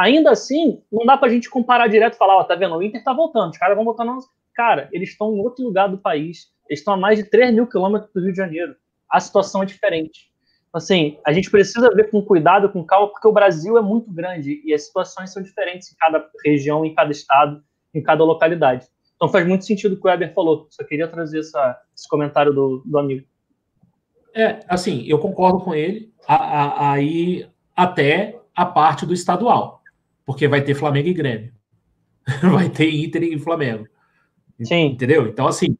Ainda 0.01 0.31
assim, 0.31 0.83
não 0.91 1.05
dá 1.05 1.15
para 1.15 1.29
a 1.29 1.31
gente 1.31 1.51
comparar 1.51 1.87
direto 1.87 2.15
e 2.15 2.17
falar, 2.17 2.39
ó, 2.39 2.45
tá 2.45 2.55
vendo, 2.55 2.75
o 2.75 2.83
Inter 2.83 3.05
tá 3.05 3.13
voltando, 3.13 3.51
os 3.51 3.59
caras 3.59 3.77
vão 3.77 3.85
voltar. 3.85 4.03
Não. 4.03 4.19
Cara, 4.55 4.89
eles 4.93 5.11
estão 5.11 5.35
em 5.35 5.41
outro 5.41 5.63
lugar 5.63 5.91
do 5.91 5.99
país, 5.99 6.49
eles 6.67 6.81
estão 6.81 6.95
a 6.95 6.97
mais 6.97 7.19
de 7.19 7.25
3 7.25 7.53
mil 7.53 7.67
quilômetros 7.67 8.11
do 8.11 8.21
Rio 8.23 8.33
de 8.33 8.39
Janeiro. 8.39 8.75
A 9.11 9.21
situação 9.21 9.63
é 9.63 9.67
diferente. 9.67 10.31
Assim, 10.73 11.19
a 11.27 11.33
gente 11.33 11.51
precisa 11.51 11.95
ver 11.95 12.11
com 12.11 12.23
cuidado, 12.23 12.71
com 12.71 12.83
calma, 12.83 13.09
porque 13.09 13.29
o 13.29 13.33
Brasil 13.33 13.77
é 13.77 13.83
muito 13.83 14.11
grande 14.11 14.63
e 14.65 14.73
as 14.73 14.87
situações 14.87 15.35
são 15.35 15.43
diferentes 15.43 15.93
em 15.93 15.97
cada 15.97 16.27
região, 16.47 16.83
em 16.83 16.95
cada 16.95 17.11
estado, 17.11 17.63
em 17.93 18.03
cada 18.03 18.25
localidade. 18.25 18.87
Então 19.17 19.29
faz 19.29 19.47
muito 19.47 19.67
sentido 19.67 19.93
o 19.93 20.01
que 20.01 20.07
o 20.07 20.11
Weber 20.11 20.33
falou. 20.33 20.67
Só 20.71 20.83
queria 20.83 21.09
trazer 21.09 21.41
essa, 21.41 21.79
esse 21.95 22.09
comentário 22.09 22.55
do, 22.55 22.83
do 22.87 22.99
amigo. 22.99 23.27
É, 24.35 24.61
assim, 24.67 25.05
eu 25.07 25.19
concordo 25.19 25.61
com 25.61 25.75
ele. 25.75 26.11
Aí 26.27 27.47
até 27.77 28.41
a 28.57 28.65
parte 28.65 29.05
do 29.05 29.13
estadual 29.13 29.80
porque 30.31 30.47
vai 30.47 30.63
ter 30.63 30.75
Flamengo 30.77 31.09
e 31.09 31.13
Grêmio. 31.13 31.53
vai 32.55 32.69
ter 32.69 32.89
Inter 32.89 33.25
e 33.25 33.37
Flamengo. 33.37 33.89
Sim. 34.63 34.87
Entendeu? 34.87 35.27
Então, 35.27 35.49
assim, 35.49 35.77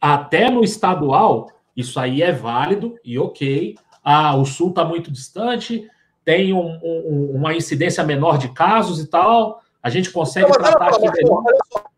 até 0.00 0.50
no 0.50 0.64
estadual, 0.64 1.48
isso 1.76 2.00
aí 2.00 2.22
é 2.22 2.32
válido 2.32 2.98
e 3.04 3.16
ok. 3.20 3.76
Ah, 4.02 4.34
o 4.34 4.44
Sul 4.44 4.70
está 4.70 4.84
muito 4.84 5.12
distante, 5.12 5.88
tem 6.24 6.52
um, 6.52 6.76
um, 6.82 7.36
uma 7.36 7.54
incidência 7.54 8.02
menor 8.02 8.36
de 8.36 8.52
casos 8.52 8.98
e 8.98 9.06
tal. 9.06 9.62
A 9.80 9.88
gente 9.88 10.10
consegue 10.10 10.48
não, 10.48 10.56
tratar 10.56 10.88
aqui 10.88 11.08
melhor. 11.08 11.44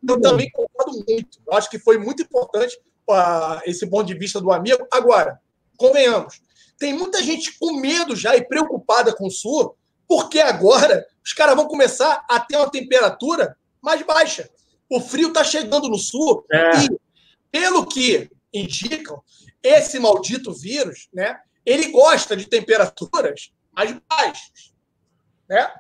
Eu 0.07 0.21
também 0.21 0.51
concordo 0.51 1.03
muito. 1.09 1.39
Eu 1.47 1.57
acho 1.57 1.71
que 1.71 1.79
foi 1.79 1.97
muito 1.97 2.23
importante 2.23 2.79
uh, 3.09 3.63
esse 3.65 3.87
ponto 3.87 4.05
de 4.05 4.13
vista 4.13 4.39
do 4.39 4.53
amigo. 4.53 4.87
Agora, 4.93 5.41
convenhamos, 5.79 6.43
tem 6.79 6.93
muita 6.93 7.23
gente 7.23 7.59
com 7.59 7.81
medo 7.81 8.15
já 8.15 8.37
e 8.37 8.45
preocupada 8.45 9.17
com 9.17 9.29
o 9.29 9.31
Sul, 9.31 9.75
porque 10.07 10.41
agora 10.41 11.07
os 11.25 11.33
caras 11.33 11.57
vão 11.57 11.67
começar 11.67 12.25
a 12.29 12.41
ter 12.41 12.57
uma 12.57 12.71
temperatura 12.71 13.57
mais 13.83 14.03
baixa. 14.03 14.49
O 14.91 15.01
frio 15.01 15.29
está 15.29 15.43
chegando 15.43 15.89
no 15.89 15.99
Sul 15.99 16.45
é. 16.53 16.85
e, 16.85 16.89
pelo 17.51 17.87
que 17.87 18.31
indicam, 18.53 19.23
esse 19.63 19.99
maldito 19.99 20.53
vírus, 20.53 21.09
né, 21.13 21.39
ele 21.65 21.91
gosta 21.91 22.37
de 22.37 22.47
temperaturas 22.47 23.51
mais 23.73 23.97
baixas. 24.09 24.73
Né? 25.49 25.73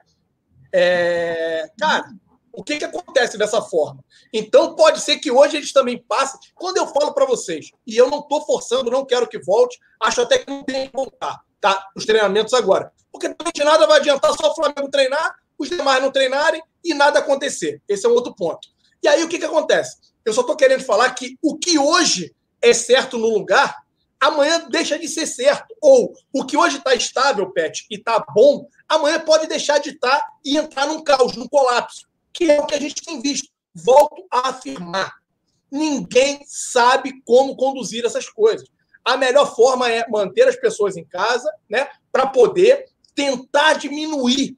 É, 0.73 1.71
cara, 1.79 2.11
o 2.53 2.65
que, 2.65 2.79
que 2.79 2.85
acontece 2.85 3.37
dessa 3.37 3.61
forma? 3.61 4.03
Então, 4.33 4.75
pode 4.75 5.01
ser 5.01 5.19
que 5.19 5.31
hoje 5.31 5.57
eles 5.57 5.73
também 5.73 6.03
passem. 6.03 6.41
Quando 6.55 6.79
eu 6.79 6.87
falo 6.87 7.13
para 7.13 7.27
vocês, 7.27 7.71
e 7.87 7.97
eu 7.97 8.11
não 8.11 8.21
estou 8.21 8.45
forçando, 8.45 8.91
não 8.91 9.05
quero 9.05 9.29
que 9.29 9.39
volte, 9.39 9.79
acho 10.01 10.23
até 10.23 10.39
que 10.39 10.51
não 10.51 10.65
tem 10.65 10.89
que 10.89 10.97
voltar 10.97 11.43
tá, 11.65 11.91
os 11.97 12.05
treinamentos 12.05 12.53
agora. 12.53 12.93
Porque 13.15 13.33
de 13.55 13.63
nada 13.63 13.87
vai 13.87 14.01
adiantar 14.01 14.33
só 14.35 14.51
o 14.51 14.55
Flamengo 14.57 14.91
treinar, 14.91 15.37
os 15.57 15.69
demais 15.69 16.03
não 16.03 16.11
treinarem 16.11 16.61
e 16.83 16.93
nada 16.93 17.21
acontecer. 17.21 17.81
Esse 17.89 18.05
é 18.05 18.09
um 18.09 18.13
outro 18.13 18.35
ponto. 18.35 18.67
E 19.01 19.07
aí, 19.07 19.23
o 19.23 19.29
que, 19.29 19.39
que 19.39 19.45
acontece? 19.45 19.99
Eu 20.25 20.33
só 20.33 20.41
estou 20.41 20.57
querendo 20.57 20.83
falar 20.83 21.15
que 21.15 21.39
o 21.41 21.57
que 21.57 21.79
hoje 21.79 22.35
é 22.61 22.73
certo 22.73 23.17
no 23.17 23.29
lugar, 23.29 23.85
amanhã 24.19 24.67
deixa 24.69 24.99
de 24.99 25.07
ser 25.07 25.27
certo. 25.27 25.73
Ou 25.81 26.13
o 26.33 26.45
que 26.45 26.57
hoje 26.57 26.79
está 26.79 26.93
estável, 26.93 27.53
Pet, 27.53 27.87
e 27.89 27.95
está 27.95 28.19
bom, 28.35 28.67
amanhã 28.89 29.21
pode 29.21 29.47
deixar 29.47 29.79
de 29.79 29.91
estar 29.91 30.19
tá 30.19 30.27
e 30.45 30.57
entrar 30.57 30.89
num 30.89 31.05
caos, 31.05 31.37
num 31.37 31.47
colapso 31.47 32.09
que 32.35 32.51
é 32.51 32.61
o 32.61 32.67
que 32.67 32.75
a 32.75 32.81
gente 32.81 32.97
tem 32.97 33.23
visto. 33.23 33.49
Volto 33.73 34.27
a 34.29 34.49
afirmar: 34.49 35.15
ninguém 35.71 36.43
sabe 36.47 37.23
como 37.25 37.57
conduzir 37.57 38.05
essas 38.05 38.29
coisas. 38.29 38.69
A 39.05 39.17
melhor 39.17 39.55
forma 39.55 39.89
é 39.89 40.05
manter 40.09 40.49
as 40.49 40.57
pessoas 40.57 40.97
em 40.97 41.05
casa, 41.05 41.49
né, 41.69 41.89
para 42.11 42.27
poder 42.27 42.87
tentar 43.15 43.75
diminuir. 43.75 44.57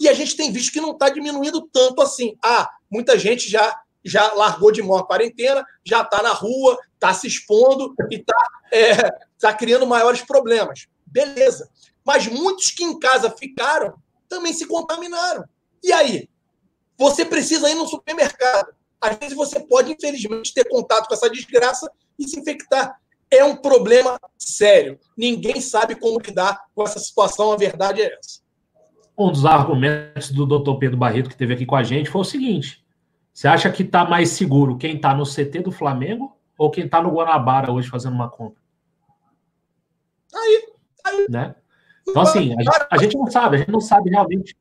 E 0.00 0.08
a 0.08 0.12
gente 0.12 0.36
tem 0.36 0.50
visto 0.50 0.72
que 0.72 0.80
não 0.80 0.92
está 0.92 1.08
diminuindo 1.08 1.68
tanto 1.72 2.02
assim. 2.02 2.36
Ah, 2.44 2.68
muita 2.90 3.18
gente 3.18 3.48
já 3.48 3.78
já 4.04 4.32
largou 4.32 4.72
de 4.72 4.82
mão 4.82 4.96
a 4.96 5.06
quarentena, 5.06 5.64
já 5.84 6.02
está 6.02 6.22
na 6.22 6.32
rua, 6.32 6.76
está 6.94 7.14
se 7.14 7.26
expondo 7.26 7.94
e 8.10 8.16
está 8.16 8.36
é, 8.72 8.96
tá 9.38 9.54
criando 9.54 9.86
maiores 9.86 10.22
problemas. 10.22 10.88
Beleza. 11.06 11.70
Mas 12.04 12.26
muitos 12.26 12.70
que 12.70 12.82
em 12.82 12.98
casa 12.98 13.30
ficaram 13.30 13.94
também 14.28 14.52
se 14.52 14.66
contaminaram. 14.66 15.44
E 15.82 15.92
aí? 15.92 16.28
Você 16.98 17.24
precisa 17.24 17.70
ir 17.70 17.74
no 17.74 17.86
supermercado. 17.86 18.74
Às 19.00 19.16
vezes 19.16 19.36
você 19.36 19.60
pode, 19.60 19.92
infelizmente, 19.92 20.54
ter 20.54 20.68
contato 20.68 21.08
com 21.08 21.14
essa 21.14 21.28
desgraça 21.28 21.90
e 22.18 22.28
se 22.28 22.38
infectar. 22.38 23.00
É 23.32 23.42
um 23.42 23.56
problema 23.56 24.20
sério. 24.38 25.00
Ninguém 25.16 25.58
sabe 25.58 25.94
como 25.94 26.20
lidar 26.20 26.66
com 26.74 26.82
essa 26.82 26.98
situação. 26.98 27.50
A 27.50 27.56
verdade 27.56 28.02
é 28.02 28.14
essa. 28.18 28.42
Um 29.16 29.30
dos 29.32 29.46
argumentos 29.46 30.30
do 30.30 30.44
Dr. 30.46 30.78
Pedro 30.78 30.98
Barreto, 30.98 31.28
que 31.28 31.34
esteve 31.34 31.54
aqui 31.54 31.64
com 31.64 31.74
a 31.74 31.82
gente, 31.82 32.10
foi 32.10 32.20
o 32.20 32.24
seguinte: 32.24 32.84
você 33.32 33.48
acha 33.48 33.72
que 33.72 33.82
está 33.82 34.04
mais 34.04 34.28
seguro 34.28 34.76
quem 34.76 34.96
está 34.96 35.14
no 35.14 35.24
CT 35.24 35.60
do 35.60 35.72
Flamengo 35.72 36.36
ou 36.58 36.70
quem 36.70 36.84
está 36.84 37.00
no 37.00 37.10
Guanabara 37.10 37.72
hoje 37.72 37.88
fazendo 37.88 38.14
uma 38.14 38.28
compra? 38.28 38.60
Aí, 40.34 40.68
aí. 41.04 41.26
Né? 41.30 41.54
Então, 42.06 42.20
assim, 42.20 42.52
a 42.52 42.62
gente, 42.62 42.86
a 42.90 42.98
gente 42.98 43.16
não 43.16 43.30
sabe, 43.30 43.56
a 43.56 43.58
gente 43.60 43.70
não 43.70 43.80
sabe 43.80 44.10
realmente 44.10 44.54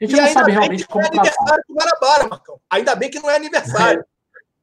a 0.00 0.04
gente 0.04 0.16
e 0.16 0.20
não 0.20 0.28
sabe 0.28 0.52
realmente 0.52 0.86
como. 0.88 1.04
Não 1.04 1.06
é 1.06 1.18
aniversário 1.18 1.64
do 1.68 1.74
Guanabara, 1.74 2.28
Marcão. 2.28 2.60
Ainda 2.70 2.96
bem 2.96 3.10
que 3.10 3.20
não 3.20 3.30
é 3.30 3.36
aniversário. 3.36 4.04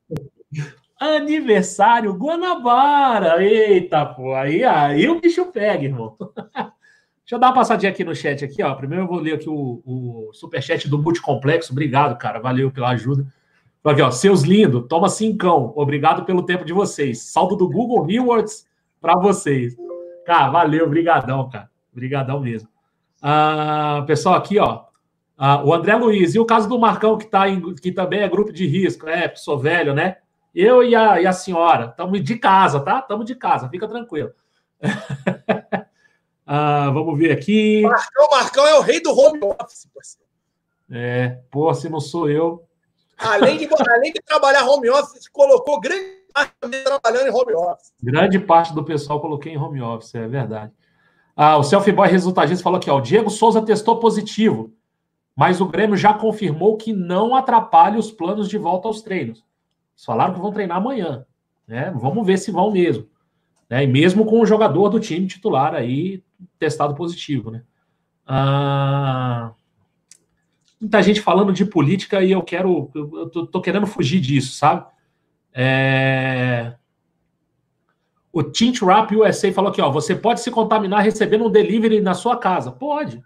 aniversário 0.99 2.13
Guanabara. 2.13 3.43
Eita, 3.43 4.05
pô. 4.05 4.33
Aí, 4.33 4.63
aí 4.63 5.07
o 5.09 5.19
bicho 5.19 5.45
pega, 5.47 5.83
irmão. 5.83 6.15
Deixa 7.27 7.35
eu 7.35 7.39
dar 7.39 7.47
uma 7.47 7.55
passadinha 7.55 7.91
aqui 7.91 8.03
no 8.03 8.15
chat 8.15 8.45
aqui, 8.45 8.63
ó. 8.63 8.73
Primeiro 8.73 9.03
eu 9.03 9.07
vou 9.07 9.19
ler 9.19 9.33
aqui 9.33 9.49
o, 9.49 9.81
o 9.85 10.29
superchat 10.33 10.87
do 10.87 10.97
Multicomplexo. 10.97 11.73
Obrigado, 11.73 12.17
cara. 12.17 12.39
Valeu 12.39 12.71
pela 12.71 12.89
ajuda. 12.89 13.27
Aqui, 13.83 14.01
ó. 14.01 14.09
Seus 14.11 14.43
lindos, 14.43 14.85
toma 14.87 15.09
cincão. 15.09 15.73
Obrigado 15.75 16.23
pelo 16.25 16.43
tempo 16.43 16.63
de 16.63 16.73
vocês. 16.73 17.23
Saldo 17.23 17.55
do 17.55 17.69
Google 17.69 18.03
Rewards 18.03 18.65
para 19.01 19.19
vocês. 19.19 19.75
Cara, 20.25 20.49
valeu, 20.49 20.89
brigadão, 20.89 21.49
cara. 21.49 21.69
Brigadão 21.93 22.39
mesmo. 22.39 22.69
Ah, 23.21 24.03
pessoal, 24.07 24.35
aqui, 24.35 24.59
ó. 24.59 24.85
Ah, 25.37 25.63
o 25.63 25.73
André 25.73 25.95
Luiz, 25.95 26.33
e 26.33 26.39
o 26.39 26.45
caso 26.45 26.67
do 26.67 26.79
Marcão, 26.79 27.17
que, 27.17 27.25
tá 27.25 27.47
em, 27.47 27.75
que 27.75 27.91
também 27.91 28.21
é 28.21 28.29
grupo 28.29 28.51
de 28.51 28.65
risco, 28.65 29.07
é, 29.07 29.33
sou 29.35 29.57
velho, 29.57 29.93
né? 29.93 30.17
Eu 30.57 30.83
e 30.83 30.95
a, 30.95 31.21
e 31.21 31.27
a 31.27 31.31
senhora, 31.31 31.85
estamos 31.85 32.23
de 32.23 32.35
casa, 32.37 32.79
tá? 32.79 32.99
Estamos 32.99 33.25
de 33.25 33.35
casa, 33.35 33.69
fica 33.69 33.87
tranquilo. 33.87 34.31
ah, 36.47 36.89
vamos 36.91 37.17
ver 37.19 37.31
aqui. 37.31 37.81
Marcão, 37.81 38.27
Marcão 38.31 38.67
é 38.67 38.75
o 38.75 38.81
rei 38.81 39.01
do 39.01 39.11
home 39.11 39.39
office, 39.43 39.87
parceiro. 39.93 40.27
É, 40.89 41.39
pô, 41.51 41.71
se 41.73 41.89
não 41.89 41.99
sou 41.99 42.29
eu. 42.29 42.65
Além 43.17 43.57
de, 43.57 43.69
além 43.89 44.13
de 44.13 44.21
trabalhar 44.21 44.67
home 44.67 44.89
office, 44.89 45.27
colocou 45.27 45.79
grande 45.79 46.23
parte 46.33 46.53
trabalhando 46.83 47.27
em 47.27 47.31
home 47.31 47.53
office. 47.53 47.93
Grande 48.01 48.39
parte 48.39 48.73
do 48.73 48.83
pessoal 48.83 49.21
coloquei 49.21 49.53
em 49.53 49.57
home 49.57 49.81
office, 49.81 50.15
é 50.15 50.27
verdade. 50.27 50.71
Ah, 51.35 51.57
o 51.57 51.63
Selfie 51.63 51.91
Boy 51.91 52.07
Resultadista 52.07 52.63
falou 52.63 52.77
aqui, 52.77 52.89
ó. 52.89 52.97
O 52.97 53.01
Diego 53.01 53.29
Souza 53.29 53.61
testou 53.61 53.99
positivo 53.99 54.73
mas 55.37 55.61
o 55.61 55.67
Grêmio 55.67 55.95
já 55.95 56.15
confirmou 56.15 56.77
que 56.77 56.91
não 56.91 57.35
atrapalha 57.35 57.99
os 57.99 58.11
planos 58.11 58.49
de 58.49 58.57
volta 58.57 58.87
aos 58.87 59.03
treinos. 59.03 59.45
Eles 59.97 60.05
falaram 60.05 60.35
que 60.35 60.39
vão 60.39 60.51
treinar 60.51 60.77
amanhã. 60.77 61.25
Né? 61.67 61.91
Vamos 61.95 62.25
ver 62.25 62.37
se 62.37 62.51
vão 62.51 62.71
mesmo. 62.71 63.07
Né? 63.67 63.83
E 63.83 63.87
mesmo 63.87 64.25
com 64.25 64.39
o 64.39 64.45
jogador 64.45 64.89
do 64.89 64.99
time 64.99 65.25
titular 65.25 65.73
aí 65.73 66.23
testado 66.59 66.93
positivo. 66.93 67.49
Né? 67.49 67.63
Ah, 68.25 69.51
muita 70.79 71.01
gente 71.01 71.19
falando 71.19 71.51
de 71.51 71.65
política 71.65 72.21
e 72.21 72.31
eu 72.31 72.43
quero. 72.43 72.91
Eu 72.93 73.29
tô, 73.29 73.47
tô 73.47 73.59
querendo 73.59 73.87
fugir 73.87 74.21
disso, 74.21 74.53
sabe? 74.53 74.85
É... 75.51 76.75
O 78.31 78.43
Tint 78.43 78.81
Rap 78.81 79.15
USA 79.15 79.51
falou 79.51 79.71
aqui, 79.71 79.81
ó. 79.81 79.89
Você 79.89 80.15
pode 80.15 80.41
se 80.41 80.51
contaminar 80.51 81.01
recebendo 81.01 81.45
um 81.45 81.49
delivery 81.49 82.01
na 82.01 82.13
sua 82.13 82.37
casa. 82.37 82.71
Pode. 82.71 83.19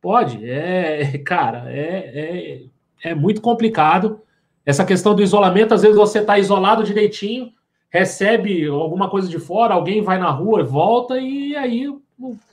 Pode, 0.00 0.44
é, 0.48 1.18
cara, 1.24 1.70
é, 1.70 2.64
é, 3.04 3.10
é 3.10 3.14
muito 3.14 3.42
complicado. 3.42 4.22
Essa 4.64 4.84
questão 4.84 5.14
do 5.14 5.22
isolamento, 5.22 5.74
às 5.74 5.82
vezes 5.82 5.96
você 5.96 6.20
está 6.20 6.38
isolado 6.38 6.84
direitinho, 6.84 7.52
recebe 7.90 8.66
alguma 8.68 9.10
coisa 9.10 9.28
de 9.28 9.38
fora, 9.38 9.74
alguém 9.74 10.02
vai 10.02 10.18
na 10.18 10.30
rua 10.30 10.60
e 10.60 10.64
volta, 10.64 11.18
e 11.18 11.54
aí 11.56 11.86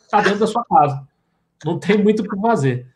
está 0.02 0.22
dentro 0.22 0.40
da 0.40 0.48
sua 0.48 0.66
casa. 0.66 1.08
Não 1.64 1.80
tem 1.80 1.98
muito 1.98 2.24
o 2.24 2.30
que 2.30 2.42
fazer. 2.42 2.88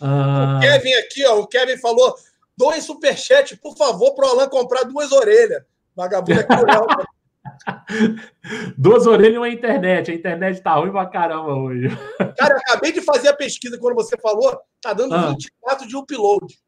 Ah... 0.00 0.58
O 0.58 0.60
Kevin 0.60 0.94
aqui, 0.94 1.24
ó, 1.26 1.40
o 1.40 1.46
Kevin 1.46 1.78
falou: 1.78 2.14
dois 2.56 2.84
superchat, 2.84 3.56
por 3.56 3.76
favor, 3.76 4.14
para 4.14 4.26
o 4.26 4.30
Alan 4.30 4.48
comprar 4.48 4.84
duas 4.84 5.12
orelhas. 5.12 5.62
Vagabundo 5.94 6.40
é 6.40 6.42
cruel. 6.42 6.86
Duas 8.76 9.06
orelhas 9.06 9.34
e 9.34 9.38
uma 9.38 9.48
internet. 9.48 10.10
A 10.10 10.14
internet 10.14 10.60
tá 10.60 10.74
ruim 10.74 10.90
pra 10.90 11.06
caramba 11.06 11.54
hoje. 11.54 11.88
Cara, 12.36 12.54
eu 12.54 12.58
acabei 12.58 12.92
de 12.92 13.00
fazer 13.00 13.28
a 13.28 13.36
pesquisa 13.36 13.78
quando 13.78 13.94
você 13.94 14.16
falou, 14.18 14.60
tá 14.82 14.92
dando 14.92 15.14
ah. 15.14 15.28
24 15.30 15.86
de 15.86 15.96
upload. 15.96 16.58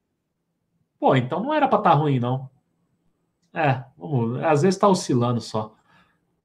Pô, 0.98 1.14
então 1.14 1.42
não 1.42 1.54
era 1.54 1.68
pra 1.68 1.78
estar 1.78 1.90
tá 1.90 1.96
ruim, 1.96 2.18
não. 2.18 2.48
É, 3.54 3.82
vamos, 3.96 4.42
às 4.42 4.62
vezes 4.62 4.78
tá 4.78 4.88
oscilando 4.88 5.40
só. 5.40 5.74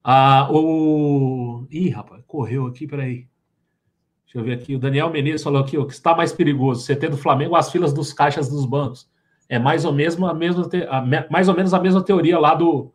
Ah, 0.03 0.47
o. 0.51 1.65
Ih, 1.69 1.89
rapaz, 1.89 2.23
correu 2.27 2.67
aqui, 2.67 2.87
peraí. 2.87 3.27
Deixa 4.25 4.37
eu 4.37 4.43
ver 4.43 4.53
aqui. 4.53 4.75
O 4.75 4.79
Daniel 4.79 5.09
Menezes 5.09 5.43
falou 5.43 5.61
aqui: 5.61 5.77
o 5.77 5.85
que 5.85 5.93
está 5.93 6.15
mais 6.15 6.33
perigoso? 6.33 6.85
Ter 6.85 7.09
do 7.09 7.17
Flamengo 7.17 7.55
as 7.55 7.71
filas 7.71 7.93
dos 7.93 8.13
caixas 8.13 8.49
dos 8.49 8.65
bancos. 8.65 9.09
É 9.49 9.59
mais 9.59 9.85
ou, 9.85 9.93
mesmo 9.93 10.25
a 10.25 10.33
mesma 10.33 10.67
te... 10.67 10.83
a, 10.83 11.01
mais 11.29 11.47
ou 11.47 11.55
menos 11.55 11.73
a 11.73 11.79
mesma 11.79 12.03
teoria 12.03 12.39
lá 12.39 12.55
do, 12.55 12.93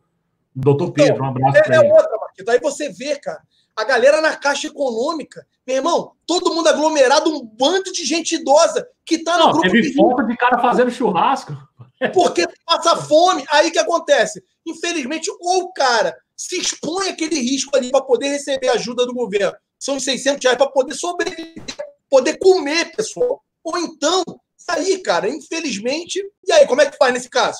Doutor 0.55 0.89
então, 0.89 1.05
Pedro, 1.05 1.23
um 1.23 1.27
abraço. 1.27 1.57
É, 1.57 1.75
é 1.75 1.93
outra, 1.93 2.17
Marquito. 2.19 2.49
Aí 2.49 2.59
você 2.59 2.89
vê, 2.91 3.15
cara, 3.17 3.41
a 3.75 3.83
galera 3.83 4.21
na 4.21 4.35
Caixa 4.35 4.67
Econômica, 4.67 5.45
meu 5.69 5.77
irmão, 5.77 6.13
todo 6.25 6.51
mundo 6.51 6.67
aglomerado, 6.67 7.29
um 7.29 7.45
bando 7.45 7.91
de 7.91 8.03
gente 8.03 8.33
idosa 8.33 8.87
que 9.05 9.23
tá 9.23 9.37
no 9.37 9.45
Não, 9.45 9.51
grupo. 9.51 9.69
Teve 9.69 9.81
de... 9.81 9.93
foto 9.93 10.23
de 10.23 10.35
cara 10.35 10.59
fazendo 10.59 10.89
churrasco. 10.89 11.55
Porque 12.11 12.47
passa 12.65 12.95
fome. 12.95 13.45
Aí 13.51 13.69
que 13.69 13.77
acontece? 13.77 14.43
Infelizmente, 14.65 15.29
ou 15.39 15.65
o 15.65 15.73
cara 15.73 16.17
se 16.35 16.59
expõe 16.59 17.09
aquele 17.09 17.39
risco 17.39 17.77
ali 17.77 17.91
para 17.91 18.01
poder 18.01 18.29
receber 18.29 18.69
ajuda 18.69 19.05
do 19.05 19.13
governo. 19.13 19.55
São 19.77 19.97
os 19.97 20.03
600 20.03 20.43
reais 20.43 20.57
para 20.57 20.71
poder 20.71 20.95
sobreviver, 20.95 21.63
poder 22.09 22.39
comer, 22.39 22.91
pessoal. 22.95 23.39
Ou 23.63 23.77
então, 23.77 24.23
aí, 24.69 24.97
cara, 25.03 25.29
infelizmente. 25.29 26.19
E 26.47 26.51
aí, 26.51 26.65
como 26.65 26.81
é 26.81 26.89
que 26.89 26.97
faz 26.97 27.13
nesse 27.13 27.29
caso? 27.29 27.59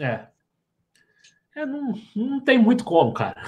É, 0.00 0.28
é, 1.54 1.66
não, 1.66 1.92
não 2.16 2.40
tem 2.40 2.58
muito 2.58 2.84
como, 2.84 3.12
cara. 3.12 3.44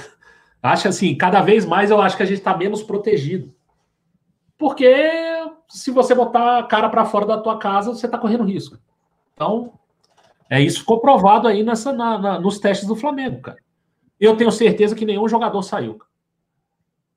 Acho 0.63 0.89
assim, 0.89 1.17
cada 1.17 1.41
vez 1.41 1.65
mais 1.65 1.91
eu 1.91 1.99
acho 1.99 2.15
que 2.15 2.23
a 2.23 2.27
gente 2.27 2.39
está 2.39 2.55
menos 2.55 2.83
protegido. 2.83 3.56
Porque 4.59 4.87
se 5.69 5.91
você 5.91 6.15
botar 6.15 6.59
a 6.59 6.63
cara 6.63 6.89
para 6.89 7.05
fora 7.05 7.27
da 7.27 7.39
tua 7.39 7.59
casa, 7.59 7.93
você 7.95 8.07
está 8.07 8.19
correndo 8.19 8.45
risco. 8.45 8.79
Então, 9.35 9.73
é 10.49 10.61
isso 10.61 10.81
ficou 10.81 11.01
provado 11.01 11.47
aí 11.47 11.63
nessa, 11.63 11.93
na, 11.93 12.19
na, 12.19 12.41
nos 12.41 12.59
testes 12.59 12.87
do 12.87 12.97
Flamengo, 12.97 13.41
cara. 13.43 13.59
Eu 14.19 14.37
tenho 14.37 14.51
certeza 14.51 14.95
que 14.95 15.05
nenhum 15.05 15.29
jogador 15.29 15.63
saiu. 15.63 16.01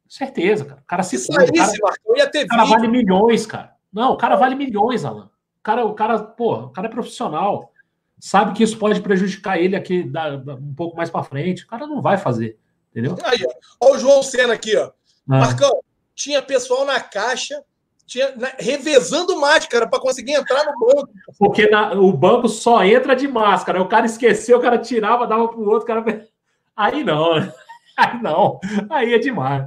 Certeza, 0.07 0.65
cara. 0.65 0.81
O 0.81 0.85
cara 0.85 1.03
se 1.03 1.17
saísse, 1.17 1.79
o 1.79 1.85
cara, 1.85 1.95
eu 2.05 2.17
ia 2.17 2.29
ter 2.29 2.43
o 2.43 2.47
cara 2.47 2.65
vale 2.65 2.87
milhões, 2.87 3.45
cara. 3.45 3.73
Não, 3.93 4.13
o 4.13 4.17
cara 4.17 4.35
vale 4.35 4.55
milhões, 4.55 5.05
Alan. 5.05 5.29
O 5.59 5.63
cara, 5.63 5.85
o 5.85 5.93
cara, 5.93 6.19
pô, 6.19 6.55
o 6.55 6.69
cara 6.69 6.87
é 6.87 6.91
profissional. 6.91 7.71
Sabe 8.19 8.53
que 8.53 8.63
isso 8.63 8.77
pode 8.77 9.01
prejudicar 9.01 9.59
ele 9.59 9.75
aqui 9.75 10.03
da, 10.03 10.35
da, 10.35 10.55
um 10.55 10.73
pouco 10.73 10.97
mais 10.97 11.09
para 11.09 11.23
frente. 11.23 11.63
O 11.63 11.67
cara 11.67 11.87
não 11.87 12.01
vai 12.01 12.17
fazer, 12.17 12.57
entendeu? 12.91 13.15
Aí, 13.23 13.45
ó. 13.45 13.85
Olha 13.85 13.95
o 13.95 13.99
João 13.99 14.23
Senna 14.23 14.53
aqui, 14.53 14.75
ó. 14.75 14.91
Ah. 15.29 15.39
Marcão, 15.39 15.79
tinha 16.19 16.41
pessoal 16.41 16.85
na 16.85 16.99
caixa 16.99 17.63
tinha, 18.05 18.35
na, 18.35 18.51
revezando 18.59 19.39
máscara 19.39 19.87
para 19.87 19.99
conseguir 19.99 20.33
entrar 20.33 20.65
no 20.65 20.79
banco. 20.79 21.09
Porque 21.37 21.69
na, 21.69 21.93
o 21.93 22.11
banco 22.11 22.49
só 22.49 22.83
entra 22.83 23.15
de 23.15 23.27
máscara. 23.27 23.81
O 23.81 23.87
cara 23.87 24.05
esqueceu, 24.05 24.57
o 24.57 24.61
cara 24.61 24.77
tirava, 24.77 25.27
dava 25.27 25.47
para 25.47 25.59
o 25.59 25.69
outro, 25.69 25.87
cara. 25.87 26.27
Aí 26.75 27.03
não, 27.03 27.33
aí 27.95 28.21
não, 28.21 28.59
aí 28.89 29.13
é 29.13 29.19
demais. 29.19 29.65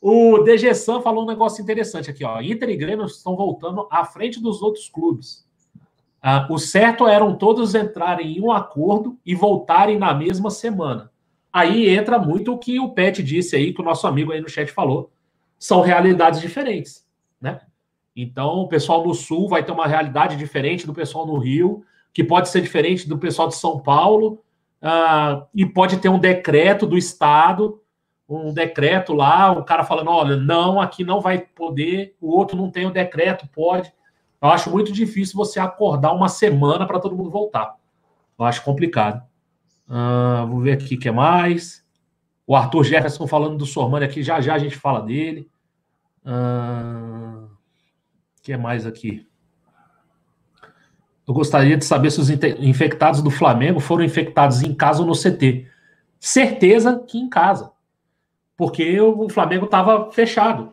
O 0.00 0.38
DG 0.38 0.74
Sam 0.74 1.00
falou 1.00 1.22
um 1.22 1.28
negócio 1.28 1.62
interessante 1.62 2.10
aqui, 2.10 2.24
ó. 2.24 2.40
Inter 2.40 2.70
e 2.70 2.76
Grêmio 2.76 3.06
estão 3.06 3.36
voltando 3.36 3.86
à 3.90 4.04
frente 4.04 4.40
dos 4.40 4.60
outros 4.60 4.88
clubes. 4.88 5.46
Ah, 6.20 6.46
o 6.50 6.58
certo 6.58 7.06
eram 7.06 7.36
todos 7.36 7.74
entrarem 7.74 8.38
em 8.38 8.40
um 8.40 8.50
acordo 8.50 9.16
e 9.24 9.34
voltarem 9.34 9.98
na 9.98 10.12
mesma 10.14 10.50
semana. 10.50 11.10
Aí 11.52 11.88
entra 11.88 12.18
muito 12.18 12.52
o 12.52 12.58
que 12.58 12.80
o 12.80 12.88
Pet 12.88 13.22
disse 13.22 13.54
aí, 13.54 13.72
que 13.72 13.80
o 13.80 13.84
nosso 13.84 14.06
amigo 14.06 14.32
aí 14.32 14.40
no 14.40 14.48
chat 14.48 14.72
falou. 14.72 15.12
São 15.62 15.80
realidades 15.80 16.40
diferentes, 16.40 17.06
né? 17.40 17.60
Então, 18.14 18.56
o 18.56 18.68
pessoal 18.68 19.06
no 19.06 19.14
Sul 19.14 19.48
vai 19.48 19.62
ter 19.62 19.72
uma 19.72 19.86
realidade 19.86 20.36
diferente 20.36 20.86
do 20.86 20.92
pessoal 20.92 21.26
no 21.26 21.38
Rio, 21.38 21.84
que 22.12 22.24
pode 22.24 22.48
ser 22.48 22.60
diferente 22.60 23.08
do 23.08 23.16
pessoal 23.16 23.48
de 23.48 23.54
São 23.54 23.78
Paulo, 23.78 24.42
uh, 24.82 25.46
e 25.54 25.64
pode 25.64 25.98
ter 25.98 26.08
um 26.08 26.18
decreto 26.18 26.86
do 26.86 26.98
Estado 26.98 27.80
um 28.28 28.52
decreto 28.52 29.12
lá, 29.12 29.52
o 29.52 29.62
cara 29.62 29.84
falando, 29.84 30.10
olha, 30.10 30.36
não, 30.36 30.80
aqui 30.80 31.04
não 31.04 31.20
vai 31.20 31.38
poder, 31.38 32.16
o 32.20 32.30
outro 32.30 32.56
não 32.56 32.70
tem 32.70 32.86
o 32.86 32.90
decreto, 32.90 33.46
pode. 33.48 33.92
Eu 34.40 34.48
acho 34.48 34.70
muito 34.70 34.90
difícil 34.90 35.36
você 35.36 35.60
acordar 35.60 36.12
uma 36.12 36.28
semana 36.28 36.86
para 36.86 36.98
todo 36.98 37.14
mundo 37.14 37.30
voltar. 37.30 37.76
Eu 38.38 38.44
acho 38.44 38.64
complicado. 38.64 39.22
Uh, 39.86 40.46
vou 40.46 40.60
ver 40.60 40.72
aqui 40.72 40.94
o 40.94 40.98
que 40.98 41.10
mais. 41.10 41.84
O 42.46 42.56
Arthur 42.56 42.84
Jefferson 42.84 43.26
falando 43.26 43.56
do 43.56 43.66
Sormani 43.66 44.04
aqui, 44.04 44.22
já 44.22 44.40
já 44.40 44.54
a 44.54 44.58
gente 44.58 44.76
fala 44.76 45.00
dele. 45.00 45.48
O 46.24 46.30
uh, 46.30 47.50
que 48.42 48.52
é 48.52 48.56
mais 48.56 48.86
aqui? 48.86 49.26
Eu 51.26 51.34
gostaria 51.34 51.76
de 51.76 51.84
saber 51.84 52.10
se 52.10 52.20
os 52.20 52.30
infectados 52.30 53.22
do 53.22 53.30
Flamengo 53.30 53.80
foram 53.80 54.04
infectados 54.04 54.62
em 54.62 54.74
casa 54.74 55.00
ou 55.00 55.06
no 55.06 55.14
CT. 55.14 55.66
Certeza 56.18 57.02
que 57.06 57.18
em 57.18 57.28
casa 57.28 57.72
porque 58.62 59.00
o 59.00 59.28
Flamengo 59.28 59.64
estava 59.64 60.12
fechado. 60.12 60.72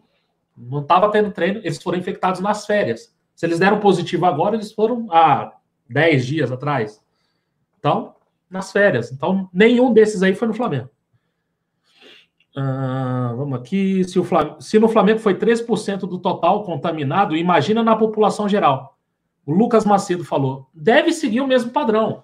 Não 0.56 0.82
estava 0.82 1.10
tendo 1.12 1.32
treino, 1.32 1.60
eles 1.60 1.82
foram 1.82 1.98
infectados 1.98 2.40
nas 2.40 2.68
férias. 2.68 3.16
Se 3.36 3.48
eles 3.48 3.58
deram 3.58 3.80
positivo 3.80 4.28
agora, 4.28 4.56
eles 4.56 4.72
foram 4.72 5.12
há 5.12 5.54
10 5.90 6.26
dias 6.26 6.52
atrás. 6.52 7.02
Então, 7.80 8.14
nas 8.48 8.72
férias. 8.72 9.12
Então, 9.12 9.50
nenhum 9.52 9.92
desses 9.92 10.22
aí 10.22 10.36
foi 10.36 10.48
no 10.48 10.54
Flamengo. 10.54 10.90
Ah, 12.56 13.34
vamos 13.36 13.60
aqui. 13.60 14.04
Se, 14.04 14.20
o 14.20 14.24
Flamengo, 14.24 14.62
se 14.62 14.80
no 14.80 14.90
Flamengo 14.90 15.20
foi 15.20 15.36
3% 15.36 16.00
do 16.00 16.18
total 16.18 16.64
contaminado, 16.64 17.36
imagina 17.36 17.84
na 17.84 17.96
população 17.96 18.50
geral. 18.50 18.98
O 19.46 19.54
Lucas 19.54 19.86
Macedo 19.86 20.24
falou: 20.24 20.68
deve 20.74 21.12
seguir 21.12 21.42
o 21.42 21.48
mesmo 21.48 21.72
padrão. 21.72 22.24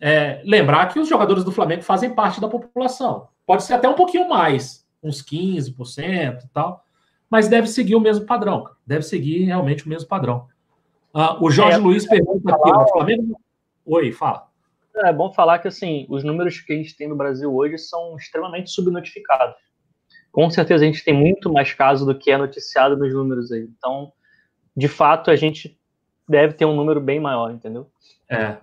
É, 0.00 0.40
lembrar 0.44 0.86
que 0.86 0.98
os 0.98 1.08
jogadores 1.08 1.42
do 1.42 1.52
Flamengo 1.52 1.82
fazem 1.82 2.14
parte 2.14 2.40
da 2.40 2.48
população. 2.48 3.28
Pode 3.44 3.64
ser 3.64 3.74
até 3.74 3.88
um 3.88 3.94
pouquinho 3.94 4.28
mais, 4.28 4.86
uns 5.02 5.22
15% 5.22 6.44
e 6.44 6.48
tal, 6.48 6.84
mas 7.28 7.48
deve 7.48 7.66
seguir 7.66 7.96
o 7.96 8.00
mesmo 8.00 8.24
padrão. 8.24 8.68
Deve 8.86 9.02
seguir 9.02 9.44
realmente 9.44 9.86
o 9.86 9.88
mesmo 9.88 10.08
padrão. 10.08 10.46
Uh, 11.14 11.44
o 11.44 11.50
Jorge 11.50 11.78
é, 11.78 11.80
Luiz 11.80 12.06
pergunta 12.06 12.54
aqui, 12.54 12.70
o 12.70 12.88
Flamengo. 12.88 13.40
Oi, 13.84 14.12
fala. 14.12 14.47
É 15.04 15.12
bom 15.12 15.32
falar 15.32 15.58
que 15.58 15.68
assim, 15.68 16.06
os 16.08 16.24
números 16.24 16.60
que 16.60 16.72
a 16.72 16.76
gente 16.76 16.96
tem 16.96 17.08
no 17.08 17.16
Brasil 17.16 17.54
hoje 17.54 17.78
são 17.78 18.16
extremamente 18.16 18.70
subnotificados. 18.70 19.56
Com 20.30 20.50
certeza 20.50 20.84
a 20.84 20.86
gente 20.86 21.04
tem 21.04 21.14
muito 21.14 21.52
mais 21.52 21.72
casos 21.72 22.06
do 22.06 22.16
que 22.16 22.30
é 22.30 22.36
noticiado 22.36 22.96
nos 22.96 23.12
números 23.12 23.50
aí. 23.50 23.68
Então, 23.76 24.12
de 24.76 24.88
fato, 24.88 25.30
a 25.30 25.36
gente 25.36 25.78
deve 26.28 26.54
ter 26.54 26.64
um 26.64 26.76
número 26.76 27.00
bem 27.00 27.18
maior, 27.18 27.50
entendeu? 27.50 27.90
É. 28.30 28.58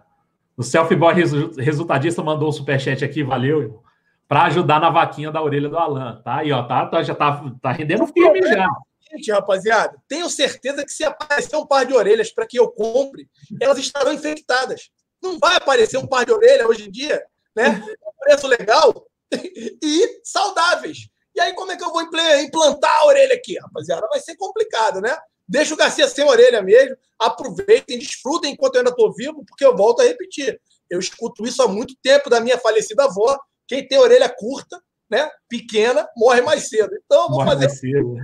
O 0.56 0.63
Selfie 0.63 0.95
Boy 0.95 1.13
resultadista 1.58 2.24
mandou 2.24 2.48
um 2.48 2.52
superchat 2.52 3.04
aqui, 3.04 3.24
valeu, 3.24 3.62
irmão 3.62 3.86
para 4.28 4.43
ajudar 4.45 4.80
na 4.80 4.89
vaquinha 4.89 5.32
da 5.32 5.41
orelha 5.41 5.69
do 5.69 5.78
Alan. 5.78 6.21
Tá 6.24 6.38
aí, 6.38 6.52
ó, 6.52 6.63
tá, 6.63 6.86
tá 6.88 7.04
já 7.04 7.13
tá, 7.13 7.43
tá 7.62 7.71
rendendo 7.71 8.08
firme 8.08 8.41
já. 8.41 8.67
Gente, 9.12 9.32
rapaziada, 9.32 9.95
tenho 10.08 10.30
certeza 10.30 10.84
que 10.84 10.91
se 10.91 11.04
aparecer 11.04 11.56
um 11.56 11.65
par 11.65 11.86
de 11.86 11.93
orelhas 11.93 12.34
para 12.34 12.45
que 12.45 12.60
eu 12.60 12.69
compre, 12.69 13.30
elas 13.62 13.78
estarão 13.78 14.12
infectadas. 14.12 14.89
Não 15.21 15.38
vai 15.39 15.56
aparecer 15.56 15.97
um 15.97 16.08
par 16.08 16.25
de 16.25 16.32
orelhas 16.32 16.67
hoje 16.67 16.88
em 16.88 16.91
dia, 16.91 17.23
né? 17.56 17.82
Com 17.99 18.12
preço 18.19 18.47
legal 18.47 19.08
e 19.34 20.21
saudáveis. 20.23 21.10
E 21.36 21.41
aí, 21.41 21.54
como 21.54 21.71
é 21.71 21.75
que 21.75 21.84
eu 21.84 21.91
vou 21.91 22.01
implantar 22.01 22.91
a 23.01 23.06
orelha 23.08 23.36
aqui, 23.36 23.60
rapaziada? 23.60 24.08
Vai 24.10 24.19
ser 24.19 24.36
complicado, 24.38 25.01
né? 25.01 25.17
Deixa 25.47 25.73
o 25.73 25.78
Garcia 25.78 26.08
sem 26.08 26.23
orelha 26.25 26.62
mesmo. 26.62 26.95
Aproveitem, 27.19 27.99
desfrutem 27.99 28.54
enquanto 28.54 28.75
eu 28.75 28.80
ainda 28.80 28.91
estou 28.91 29.13
vivo, 29.13 29.43
porque 29.45 29.65
eu 29.65 29.75
volto 29.75 30.01
a 30.01 30.06
repetir. 30.06 30.60
Eu 30.89 30.99
escuto 30.99 31.45
isso 31.45 31.62
há 31.62 31.67
muito 31.67 31.95
tempo 32.01 32.30
da 32.30 32.39
minha 32.39 32.58
falecida 32.58 33.04
avó, 33.04 33.38
quem 33.67 33.86
tem 33.88 33.97
orelha 33.97 34.30
curta, 34.30 34.82
né, 35.10 35.30
pequena, 35.49 36.08
morre 36.15 36.41
mais 36.41 36.69
cedo. 36.69 36.91
Então, 37.06 37.28
vou 37.28 37.43
morre 37.43 37.51
fazer. 37.51 37.67
Mais 37.67 37.80
cedo. 37.80 38.15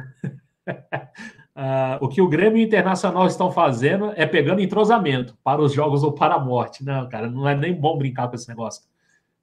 Uh, 1.56 2.00
o 2.00 2.08
que 2.08 2.22
o 2.22 2.30
Grêmio 2.30 2.58
e 2.58 2.64
o 2.64 2.68
Internacional 2.68 3.28
estão 3.28 3.52
fazendo 3.52 4.14
é 4.16 4.26
pegando 4.26 4.62
entrosamento 4.62 5.38
para 5.44 5.62
os 5.62 5.74
jogos 5.74 6.02
ou 6.02 6.14
para 6.14 6.36
a 6.36 6.40
morte. 6.40 6.84
Não, 6.84 7.08
cara, 7.10 7.30
não 7.30 7.48
é 7.48 7.56
nem 7.56 7.74
bom 7.74 7.98
brincar 7.98 8.30
com 8.30 8.36
esse 8.36 8.48
negócio. 8.48 8.84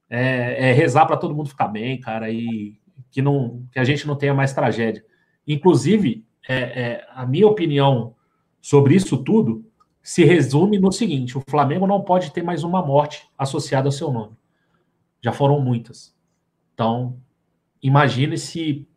É, 0.09 0.69
é 0.69 0.73
rezar 0.73 1.05
para 1.05 1.17
todo 1.17 1.35
mundo 1.35 1.49
ficar 1.49 1.67
bem, 1.67 1.99
cara, 1.99 2.31
e 2.31 2.79
que, 3.11 3.21
não, 3.21 3.63
que 3.71 3.79
a 3.79 3.83
gente 3.83 4.07
não 4.07 4.15
tenha 4.15 4.33
mais 4.33 4.53
tragédia. 4.53 5.05
Inclusive, 5.47 6.25
é, 6.47 6.55
é, 6.55 7.07
a 7.11 7.25
minha 7.25 7.47
opinião 7.47 8.15
sobre 8.59 8.95
isso 8.95 9.23
tudo 9.23 9.65
se 10.01 10.23
resume 10.23 10.79
no 10.79 10.91
seguinte: 10.91 11.37
o 11.37 11.43
Flamengo 11.47 11.85
não 11.85 12.01
pode 12.01 12.31
ter 12.31 12.41
mais 12.41 12.63
uma 12.63 12.83
morte 12.83 13.27
associada 13.37 13.87
ao 13.87 13.91
seu 13.91 14.11
nome. 14.11 14.35
Já 15.21 15.31
foram 15.31 15.59
muitas. 15.59 16.15
Então, 16.73 17.19
imagine 17.83 18.37
se, 18.37 18.87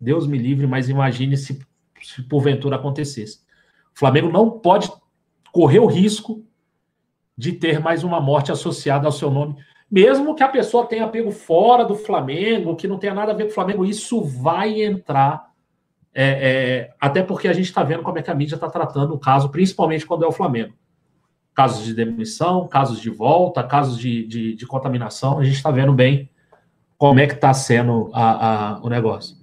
Deus 0.00 0.26
me 0.26 0.38
livre, 0.38 0.66
mas 0.66 0.88
imagine 0.88 1.36
se, 1.36 1.58
se 2.02 2.22
porventura 2.22 2.76
acontecesse. 2.76 3.40
O 3.94 3.98
Flamengo 3.98 4.30
não 4.30 4.50
pode 4.50 4.90
correr 5.52 5.78
o 5.78 5.86
risco 5.86 6.44
de 7.36 7.52
ter 7.52 7.80
mais 7.80 8.04
uma 8.04 8.20
morte 8.20 8.52
associada 8.52 9.06
ao 9.06 9.12
seu 9.12 9.30
nome, 9.30 9.56
mesmo 9.90 10.34
que 10.34 10.42
a 10.42 10.48
pessoa 10.48 10.86
tenha 10.86 11.08
pego 11.08 11.30
fora 11.30 11.84
do 11.84 11.94
Flamengo, 11.94 12.76
que 12.76 12.86
não 12.86 12.98
tenha 12.98 13.14
nada 13.14 13.32
a 13.32 13.34
ver 13.34 13.44
com 13.44 13.50
o 13.50 13.54
Flamengo, 13.54 13.84
isso 13.84 14.22
vai 14.22 14.82
entrar. 14.82 15.50
É, 16.12 16.24
é, 16.24 16.94
até 17.00 17.22
porque 17.22 17.48
a 17.48 17.52
gente 17.52 17.66
está 17.66 17.82
vendo 17.82 18.02
como 18.02 18.18
é 18.18 18.22
que 18.22 18.30
a 18.30 18.34
mídia 18.34 18.54
está 18.56 18.68
tratando 18.68 19.14
o 19.14 19.18
caso, 19.18 19.48
principalmente 19.48 20.06
quando 20.06 20.24
é 20.24 20.28
o 20.28 20.32
Flamengo 20.32 20.74
casos 21.54 21.84
de 21.84 21.92
demissão, 21.92 22.66
casos 22.66 23.00
de 23.00 23.10
volta, 23.10 23.62
casos 23.62 23.98
de, 23.98 24.26
de, 24.26 24.54
de 24.54 24.66
contaminação. 24.66 25.38
A 25.38 25.44
gente 25.44 25.56
está 25.56 25.70
vendo 25.70 25.92
bem 25.92 26.30
como 26.96 27.20
é 27.20 27.26
que 27.26 27.34
está 27.34 27.52
sendo 27.52 28.10
a, 28.14 28.76
a, 28.76 28.80
o 28.80 28.88
negócio. 28.88 29.36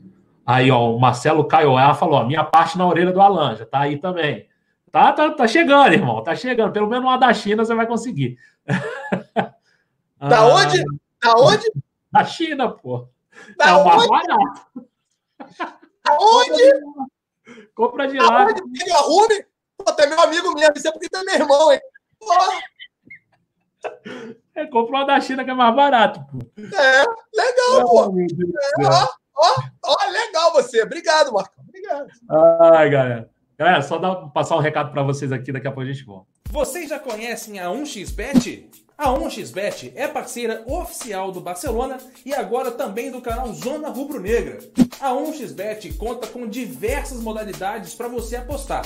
Aí, 0.47 0.71
ó, 0.71 0.95
o 0.95 0.97
Marcelo 0.97 1.45
Caioá 1.45 1.93
falou: 1.93 2.21
ó, 2.21 2.23
minha 2.23 2.41
parte 2.41 2.77
na 2.77 2.87
orelha 2.87 3.11
do 3.11 3.19
Alan, 3.19 3.57
já 3.57 3.65
tá 3.65 3.81
aí 3.81 3.97
também. 3.97 4.47
Tá, 4.89 5.11
tá, 5.11 5.29
tá 5.31 5.45
chegando, 5.45 5.91
irmão, 5.91 6.23
tá 6.23 6.33
chegando. 6.33 6.71
Pelo 6.71 6.87
menos 6.87 7.03
uma 7.03 7.17
da 7.17 7.33
China 7.33 7.65
você 7.65 7.75
vai 7.75 7.85
conseguir. 7.85 8.39
Da 8.65 8.79
ah, 10.39 10.47
onde? 10.47 10.81
Da 11.21 11.33
onde? 11.37 11.69
Da 12.09 12.23
China, 12.23 12.69
pô. 12.69 13.09
Da 13.57 13.67
é 13.67 13.73
o 13.73 13.83
mais 13.83 14.07
barato. 14.07 14.61
Aonde? 16.07 17.67
Compra 17.75 18.07
de 18.07 18.17
lá. 18.17 18.43
Aonde? 18.43 18.61
Arrume? 18.93 19.45
Pô, 19.77 19.89
até 19.89 20.07
meu 20.07 20.21
amigo 20.21 20.53
mesmo, 20.53 20.73
isso 20.77 20.87
é 20.87 20.91
porque 20.91 21.09
tem 21.09 21.25
meu 21.25 21.35
irmão, 21.35 21.73
hein? 21.73 21.81
É, 24.55 24.65
comprou 24.65 25.01
uma 25.01 25.05
da 25.05 25.19
China 25.19 25.43
que 25.43 25.51
é 25.51 25.53
mais 25.53 25.75
barato, 25.75 26.21
pô. 26.31 26.39
É, 26.57 27.03
legal, 27.35 27.89
pô. 27.89 28.05
É, 28.05 29.26
ó, 29.37 30.09
legal 30.09 30.53
você. 30.53 30.83
Obrigado, 30.83 31.31
Marcão. 31.31 31.63
Obrigado. 31.67 32.07
Ai, 32.73 32.89
galera. 32.89 33.29
Galera, 33.57 33.81
só 33.81 33.97
dar, 33.97 34.15
passar 34.27 34.55
um 34.55 34.59
recado 34.59 34.91
para 34.91 35.01
vocês 35.01 35.31
aqui, 35.31 35.51
daqui 35.51 35.67
a 35.67 35.71
pouco 35.71 35.89
a 35.89 35.91
gente 35.91 36.05
volta. 36.05 36.27
Vocês 36.49 36.89
já 36.89 36.99
conhecem 36.99 37.59
a 37.59 37.67
1xBet? 37.67 38.65
A 38.97 39.09
1xBet 39.09 39.93
é 39.95 40.07
parceira 40.07 40.63
oficial 40.65 41.31
do 41.31 41.41
Barcelona 41.41 41.97
e 42.25 42.33
agora 42.33 42.71
também 42.71 43.11
do 43.11 43.21
canal 43.21 43.53
Zona 43.53 43.89
Rubro 43.89 44.19
Negra. 44.19 44.59
A 44.99 45.11
1xBet 45.11 45.97
conta 45.97 46.27
com 46.27 46.47
diversas 46.47 47.19
modalidades 47.19 47.93
para 47.93 48.07
você 48.07 48.37
apostar. 48.37 48.85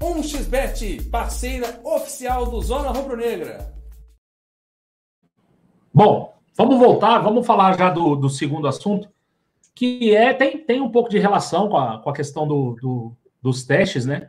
1xBet, 0.00 1.10
parceira 1.10 1.80
oficial 1.84 2.46
do 2.46 2.60
Zona 2.60 2.90
Rubro 2.90 3.16
Negra. 3.16 3.74
Bom, 5.92 6.38
Vamos 6.58 6.76
voltar, 6.76 7.20
vamos 7.20 7.46
falar 7.46 7.78
já 7.78 7.88
do, 7.88 8.16
do 8.16 8.28
segundo 8.28 8.66
assunto, 8.66 9.08
que 9.76 10.12
é 10.12 10.34
tem, 10.34 10.58
tem 10.58 10.80
um 10.80 10.90
pouco 10.90 11.08
de 11.08 11.16
relação 11.16 11.68
com 11.68 11.76
a, 11.76 11.98
com 11.98 12.10
a 12.10 12.12
questão 12.12 12.48
do, 12.48 12.76
do, 12.82 13.12
dos 13.40 13.62
testes, 13.62 14.04
né? 14.04 14.28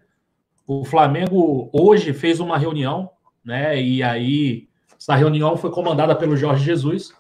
O 0.68 0.86
Flamengo 0.86 1.72
hoje 1.74 2.14
fez 2.14 2.40
uma 2.40 2.56
reunião, 2.56 3.10
né? 3.44 3.82
E 3.82 4.04
aí 4.04 4.68
essa 4.96 5.16
reunião 5.16 5.58
foi 5.58 5.72
comandada 5.72 6.16
pelo 6.16 6.38
Jorge 6.38 6.64
Jesus. 6.64 7.12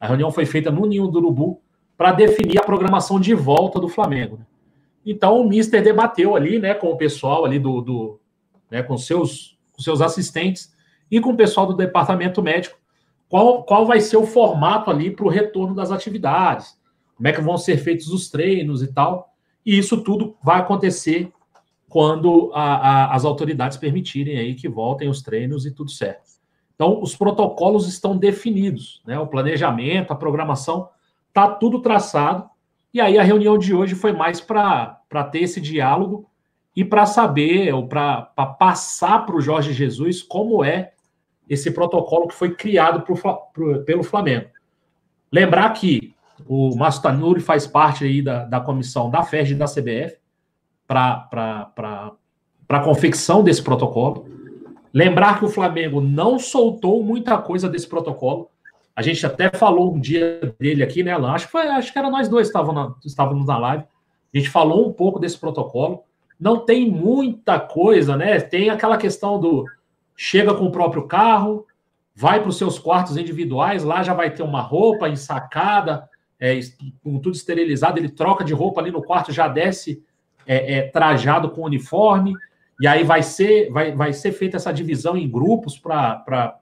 A 0.00 0.08
reunião 0.08 0.32
foi 0.32 0.44
feita 0.44 0.68
no 0.68 0.84
Ninho 0.84 1.06
do 1.06 1.18
Urubu 1.18 1.62
para 1.96 2.10
definir 2.10 2.58
a 2.58 2.64
programação 2.64 3.20
de 3.20 3.34
volta 3.34 3.78
do 3.78 3.88
Flamengo. 3.88 4.40
Então 5.06 5.40
o 5.40 5.48
Mister 5.48 5.82
debateu 5.82 6.34
ali, 6.34 6.58
né, 6.58 6.74
com 6.74 6.88
o 6.88 6.96
pessoal 6.96 7.44
ali 7.44 7.58
do, 7.58 7.80
do 7.80 8.20
né, 8.70 8.82
com 8.82 8.98
seus 8.98 9.56
com 9.72 9.80
seus 9.80 10.00
assistentes 10.00 10.74
e 11.10 11.20
com 11.20 11.30
o 11.30 11.36
pessoal 11.36 11.66
do 11.66 11.74
departamento 11.74 12.42
médico 12.42 12.78
qual, 13.28 13.64
qual 13.64 13.86
vai 13.86 14.00
ser 14.00 14.16
o 14.16 14.26
formato 14.26 14.90
ali 14.90 15.10
para 15.10 15.24
o 15.24 15.28
retorno 15.28 15.74
das 15.74 15.90
atividades, 15.90 16.78
como 17.16 17.28
é 17.28 17.32
que 17.32 17.40
vão 17.40 17.58
ser 17.58 17.78
feitos 17.78 18.08
os 18.08 18.28
treinos 18.28 18.82
e 18.82 18.92
tal. 18.92 19.32
E 19.64 19.76
isso 19.76 20.02
tudo 20.02 20.36
vai 20.42 20.60
acontecer 20.60 21.32
quando 21.88 22.50
a, 22.54 22.62
a, 22.62 23.14
as 23.14 23.24
autoridades 23.24 23.76
permitirem 23.76 24.38
aí 24.38 24.54
que 24.54 24.68
voltem 24.68 25.08
os 25.08 25.22
treinos 25.22 25.66
e 25.66 25.72
tudo 25.72 25.90
certo. 25.90 26.36
Então, 26.74 27.00
os 27.00 27.16
protocolos 27.16 27.88
estão 27.88 28.16
definidos, 28.16 29.02
né? 29.06 29.18
O 29.18 29.26
planejamento, 29.26 30.12
a 30.12 30.16
programação, 30.16 30.88
tá 31.32 31.48
tudo 31.48 31.80
traçado. 31.80 32.48
E 32.96 33.00
aí 33.02 33.18
a 33.18 33.22
reunião 33.22 33.58
de 33.58 33.74
hoje 33.74 33.94
foi 33.94 34.10
mais 34.10 34.40
para 34.40 34.98
ter 35.30 35.40
esse 35.40 35.60
diálogo 35.60 36.30
e 36.74 36.82
para 36.82 37.04
saber, 37.04 37.70
ou 37.74 37.86
para 37.86 38.22
passar 38.58 39.26
para 39.26 39.36
o 39.36 39.40
Jorge 39.42 39.74
Jesus 39.74 40.22
como 40.22 40.64
é 40.64 40.92
esse 41.46 41.70
protocolo 41.70 42.26
que 42.26 42.34
foi 42.34 42.54
criado 42.54 43.02
pro, 43.02 43.14
pro, 43.52 43.84
pelo 43.84 44.02
Flamengo. 44.02 44.46
Lembrar 45.30 45.68
que 45.74 46.14
o 46.48 46.74
Márcio 46.74 47.02
Tanuri 47.02 47.42
faz 47.42 47.66
parte 47.66 48.02
aí 48.02 48.22
da, 48.22 48.46
da 48.46 48.60
comissão 48.62 49.10
da 49.10 49.22
FERJ 49.22 49.52
e 49.52 49.58
da 49.58 49.66
CBF 49.66 50.16
para 50.88 51.68
a 52.66 52.80
confecção 52.80 53.44
desse 53.44 53.62
protocolo. 53.62 54.26
Lembrar 54.90 55.38
que 55.38 55.44
o 55.44 55.50
Flamengo 55.50 56.00
não 56.00 56.38
soltou 56.38 57.04
muita 57.04 57.36
coisa 57.36 57.68
desse 57.68 57.86
protocolo. 57.86 58.48
A 58.96 59.02
gente 59.02 59.24
até 59.26 59.50
falou 59.50 59.94
um 59.94 60.00
dia 60.00 60.54
dele 60.58 60.82
aqui, 60.82 61.02
né, 61.02 61.12
Alan? 61.12 61.32
Acho 61.32 61.44
que, 61.44 61.52
foi, 61.52 61.68
acho 61.68 61.92
que 61.92 61.98
era 61.98 62.10
nós 62.10 62.28
dois 62.28 62.48
que 62.48 62.56
estávamos 62.56 62.74
na, 62.74 62.94
estávamos 63.04 63.46
na 63.46 63.58
live. 63.58 63.84
A 64.34 64.38
gente 64.38 64.48
falou 64.48 64.88
um 64.88 64.92
pouco 64.92 65.18
desse 65.18 65.38
protocolo. 65.38 66.02
Não 66.40 66.64
tem 66.64 66.90
muita 66.90 67.60
coisa, 67.60 68.16
né? 68.16 68.40
Tem 68.40 68.70
aquela 68.70 68.96
questão 68.96 69.38
do 69.38 69.66
chega 70.16 70.54
com 70.54 70.64
o 70.64 70.72
próprio 70.72 71.06
carro, 71.06 71.66
vai 72.14 72.40
para 72.40 72.48
os 72.48 72.56
seus 72.56 72.78
quartos 72.78 73.18
individuais, 73.18 73.84
lá 73.84 74.02
já 74.02 74.14
vai 74.14 74.30
ter 74.30 74.42
uma 74.42 74.62
roupa 74.62 75.08
ensacada, 75.08 76.08
é, 76.40 76.58
com 77.02 77.18
tudo 77.18 77.34
esterilizado, 77.34 77.98
ele 77.98 78.08
troca 78.08 78.42
de 78.42 78.54
roupa 78.54 78.80
ali 78.80 78.90
no 78.90 79.02
quarto, 79.02 79.32
já 79.32 79.46
desce 79.46 80.02
é, 80.46 80.78
é, 80.78 80.82
trajado 80.88 81.50
com 81.50 81.62
uniforme, 81.62 82.34
e 82.80 82.86
aí 82.86 83.04
vai 83.04 83.22
ser, 83.22 83.70
vai, 83.70 83.92
vai 83.92 84.12
ser 84.14 84.32
feita 84.32 84.56
essa 84.56 84.72
divisão 84.72 85.16
em 85.16 85.28
grupos 85.28 85.78
para 85.78 86.58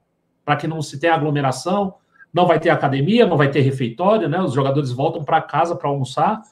que 0.59 0.67
não 0.67 0.83
se 0.83 0.99
tenha 0.99 1.15
aglomeração, 1.15 1.95
não 2.35 2.47
vai 2.47 2.59
ter 2.59 2.69
academia, 2.69 3.27
não 3.27 3.37
vai 3.37 3.51
ter 3.51 3.61
refeitório, 3.61 4.29
né? 4.29 4.41
Os 4.41 4.53
jogadores 4.53 4.91
voltam 4.91 5.25
para 5.25 5.41
casa 5.41 5.77
para 5.77 5.89
almoçar. 5.89 6.43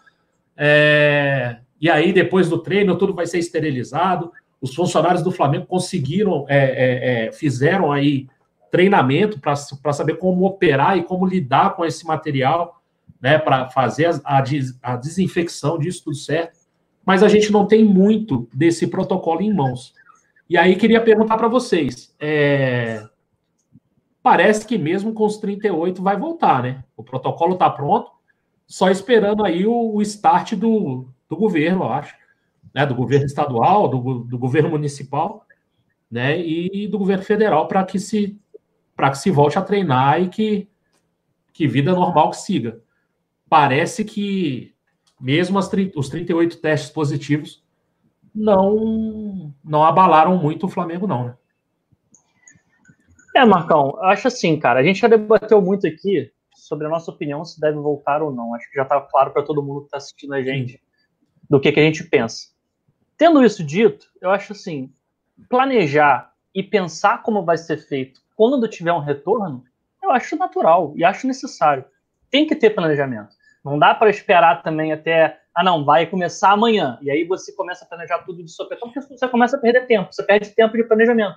É, 0.57 1.59
e 1.81 1.91
aí, 1.91 2.13
depois 2.13 2.49
do 2.49 2.59
treino, 2.59 2.97
tudo 2.97 3.13
vai 3.13 3.27
ser 3.27 3.39
esterilizado 3.39 4.31
os 4.63 4.77
funcionários 4.77 5.25
do 5.25 5.33
Flamengo 5.33 5.67
conseguiram, 5.67 6.47
é, 6.49 6.57
é, 6.57 7.27
é 7.27 7.33
fizeram 7.33 7.91
aí 7.91 8.29
treinamento 8.71 9.41
para 9.41 9.93
saber 9.93 10.17
como 10.17 10.47
operar 10.47 10.97
e 10.97 11.03
como 11.03 11.27
lidar 11.27 11.75
com 11.75 11.85
esse 11.85 12.07
material, 12.07 12.81
né, 13.21 13.39
para 13.39 13.69
fazer 13.69 14.07
a, 14.07 14.39
a, 14.39 14.43
a, 14.83 14.97
desinfecção 14.97 15.79
disso 15.79 16.05
tudo 16.05 16.17
certo. 16.17 16.57
Mas 17.05 17.25
a 17.25 17.29
gente 17.29 17.51
não 17.51 17.67
tem 17.67 17.85
muito 17.85 18.49
desse 18.55 18.87
protocolo 18.87 19.43
em 19.43 19.53
mãos. 19.53 19.93
E 20.49 20.57
aí 20.57 20.77
queria 20.77 21.01
perguntar 21.01 21.37
para 21.37 21.49
vocês, 21.49 22.15
é, 22.21 23.05
parece 24.23 24.67
que 24.67 24.79
mesmo 24.79 25.13
com 25.13 25.25
os 25.25 25.39
38 25.39 26.03
vai 26.03 26.17
voltar, 26.17 26.63
né? 26.63 26.85
O 26.97 27.03
protocolo 27.03 27.55
está 27.55 27.69
pronto, 27.69 28.11
só 28.67 28.91
esperando 28.91 29.45
aí 29.45 29.67
o, 29.67 29.95
o 29.95 30.03
start 30.03 30.55
do, 30.55 31.09
do 31.29 31.37
governo, 31.37 31.85
eu 31.85 31.93
acho 31.93 32.15
né, 32.75 32.87
do 32.87 32.95
governo 32.95 33.27
estadual, 33.27 33.89
do, 33.89 34.21
do 34.21 34.39
governo 34.39 34.71
municipal, 34.71 35.47
né, 36.11 36.39
e 36.41 36.89
do 36.89 36.99
governo 36.99 37.25
federal 37.25 37.69
para 37.69 37.85
que 37.85 37.99
se 37.99 38.39
para 38.95 39.11
que 39.11 39.19
se 39.19 39.31
volte 39.31 39.59
a 39.59 39.63
treinar 39.63 40.21
e 40.21 40.29
que 40.29 40.69
que 41.53 41.67
vida 41.67 41.93
normal 41.93 42.31
que 42.31 42.39
siga. 42.39 42.81
Parece 43.49 44.05
que 44.05 44.75
mesmo 45.21 45.59
as, 45.59 45.71
os 45.95 46.09
38 46.09 46.59
testes 46.59 46.91
positivos 46.91 47.63
não 48.35 49.55
não 49.65 49.85
abalaram 49.85 50.37
muito 50.37 50.67
o 50.67 50.69
Flamengo 50.69 51.07
não, 51.07 51.25
né? 51.25 51.35
É, 53.35 53.45
Marcão, 53.45 53.99
acho 54.03 54.29
assim, 54.29 54.59
cara, 54.59 54.81
a 54.81 54.83
gente 54.83 55.01
já 55.01 55.09
debateu 55.09 55.61
muito 55.61 55.87
aqui 55.87 56.31
sobre 56.55 56.87
a 56.87 56.91
nossa 56.91 57.11
opinião 57.11 57.45
se 57.45 57.61
deve 57.61 57.79
voltar 57.79 58.23
ou 58.23 58.33
não. 58.33 58.55
Acho 58.55 58.69
que 58.69 58.77
já 58.77 58.83
está 58.83 59.01
claro 59.01 59.33
para 59.33 59.43
todo 59.43 59.63
mundo 59.63 59.81
que 59.81 59.87
está 59.87 59.97
assistindo 59.97 60.35
a 60.35 60.43
gente 60.43 60.81
do 61.49 61.61
que, 61.61 61.73
que 61.73 61.81
a 61.81 61.83
gente 61.83 62.05
pensa. 62.05 62.49
Tendo 63.17 63.45
isso 63.45 63.65
dito, 63.65 64.07
eu 64.21 64.31
acho 64.31 64.53
assim, 64.53 64.93
planejar 65.49 66.33
e 66.55 66.63
pensar 66.63 67.23
como 67.23 67.45
vai 67.45 67.57
ser 67.57 67.79
feito 67.79 68.23
quando 68.43 68.69
tiver 68.69 68.93
um 68.93 68.99
retorno, 68.99 69.65
eu 70.03 70.11
acho 70.11 70.37
natural 70.37 70.93
e 70.97 71.05
acho 71.05 71.27
necessário. 71.27 71.85
Tem 72.31 72.47
que 72.47 72.57
ter 72.57 72.71
planejamento. 72.71 73.35
Não 73.65 73.79
dá 73.79 73.95
para 73.95 74.11
esperar 74.11 74.63
também 74.63 74.93
até, 74.93 75.39
ah 75.55 75.63
não, 75.63 75.85
vai 75.85 76.07
começar 76.07 76.51
amanhã. 76.51 76.99
E 77.01 77.11
aí 77.11 77.25
você 77.25 77.53
começa 77.53 77.85
a 77.85 77.89
planejar 77.89 78.19
tudo 78.25 78.43
de 78.43 78.51
sopetão, 78.51 78.91
porque 78.91 79.01
você 79.01 79.29
começa 79.29 79.57
a 79.57 79.61
perder 79.61 79.87
tempo, 79.87 80.13
você 80.13 80.23
perde 80.25 80.51
tempo 80.51 80.77
de 80.77 80.85
planejamento. 80.85 81.37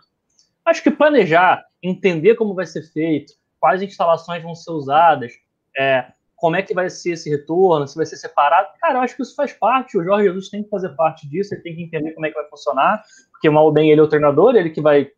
Acho 0.65 0.81
que 0.81 0.89
planejar, 0.89 1.63
entender 1.81 2.35
como 2.35 2.55
vai 2.55 2.65
ser 2.65 2.81
feito, 2.91 3.33
quais 3.59 3.81
instalações 3.81 4.41
vão 4.41 4.55
ser 4.55 4.71
usadas, 4.71 5.31
é, 5.77 6.07
como 6.35 6.55
é 6.55 6.61
que 6.61 6.73
vai 6.73 6.89
ser 6.89 7.11
esse 7.11 7.29
retorno, 7.29 7.87
se 7.87 7.95
vai 7.95 8.05
ser 8.05 8.17
separado. 8.17 8.69
Cara, 8.79 8.95
eu 8.95 9.01
acho 9.01 9.15
que 9.15 9.21
isso 9.21 9.35
faz 9.35 9.53
parte, 9.53 9.97
o 9.97 10.03
Jorge 10.03 10.27
Jesus 10.27 10.49
tem 10.49 10.63
que 10.63 10.69
fazer 10.69 10.89
parte 10.89 11.29
disso, 11.29 11.53
ele 11.53 11.61
tem 11.61 11.75
que 11.75 11.83
entender 11.83 12.11
como 12.13 12.25
é 12.25 12.29
que 12.29 12.35
vai 12.35 12.49
funcionar, 12.49 13.03
porque 13.31 13.49
mal 13.49 13.65
ou 13.65 13.71
bem 13.71 13.91
ele 13.91 14.01
é 14.01 14.03
o 14.03 14.07
treinador, 14.07 14.55
ele 14.55 14.69
que 14.69 14.81
vai 14.81 15.09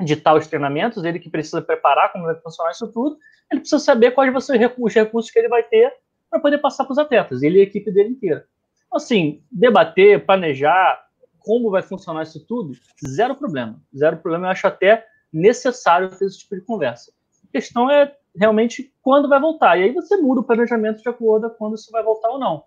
ditar 0.00 0.34
os 0.34 0.46
treinamentos, 0.46 1.04
ele 1.04 1.18
que 1.18 1.30
precisa 1.30 1.62
preparar 1.62 2.12
como 2.12 2.24
vai 2.24 2.34
funcionar 2.34 2.72
isso 2.72 2.88
tudo, 2.88 3.16
ele 3.50 3.60
precisa 3.60 3.78
saber 3.78 4.10
quais 4.12 4.32
vão 4.32 4.40
ser 4.40 4.54
os 4.54 4.94
recursos 4.94 5.30
que 5.30 5.38
ele 5.38 5.48
vai 5.48 5.62
ter 5.62 5.92
para 6.28 6.40
poder 6.40 6.58
passar 6.58 6.84
para 6.84 6.92
os 6.92 6.98
atletas, 6.98 7.42
ele 7.42 7.58
e 7.58 7.60
a 7.60 7.64
equipe 7.64 7.90
dele 7.90 8.10
inteira. 8.10 8.46
Então, 8.86 8.96
assim, 8.96 9.42
debater, 9.50 10.24
planejar 10.24 11.02
como 11.44 11.70
vai 11.70 11.82
funcionar 11.82 12.22
isso 12.22 12.44
tudo, 12.46 12.72
zero 13.06 13.34
problema. 13.34 13.80
Zero 13.96 14.16
problema, 14.16 14.46
eu 14.46 14.50
acho 14.50 14.66
até 14.66 15.06
necessário 15.32 16.10
ter 16.10 16.26
esse 16.26 16.38
tipo 16.38 16.54
de 16.54 16.62
conversa. 16.62 17.12
A 17.48 17.52
questão 17.52 17.90
é 17.90 18.14
realmente 18.36 18.92
quando 19.02 19.28
vai 19.28 19.40
voltar. 19.40 19.78
E 19.78 19.84
aí 19.84 19.92
você 19.92 20.16
muda 20.16 20.40
o 20.40 20.44
planejamento 20.44 21.02
de 21.02 21.08
acordo 21.08 21.50
com 21.50 21.56
quando 21.56 21.74
isso 21.74 21.90
vai 21.90 22.02
voltar 22.02 22.30
ou 22.30 22.38
não. 22.38 22.64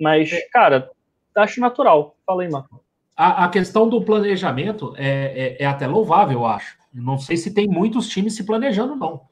Mas, 0.00 0.32
é. 0.32 0.40
cara, 0.52 0.90
acho 1.36 1.60
natural. 1.60 2.16
Fala 2.26 2.42
aí, 2.42 2.50
Marco. 2.50 2.82
A, 3.16 3.44
a, 3.44 3.48
questão 3.48 3.88
do 3.88 4.00
planejamento 4.02 4.94
é, 4.96 5.56
é, 5.58 5.62
é, 5.64 5.66
até 5.66 5.86
louvável, 5.86 6.40
eu 6.40 6.46
acho. 6.46 6.78
Não 6.92 7.18
sei 7.18 7.36
se 7.36 7.52
tem 7.52 7.66
muitos 7.66 8.08
times 8.08 8.34
se 8.34 8.44
planejando, 8.44 8.94
não. 8.94 9.22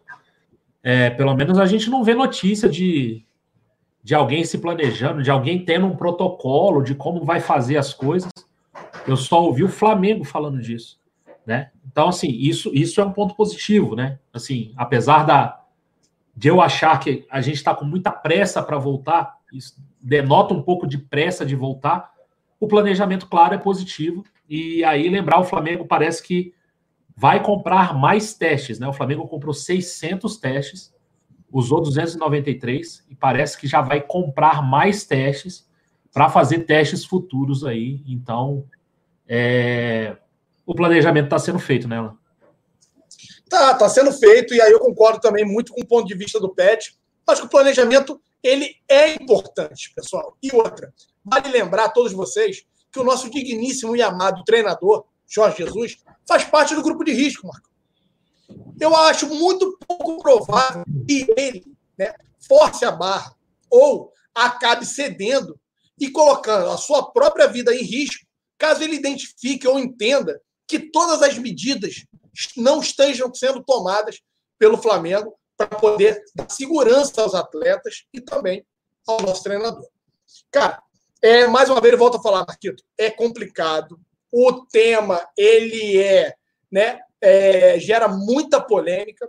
É, 0.83 1.11
pelo 1.11 1.35
menos 1.35 1.59
a 1.59 1.67
gente 1.67 1.89
não 1.89 2.03
vê 2.03 2.15
notícia 2.15 2.69
de, 2.69 3.25
de 4.03 4.15
alguém 4.15 4.45
se 4.45 4.59
planejando, 4.59 5.23
de 5.23 5.31
alguém 5.31 5.65
tendo 5.65 5.87
um 5.87 5.97
protocolo 5.97 6.83
de 6.83 6.95
como 6.95 7.25
vai 7.25 7.41
fazer 7.41 7.77
as 7.77 7.95
coisas. 7.95 8.31
Eu 9.07 9.17
só 9.17 9.43
ouvi 9.43 9.63
o 9.63 9.69
Flamengo 9.69 10.25
falando 10.25 10.61
disso, 10.61 11.01
né? 11.47 11.71
Então, 11.87 12.09
assim, 12.09 12.29
isso, 12.29 12.71
isso 12.75 13.01
é 13.01 13.05
um 13.05 13.13
ponto 13.13 13.35
positivo, 13.35 13.95
né? 13.95 14.19
Assim, 14.33 14.73
apesar 14.77 15.25
da, 15.25 15.63
de 16.37 16.49
eu 16.49 16.61
achar 16.61 16.99
que 16.99 17.27
a 17.31 17.41
gente 17.41 17.57
está 17.57 17.75
com 17.75 17.85
muita 17.85 18.11
pressa 18.11 18.63
para 18.63 18.79
voltar, 18.79 19.37
isso 19.53 19.75
denota 20.01 20.55
um 20.55 20.63
pouco 20.63 20.87
de 20.87 20.99
pressa 20.99 21.45
de 21.45 21.57
voltar, 21.57 22.13
o 22.61 22.67
planejamento, 22.67 23.27
claro, 23.27 23.55
é 23.55 23.59
positivo. 23.59 24.25
E 24.49 24.85
aí, 24.85 25.09
lembrar, 25.09 25.41
o 25.41 25.45
Flamengo 25.45 25.85
parece 25.85 26.23
que 26.23 26.55
vai 27.17 27.43
comprar 27.43 27.95
mais 27.95 28.35
testes, 28.35 28.79
né? 28.79 28.87
O 28.87 28.93
Flamengo 28.93 29.27
comprou 29.27 29.55
600 29.55 30.37
testes, 30.37 30.95
usou 31.51 31.81
293 31.81 33.07
e 33.09 33.15
parece 33.15 33.59
que 33.59 33.67
já 33.67 33.81
vai 33.81 34.01
comprar 34.01 34.63
mais 34.63 35.05
testes 35.05 35.67
para 36.13 36.29
fazer 36.29 36.61
testes 36.61 37.05
futuros 37.05 37.65
aí. 37.65 38.03
Então, 38.07 38.65
é... 39.29 40.17
o 40.65 40.75
planejamento 40.75 41.25
está 41.25 41.39
sendo 41.39 41.59
feito, 41.59 41.93
Alan? 41.93 42.17
Tá, 43.49 43.75
tá 43.75 43.89
sendo 43.89 44.13
feito, 44.13 44.55
e 44.55 44.61
aí 44.61 44.73
eu 44.73 44.81
concordo 44.81 45.21
também 45.21 45.45
muito 45.45 45.73
com 45.73 45.81
o 45.81 45.87
ponto 45.87 46.07
de 46.07 46.15
vista 46.15 46.41
do 46.41 46.53
Pet. 46.53 46.97
Acho 47.27 47.43
que 47.43 47.47
o 47.47 47.51
planejamento 47.51 48.21
ele 48.43 48.77
é 48.89 49.15
importante, 49.15 49.93
pessoal. 49.95 50.37
E 50.43 50.55
outra, 50.55 50.93
vale 51.25 51.49
lembrar 51.49 51.85
a 51.85 51.89
todos 51.89 52.13
vocês 52.13 52.65
que 52.91 53.01
o 53.01 53.05
nosso 53.05 53.31
digníssimo 53.31 53.97
e 53.97 54.03
amado 54.03 54.45
treinador, 54.45 55.05
Jorge 55.27 55.59
Jesus, 55.59 55.99
faz 56.27 56.45
parte 56.45 56.75
do 56.75 56.83
grupo 56.83 57.05
de 57.05 57.13
risco, 57.13 57.47
Marco. 57.47 57.69
Eu 58.81 58.95
acho 58.95 59.27
muito 59.27 59.79
pouco 59.87 60.23
provável 60.23 60.85
que 61.07 61.27
ele 61.37 61.65
né, 61.99 62.15
force 62.39 62.85
a 62.85 62.93
barra 62.93 63.35
ou 63.71 64.13
acabe 64.35 64.85
cedendo 64.85 65.59
e 65.99 66.11
colocando 66.11 66.71
a 66.71 66.77
sua 66.77 67.11
própria 67.11 67.49
vida 67.49 67.75
em 67.75 67.83
risco, 67.83 68.26
caso 68.59 68.83
ele 68.83 68.97
identifique 68.97 69.67
ou 69.67 69.79
entenda 69.79 70.41
que 70.67 70.79
todas 70.79 71.23
as 71.23 71.39
medidas 71.39 72.05
não 72.57 72.81
estejam 72.81 73.33
sendo 73.35 73.63
tomadas 73.63 74.21
pelo 74.59 74.79
Flamengo 74.79 75.35
para 75.57 75.69
poder 75.69 76.23
dar 76.35 76.51
segurança 76.51 77.23
aos 77.23 77.35
atletas 77.35 78.05
e 78.13 78.21
também 78.21 78.67
ao 79.07 79.21
nosso 79.23 79.43
treinador. 79.43 79.87
Cara, 80.51 80.83
é, 81.23 81.47
mais 81.47 81.71
uma 81.71 81.81
vez 81.81 81.93
eu 81.93 81.99
volto 81.99 82.19
a 82.19 82.23
falar, 82.23 82.45
Marquito, 82.47 82.83
é 82.99 83.11
complicado. 83.11 83.99
O 84.31 84.67
tema, 84.67 85.27
ele 85.37 85.99
é, 86.03 86.35
né, 86.71 87.01
é, 87.21 87.79
gera 87.79 88.09
muita 88.09 88.61
polêmica, 88.61 89.29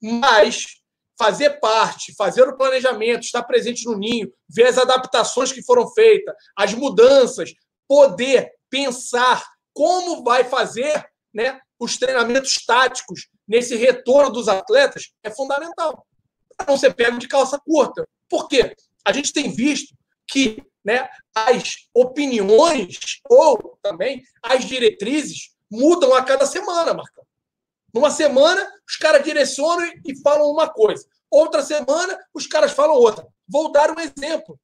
mas 0.00 0.80
fazer 1.18 1.60
parte, 1.60 2.14
fazer 2.14 2.48
o 2.48 2.56
planejamento, 2.56 3.24
estar 3.24 3.42
presente 3.42 3.84
no 3.84 3.98
ninho, 3.98 4.32
ver 4.48 4.68
as 4.68 4.78
adaptações 4.78 5.52
que 5.52 5.62
foram 5.62 5.86
feitas, 5.92 6.34
as 6.56 6.72
mudanças, 6.72 7.52
poder 7.90 8.52
pensar 8.70 9.44
como 9.74 10.22
vai 10.22 10.44
fazer 10.44 11.04
né, 11.34 11.60
os 11.76 11.96
treinamentos 11.96 12.54
táticos 12.64 13.28
nesse 13.48 13.74
retorno 13.74 14.30
dos 14.30 14.46
atletas 14.46 15.10
é 15.24 15.30
fundamental. 15.30 16.06
Para 16.56 16.68
não 16.68 16.78
ser 16.78 16.94
pego 16.94 17.18
de 17.18 17.26
calça 17.26 17.58
curta. 17.58 18.08
Por 18.28 18.46
quê? 18.46 18.76
A 19.04 19.10
gente 19.12 19.32
tem 19.32 19.50
visto 19.50 19.92
que 20.28 20.64
né, 20.84 21.08
as 21.34 21.88
opiniões 21.92 22.96
ou 23.28 23.76
também 23.82 24.22
as 24.40 24.64
diretrizes 24.64 25.50
mudam 25.68 26.14
a 26.14 26.22
cada 26.22 26.46
semana, 26.46 26.94
Marcão. 26.94 27.24
Numa 27.92 28.12
semana, 28.12 28.72
os 28.88 28.94
caras 28.98 29.24
direcionam 29.24 29.90
e 30.06 30.16
falam 30.22 30.48
uma 30.48 30.68
coisa. 30.68 31.04
Outra 31.28 31.60
semana, 31.60 32.16
os 32.32 32.46
caras 32.46 32.70
falam 32.70 32.94
outra. 32.94 33.26
Vou 33.48 33.72
dar 33.72 33.90
um 33.90 33.98
exemplo. 33.98 34.60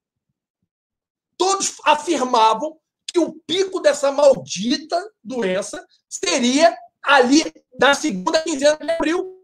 Todos 1.37 1.75
afirmavam 1.83 2.79
que 3.17 3.19
o 3.19 3.33
pico 3.47 3.79
dessa 3.79 4.11
maldita 4.11 5.11
doença 5.23 5.83
seria 6.07 6.77
ali 7.01 7.51
da 7.75 7.95
segunda 7.95 8.39
quinzena 8.43 8.77
de 8.77 8.91
abril. 8.91 9.41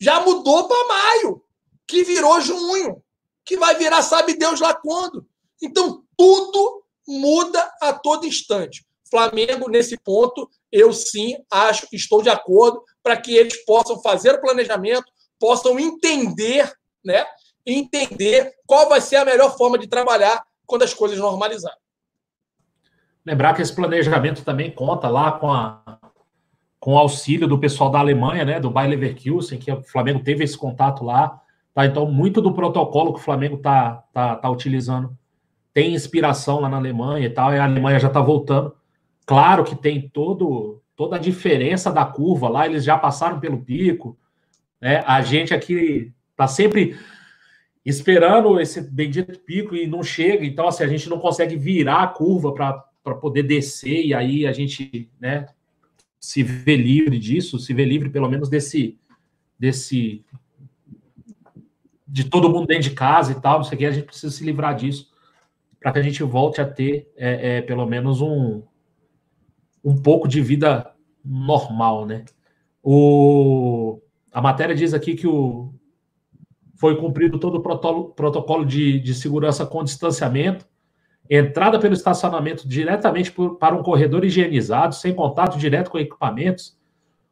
Já 0.00 0.20
mudou 0.20 0.66
para 0.66 0.88
maio, 0.88 1.44
que 1.86 2.02
virou 2.02 2.40
junho, 2.40 3.02
que 3.44 3.58
vai 3.58 3.76
virar 3.76 4.00
sabe 4.00 4.38
Deus 4.38 4.58
lá 4.58 4.72
quando. 4.74 5.26
Então, 5.60 6.02
tudo 6.16 6.82
muda 7.06 7.70
a 7.82 7.92
todo 7.92 8.26
instante. 8.26 8.86
Flamengo, 9.10 9.68
nesse 9.68 9.98
ponto, 9.98 10.48
eu 10.72 10.90
sim 10.94 11.36
acho 11.50 11.86
que 11.88 11.96
estou 11.96 12.22
de 12.22 12.30
acordo 12.30 12.82
para 13.02 13.18
que 13.18 13.36
eles 13.36 13.62
possam 13.66 14.00
fazer 14.00 14.36
o 14.36 14.40
planejamento, 14.40 15.04
possam 15.38 15.78
entender, 15.78 16.72
né? 17.04 17.26
Entender 17.66 18.50
qual 18.66 18.88
vai 18.88 19.02
ser 19.02 19.16
a 19.16 19.24
melhor 19.26 19.54
forma 19.58 19.78
de 19.78 19.86
trabalhar 19.86 20.42
quando 20.66 20.84
as 20.84 20.94
coisas 20.94 21.18
normalizarem. 21.18 21.83
Lembrar 23.24 23.54
que 23.54 23.62
esse 23.62 23.74
planejamento 23.74 24.44
também 24.44 24.70
conta 24.70 25.08
lá 25.08 25.32
com 25.32 25.52
a 25.52 25.82
com 26.78 26.92
o 26.92 26.98
auxílio 26.98 27.48
do 27.48 27.58
pessoal 27.58 27.88
da 27.88 27.98
Alemanha, 27.98 28.44
né, 28.44 28.60
do 28.60 28.70
Bayer 28.70 28.90
Leverkusen, 28.90 29.58
que 29.58 29.72
o 29.72 29.82
Flamengo 29.82 30.22
teve 30.22 30.44
esse 30.44 30.58
contato 30.58 31.02
lá. 31.02 31.40
Tá? 31.72 31.86
Então, 31.86 32.04
muito 32.04 32.42
do 32.42 32.52
protocolo 32.52 33.14
que 33.14 33.20
o 33.20 33.22
Flamengo 33.22 33.56
tá, 33.56 34.04
tá, 34.12 34.36
tá 34.36 34.50
utilizando 34.50 35.16
tem 35.74 35.92
inspiração 35.92 36.60
lá 36.60 36.68
na 36.68 36.76
Alemanha 36.76 37.26
e 37.26 37.30
tal, 37.30 37.52
e 37.52 37.58
a 37.58 37.64
Alemanha 37.64 37.98
já 37.98 38.06
está 38.06 38.20
voltando. 38.20 38.72
Claro 39.26 39.64
que 39.64 39.74
tem 39.74 40.08
todo, 40.08 40.80
toda 40.94 41.16
a 41.16 41.18
diferença 41.18 41.90
da 41.90 42.04
curva 42.04 42.48
lá, 42.48 42.64
eles 42.64 42.84
já 42.84 42.96
passaram 42.96 43.40
pelo 43.40 43.60
pico. 43.60 44.16
Né? 44.80 45.02
A 45.04 45.20
gente 45.20 45.52
aqui 45.52 46.12
está 46.30 46.46
sempre 46.46 46.96
esperando 47.84 48.60
esse 48.60 48.80
bendito 48.80 49.38
pico 49.40 49.74
e 49.74 49.86
não 49.86 50.02
chega, 50.02 50.46
então 50.46 50.68
assim, 50.68 50.84
a 50.84 50.88
gente 50.88 51.10
não 51.10 51.18
consegue 51.18 51.56
virar 51.56 52.04
a 52.04 52.06
curva 52.06 52.54
para 52.54 52.84
poder 53.12 53.42
descer, 53.42 54.06
e 54.06 54.14
aí 54.14 54.46
a 54.46 54.52
gente 54.52 55.10
né, 55.20 55.46
se 56.18 56.42
vê 56.42 56.76
livre 56.76 57.18
disso, 57.18 57.58
se 57.58 57.74
vê 57.74 57.84
livre 57.84 58.08
pelo 58.08 58.30
menos 58.30 58.48
desse 58.48 58.98
desse 59.58 60.24
de 62.08 62.24
todo 62.24 62.48
mundo 62.48 62.66
dentro 62.66 62.84
de 62.84 62.94
casa 62.94 63.32
e 63.32 63.40
tal, 63.40 63.58
não 63.58 63.64
sei 63.64 63.76
o 63.76 63.78
que, 63.78 63.86
a 63.86 63.90
gente 63.90 64.06
precisa 64.06 64.34
se 64.34 64.44
livrar 64.44 64.74
disso 64.74 65.12
para 65.78 65.92
que 65.92 65.98
a 65.98 66.02
gente 66.02 66.22
volte 66.22 66.60
a 66.60 66.66
ter 66.66 67.12
é, 67.16 67.58
é, 67.58 67.62
pelo 67.62 67.84
menos 67.84 68.22
um 68.22 68.62
um 69.84 70.00
pouco 70.00 70.26
de 70.26 70.40
vida 70.40 70.94
normal, 71.22 72.06
né? 72.06 72.24
O, 72.82 74.00
a 74.32 74.40
matéria 74.40 74.74
diz 74.74 74.94
aqui 74.94 75.14
que 75.14 75.26
o, 75.26 75.74
foi 76.76 76.96
cumprido 76.96 77.38
todo 77.38 77.56
o 77.56 77.62
protocolo, 77.62 78.10
protocolo 78.10 78.64
de, 78.64 78.98
de 79.00 79.14
segurança 79.14 79.66
com 79.66 79.84
distanciamento, 79.84 80.66
entrada 81.28 81.78
pelo 81.78 81.94
estacionamento 81.94 82.68
diretamente 82.68 83.32
por, 83.32 83.56
para 83.56 83.74
um 83.74 83.82
corredor 83.82 84.24
higienizado, 84.24 84.94
sem 84.94 85.14
contato 85.14 85.58
direto 85.58 85.90
com 85.90 85.98
equipamentos 85.98 86.76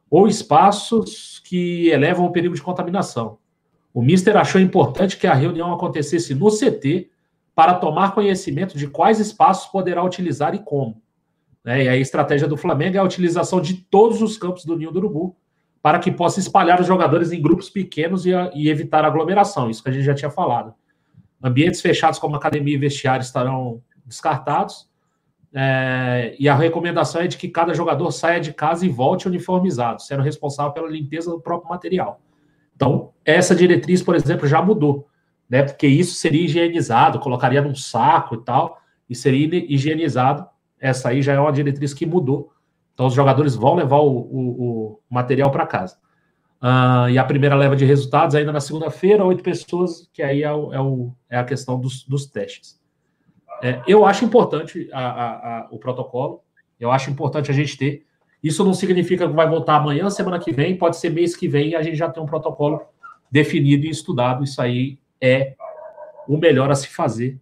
ou 0.09 0.27
espaços 0.27 1.41
que 1.43 1.89
elevam 1.89 2.25
o 2.25 2.31
perigo 2.31 2.55
de 2.55 2.61
contaminação. 2.61 3.37
O 3.93 4.01
Mister 4.01 4.35
achou 4.37 4.59
importante 4.59 5.17
que 5.17 5.27
a 5.27 5.33
reunião 5.33 5.71
acontecesse 5.71 6.33
no 6.33 6.49
CT 6.49 7.09
para 7.55 7.75
tomar 7.75 8.15
conhecimento 8.15 8.77
de 8.77 8.87
quais 8.87 9.19
espaços 9.19 9.71
poderá 9.71 10.03
utilizar 10.03 10.55
e 10.55 10.59
como. 10.59 11.01
Né? 11.63 11.83
E 11.83 11.89
a 11.89 11.95
estratégia 11.95 12.47
do 12.47 12.57
Flamengo 12.57 12.97
é 12.97 12.99
a 12.99 13.03
utilização 13.03 13.61
de 13.61 13.75
todos 13.75 14.21
os 14.21 14.37
campos 14.37 14.65
do 14.65 14.75
Ninho 14.75 14.91
do 14.91 14.97
Urubu 14.97 15.35
para 15.81 15.99
que 15.99 16.11
possa 16.11 16.39
espalhar 16.39 16.79
os 16.79 16.87
jogadores 16.87 17.31
em 17.31 17.41
grupos 17.41 17.69
pequenos 17.69 18.25
e, 18.25 18.31
e 18.55 18.69
evitar 18.69 19.05
aglomeração. 19.05 19.69
Isso 19.69 19.83
que 19.83 19.89
a 19.89 19.93
gente 19.93 20.05
já 20.05 20.15
tinha 20.15 20.31
falado. 20.31 20.73
Ambientes 21.43 21.81
fechados 21.81 22.17
como 22.19 22.37
academia 22.37 22.75
e 22.75 22.77
vestiário 22.77 23.21
estarão 23.21 23.81
descartados. 24.05 24.89
É, 25.53 26.35
e 26.39 26.47
a 26.47 26.55
recomendação 26.55 27.21
é 27.21 27.27
de 27.27 27.37
que 27.37 27.49
cada 27.49 27.73
jogador 27.73 28.09
saia 28.11 28.39
de 28.39 28.53
casa 28.53 28.85
e 28.85 28.89
volte 28.89 29.27
uniformizado, 29.27 30.01
sendo 30.01 30.23
responsável 30.23 30.71
pela 30.71 30.89
limpeza 30.89 31.29
do 31.29 31.41
próprio 31.41 31.69
material. 31.69 32.21
Então, 32.75 33.11
essa 33.25 33.53
diretriz, 33.53 34.01
por 34.01 34.15
exemplo, 34.15 34.47
já 34.47 34.61
mudou, 34.61 35.07
né? 35.49 35.61
Porque 35.63 35.85
isso 35.85 36.15
seria 36.15 36.45
higienizado, 36.45 37.19
colocaria 37.19 37.61
num 37.61 37.75
saco 37.75 38.35
e 38.35 38.41
tal, 38.43 38.79
e 39.09 39.13
seria 39.13 39.47
higienizado. 39.71 40.47
Essa 40.79 41.09
aí 41.09 41.21
já 41.21 41.33
é 41.33 41.39
uma 41.39 41.51
diretriz 41.51 41.93
que 41.93 42.05
mudou. 42.05 42.51
Então, 42.93 43.07
os 43.07 43.13
jogadores 43.13 43.53
vão 43.55 43.75
levar 43.75 43.99
o, 43.99 44.17
o, 44.17 44.63
o 44.63 44.99
material 45.09 45.51
para 45.51 45.67
casa. 45.67 45.97
Uh, 46.63 47.09
e 47.09 47.17
a 47.17 47.25
primeira 47.25 47.55
leva 47.55 47.75
de 47.75 47.83
resultados 47.83 48.35
ainda 48.35 48.53
na 48.53 48.61
segunda-feira, 48.61 49.25
oito 49.25 49.43
pessoas, 49.43 50.09
que 50.13 50.23
aí 50.23 50.43
é, 50.43 50.53
o, 50.53 50.73
é, 50.73 50.79
o, 50.79 51.13
é 51.29 51.37
a 51.37 51.43
questão 51.43 51.77
dos, 51.77 52.05
dos 52.05 52.25
testes. 52.25 52.81
É, 53.61 53.81
eu 53.85 54.05
acho 54.05 54.23
importante 54.23 54.89
a, 54.93 54.99
a, 54.99 55.57
a, 55.59 55.67
o 55.71 55.77
protocolo, 55.77 56.41
eu 56.79 56.89
acho 56.89 57.11
importante 57.11 57.51
a 57.51 57.53
gente 57.53 57.77
ter. 57.77 58.05
Isso 58.41 58.63
não 58.63 58.73
significa 58.73 59.27
que 59.27 59.33
vai 59.33 59.47
voltar 59.47 59.75
amanhã, 59.75 60.09
semana 60.09 60.39
que 60.39 60.53
vem, 60.53 60.77
pode 60.77 60.95
ser 60.95 61.09
mês 61.09 61.35
que 61.35 61.49
vem, 61.49 61.75
a 61.75 61.81
gente 61.81 61.97
já 61.97 62.09
tem 62.09 62.23
um 62.23 62.25
protocolo 62.25 62.81
definido 63.29 63.85
e 63.85 63.89
estudado. 63.89 64.41
Isso 64.41 64.61
aí 64.61 64.97
é 65.19 65.55
o 66.27 66.37
melhor 66.37 66.71
a 66.71 66.75
se 66.75 66.87
fazer. 66.87 67.39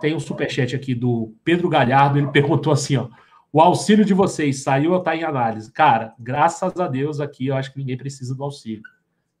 Tem 0.00 0.12
um 0.12 0.20
superchat 0.20 0.74
aqui 0.74 0.92
do 0.92 1.32
Pedro 1.44 1.68
Galhardo, 1.68 2.18
ele 2.18 2.28
perguntou 2.32 2.72
assim: 2.72 2.96
ó, 2.96 3.08
o 3.52 3.60
auxílio 3.60 4.04
de 4.04 4.14
vocês 4.14 4.62
saiu 4.62 4.92
ou 4.92 4.98
está 4.98 5.16
em 5.16 5.24
análise? 5.24 5.72
Cara, 5.72 6.14
graças 6.18 6.78
a 6.78 6.88
Deus 6.88 7.20
aqui 7.20 7.46
eu 7.46 7.56
acho 7.56 7.72
que 7.72 7.78
ninguém 7.78 7.96
precisa 7.96 8.34
do 8.34 8.44
auxílio. 8.44 8.82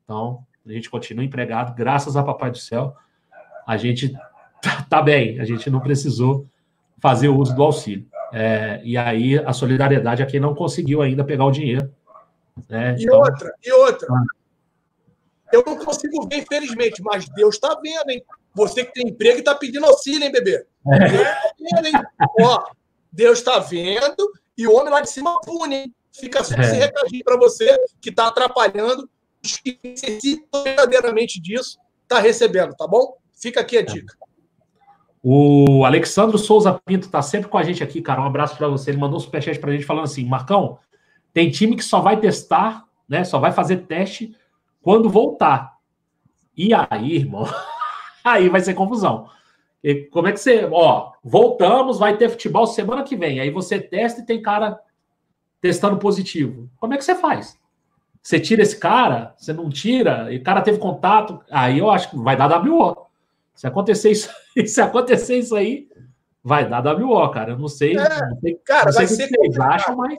Então, 0.04 0.44
a 0.64 0.72
gente 0.72 0.90
continua 0.90 1.24
empregado, 1.24 1.74
graças 1.74 2.16
a 2.16 2.22
Papai 2.22 2.50
do 2.50 2.58
Céu. 2.58 2.94
A 3.66 3.76
gente 3.76 4.12
tá, 4.62 4.86
tá 4.88 5.02
bem, 5.02 5.40
a 5.40 5.44
gente 5.44 5.68
não 5.68 5.80
precisou 5.80 6.46
fazer 6.98 7.28
o 7.28 7.36
uso 7.36 7.54
do 7.54 7.62
auxílio. 7.62 8.06
É, 8.32 8.80
e 8.84 8.96
aí 8.96 9.38
a 9.38 9.52
solidariedade 9.52 10.22
a 10.22 10.26
quem 10.26 10.40
não 10.40 10.54
conseguiu 10.54 11.02
ainda 11.02 11.24
pegar 11.24 11.44
o 11.44 11.52
dinheiro. 11.52 11.92
Né? 12.68 12.96
E 12.98 13.04
então, 13.04 13.18
outra, 13.18 13.54
e 13.62 13.72
outra. 13.72 14.08
Eu 15.52 15.62
não 15.64 15.76
consigo 15.76 16.26
ver, 16.28 16.38
infelizmente, 16.38 17.02
mas 17.02 17.28
Deus 17.28 17.54
está 17.54 17.78
vendo, 17.80 18.10
hein? 18.10 18.24
Você 18.54 18.84
que 18.84 18.92
tem 18.92 19.08
emprego 19.08 19.36
e 19.36 19.40
está 19.40 19.54
pedindo 19.54 19.86
auxílio, 19.86 20.24
hein, 20.24 20.32
bebê? 20.32 20.66
Deus 20.84 21.28
tá 21.28 21.52
vendo, 21.58 21.86
hein? 21.86 22.02
Ó, 22.40 22.64
Deus 23.16 23.38
está 23.38 23.58
vendo 23.58 24.30
e 24.56 24.66
o 24.68 24.74
homem 24.76 24.92
lá 24.92 25.00
de 25.00 25.08
cima 25.08 25.40
pune? 25.40 25.90
Fica 26.12 26.44
só 26.44 26.54
esse 26.54 26.76
É. 26.76 26.84
recadinho 26.84 27.24
para 27.24 27.36
você 27.38 27.76
que 28.00 28.10
está 28.10 28.28
atrapalhando. 28.28 29.08
Os 29.42 29.56
que 29.56 29.78
necessitam 29.82 30.62
verdadeiramente 30.62 31.40
disso, 31.40 31.78
está 32.02 32.18
recebendo, 32.20 32.74
tá 32.74 32.86
bom? 32.86 33.16
Fica 33.32 33.60
aqui 33.60 33.78
a 33.78 33.82
dica. 33.82 34.14
O 35.22 35.84
Alexandro 35.84 36.38
Souza 36.38 36.80
Pinto 36.84 37.08
tá 37.08 37.20
sempre 37.22 37.48
com 37.48 37.58
a 37.58 37.62
gente 37.62 37.82
aqui, 37.82 38.00
cara. 38.02 38.20
Um 38.20 38.26
abraço 38.26 38.56
para 38.56 38.68
você. 38.68 38.90
Ele 38.90 38.98
mandou 38.98 39.16
um 39.16 39.20
superchat 39.20 39.58
pra 39.58 39.72
gente 39.72 39.84
falando 39.84 40.04
assim: 40.04 40.24
Marcão, 40.24 40.78
tem 41.32 41.50
time 41.50 41.74
que 41.74 41.82
só 41.82 42.00
vai 42.00 42.18
testar, 42.20 42.84
né? 43.08 43.24
Só 43.24 43.38
vai 43.38 43.50
fazer 43.52 43.78
teste 43.78 44.36
quando 44.82 45.08
voltar. 45.10 45.76
E 46.56 46.70
aí, 46.72 47.16
irmão? 47.16 47.44
Aí 48.24 48.48
vai 48.48 48.60
ser 48.60 48.74
confusão. 48.74 49.28
E 49.86 50.06
como 50.06 50.26
é 50.26 50.32
que 50.32 50.40
você. 50.40 50.68
Ó, 50.68 51.12
voltamos, 51.22 52.00
vai 52.00 52.16
ter 52.16 52.28
futebol 52.28 52.66
semana 52.66 53.04
que 53.04 53.14
vem. 53.14 53.38
Aí 53.38 53.50
você 53.50 53.78
testa 53.80 54.20
e 54.20 54.26
tem 54.26 54.42
cara 54.42 54.80
testando 55.60 55.96
positivo. 55.96 56.68
Como 56.76 56.92
é 56.92 56.96
que 56.96 57.04
você 57.04 57.14
faz? 57.14 57.56
Você 58.20 58.40
tira 58.40 58.62
esse 58.62 58.76
cara, 58.76 59.32
você 59.38 59.52
não 59.52 59.70
tira, 59.70 60.32
e 60.32 60.38
o 60.38 60.42
cara 60.42 60.60
teve 60.60 60.78
contato, 60.78 61.40
aí 61.48 61.78
eu 61.78 61.88
acho 61.88 62.10
que 62.10 62.18
vai 62.18 62.36
dar 62.36 62.48
WO. 62.60 63.06
Se 63.54 63.68
acontecer 63.68 64.10
isso, 64.10 64.28
se 64.66 64.80
acontecer 64.80 65.38
isso 65.38 65.54
aí, 65.54 65.88
vai 66.42 66.68
dar 66.68 66.84
WO, 66.84 67.30
cara. 67.30 67.52
Eu 67.52 67.58
não 67.60 67.68
sei, 67.68 67.96
É, 67.96 68.20
não 68.28 68.40
sei, 68.40 68.60
Cara, 68.64 68.86
não 68.86 68.92
sei 68.92 69.06
vai 69.06 69.06
ser 69.06 69.16
vocês 69.28 69.36
complicado. 69.36 69.70
acham, 69.70 69.96
mas 69.96 70.18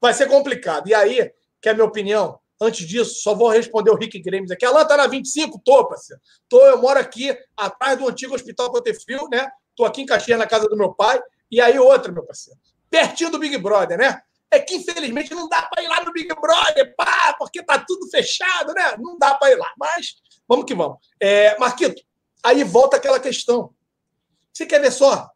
Vai 0.00 0.14
ser 0.14 0.28
complicado. 0.28 0.86
E 0.86 0.94
aí, 0.94 1.32
que 1.60 1.68
é 1.68 1.72
a 1.72 1.74
minha 1.74 1.86
opinião, 1.86 2.38
antes 2.60 2.86
disso, 2.86 3.22
só 3.22 3.34
vou 3.34 3.48
responder 3.48 3.90
o 3.90 3.96
Rick 3.96 4.20
Grêmio 4.20 4.52
aqui. 4.52 4.64
Alan 4.64 4.84
tá 4.86 4.96
na 4.96 5.06
25? 5.06 5.60
Tô, 5.64 5.86
parceiro. 5.86 6.20
Tô, 6.48 6.64
eu 6.66 6.80
moro 6.80 6.98
aqui 6.98 7.36
atrás 7.56 7.98
do 7.98 8.08
antigo 8.08 8.34
Hospital 8.34 8.70
Contefrio, 8.70 9.28
né? 9.30 9.50
Tô 9.74 9.84
aqui 9.84 10.02
em 10.02 10.06
Caxias, 10.06 10.38
na 10.38 10.46
casa 10.46 10.68
do 10.68 10.76
meu 10.76 10.94
pai. 10.94 11.20
E 11.50 11.60
aí, 11.60 11.78
outra, 11.78 12.10
meu 12.10 12.24
parceiro. 12.24 12.58
Pertinho 12.90 13.30
do 13.30 13.38
Big 13.38 13.56
Brother, 13.58 13.98
né? 13.98 14.20
É 14.50 14.60
que, 14.60 14.74
infelizmente, 14.74 15.34
não 15.34 15.48
dá 15.48 15.62
para 15.62 15.82
ir 15.82 15.88
lá 15.88 16.04
no 16.04 16.12
Big 16.12 16.28
Brother, 16.34 16.94
pá, 16.96 17.34
porque 17.38 17.62
tá 17.62 17.84
tudo 17.86 18.08
fechado, 18.08 18.72
né? 18.72 18.96
Não 18.98 19.18
dá 19.18 19.34
para 19.34 19.50
ir 19.52 19.56
lá. 19.56 19.70
Mas 19.78 20.14
vamos 20.48 20.64
que 20.64 20.74
vamos. 20.74 20.98
É, 21.20 21.58
Marquito, 21.58 22.00
aí 22.42 22.64
volta 22.64 22.96
aquela 22.96 23.20
questão. 23.20 23.74
Você 24.52 24.64
quer 24.64 24.80
ver 24.80 24.92
só? 24.92 25.28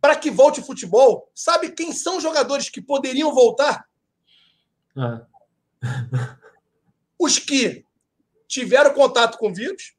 Para 0.00 0.16
que 0.16 0.30
volte 0.30 0.60
o 0.60 0.64
futebol, 0.64 1.30
sabe 1.34 1.72
quem 1.72 1.92
são 1.92 2.16
os 2.16 2.22
jogadores 2.22 2.70
que 2.70 2.80
poderiam 2.80 3.34
voltar? 3.34 3.84
ah, 4.96 5.26
os 7.18 7.38
que 7.38 7.84
tiveram 8.48 8.92
contato 8.94 9.38
com 9.38 9.50
o 9.50 9.54
vírus, 9.54 9.94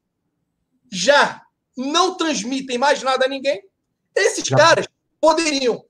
já 0.91 1.41
não 1.77 2.17
transmitem 2.17 2.77
mais 2.77 3.01
nada 3.01 3.25
a 3.25 3.29
ninguém. 3.29 3.63
Esses 4.15 4.45
Já. 4.45 4.57
caras 4.57 4.87
poderiam. 5.19 5.83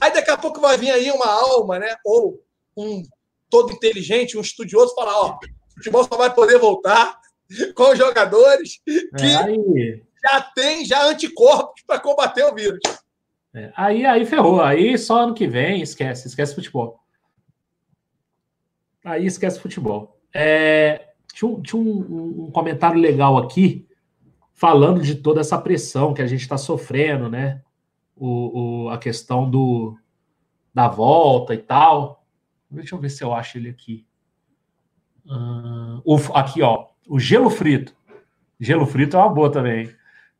Aí 0.00 0.12
daqui 0.12 0.30
a 0.30 0.36
pouco 0.36 0.60
vai 0.60 0.76
vir 0.76 0.90
aí 0.90 1.10
uma 1.10 1.26
alma, 1.26 1.78
né? 1.78 1.94
Ou 2.04 2.42
um 2.76 3.02
todo 3.48 3.72
inteligente, 3.72 4.36
um 4.36 4.40
estudioso, 4.40 4.94
falar: 4.94 5.18
ó, 5.20 5.36
o 5.36 5.74
futebol 5.76 6.04
só 6.04 6.16
vai 6.16 6.34
poder 6.34 6.58
voltar 6.58 7.18
com 7.74 7.94
jogadores 7.94 8.80
que 8.84 9.10
é, 9.24 10.00
já 10.22 10.40
têm 10.54 10.84
já 10.84 11.04
anticorpos 11.04 11.82
para 11.86 12.00
combater 12.00 12.44
o 12.44 12.54
vírus. 12.54 12.80
é, 13.54 13.72
aí, 13.76 14.04
aí 14.04 14.26
ferrou. 14.26 14.60
Aí 14.60 14.98
só 14.98 15.20
ano 15.20 15.34
que 15.34 15.46
vem 15.46 15.80
esquece, 15.80 16.26
esquece 16.26 16.54
futebol. 16.54 17.00
Aí 19.04 19.26
esquece 19.26 19.60
futebol. 19.60 20.18
É, 20.34 21.08
tinha 21.32 21.48
um, 21.50 21.60
tinha 21.62 21.80
um- 21.80 22.46
um 22.46 22.50
comentário 22.50 23.00
legal 23.00 23.38
aqui 23.38 23.86
falando 24.54 25.00
de 25.00 25.14
toda 25.14 25.40
essa 25.40 25.56
pressão 25.58 26.12
que 26.12 26.20
a 26.22 26.26
gente 26.26 26.40
está 26.42 26.58
sofrendo, 26.58 27.28
né? 27.30 27.62
O, 28.16 28.84
o- 28.86 28.88
a 28.90 28.98
questão 28.98 29.48
do, 29.48 29.96
da 30.74 30.88
volta 30.88 31.54
e 31.54 31.58
tal. 31.58 32.24
Deixa 32.70 32.94
eu 32.94 32.98
ver 33.00 33.08
se 33.10 33.22
eu 33.22 33.32
acho 33.32 33.56
ele 33.56 33.68
aqui. 33.70 34.04
Ah, 35.28 36.00
o- 36.04 36.16
aqui, 36.34 36.62
ó. 36.62 36.86
O 37.08 37.18
Gelo 37.18 37.50
Frito. 37.50 37.94
Gelo 38.60 38.86
Frito 38.86 39.16
é 39.16 39.20
uma 39.20 39.28
boa 39.28 39.50
também. 39.50 39.90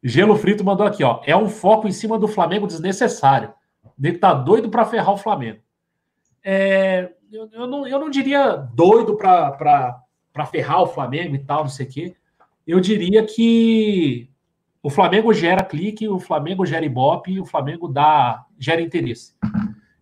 Gelo 0.02 0.36
Frito 0.36 0.64
mandou 0.64 0.86
aqui, 0.86 1.02
ó. 1.04 1.20
É 1.24 1.36
um 1.36 1.48
foco 1.48 1.86
em 1.88 1.92
cima 1.92 2.18
do 2.18 2.28
Flamengo 2.28 2.66
desnecessário. 2.66 3.52
Ele 4.02 4.18
tá 4.18 4.32
doido 4.34 4.68
para 4.68 4.84
ferrar 4.84 5.12
o 5.12 5.16
Flamengo. 5.16 5.61
É, 6.44 7.12
eu, 7.33 7.49
eu 7.53 7.66
não, 7.66 7.87
eu 7.87 7.99
não 7.99 8.11
diria 8.11 8.57
doido 8.74 9.16
para 9.16 10.01
ferrar 10.51 10.83
o 10.83 10.87
Flamengo 10.87 11.35
e 11.35 11.39
tal, 11.39 11.61
não 11.61 11.68
sei 11.68 11.87
o 11.87 11.89
quê. 11.89 12.16
Eu 12.66 12.81
diria 12.81 13.24
que 13.24 14.31
o 14.83 14.91
Flamengo 14.91 15.33
gera 15.33 15.64
clique, 15.64 16.09
o 16.09 16.18
Flamengo 16.18 16.64
gera 16.64 16.85
ibope, 16.85 17.41
o 17.41 17.45
Flamengo 17.47 17.89
dá, 17.89 18.45
gera 18.59 18.81
interesse. 18.81 19.35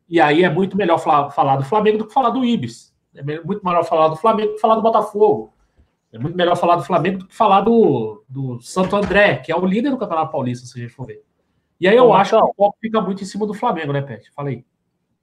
E 0.08 0.20
aí 0.20 0.44
é 0.44 0.50
muito 0.50 0.76
melhor 0.76 0.98
falar, 0.98 1.30
falar 1.30 1.56
do 1.56 1.64
Flamengo 1.64 1.98
do 1.98 2.06
que 2.06 2.14
falar 2.14 2.30
do 2.30 2.44
Ibis. 2.44 2.94
É 3.14 3.22
muito 3.22 3.64
melhor 3.64 3.84
falar 3.84 4.08
do 4.08 4.16
Flamengo 4.16 4.50
do 4.50 4.54
que 4.54 4.60
falar 4.60 4.76
do 4.76 4.82
Botafogo. 4.82 5.52
É 6.12 6.18
muito 6.18 6.36
melhor 6.36 6.56
falar 6.56 6.76
do 6.76 6.84
Flamengo 6.84 7.18
do 7.18 7.26
que 7.26 7.34
falar 7.34 7.62
do, 7.62 8.24
do 8.28 8.60
Santo 8.60 8.94
André, 8.94 9.36
que 9.36 9.50
é 9.50 9.56
o 9.56 9.66
líder 9.66 9.90
do 9.90 9.98
Campeonato 9.98 10.32
Paulista, 10.32 10.66
se 10.66 10.78
a 10.78 10.82
gente 10.82 10.94
for 10.94 11.06
ver. 11.06 11.22
E 11.80 11.88
aí 11.88 11.96
eu 11.96 12.12
acho 12.12 12.30
que 12.30 12.42
o 12.42 12.54
foco 12.54 12.78
fica 12.80 13.00
muito 13.00 13.22
em 13.22 13.26
cima 13.26 13.46
do 13.46 13.52
Flamengo, 13.52 13.92
né, 13.92 14.00
Pet? 14.00 14.30
Fala 14.32 14.48
aí. 14.48 14.64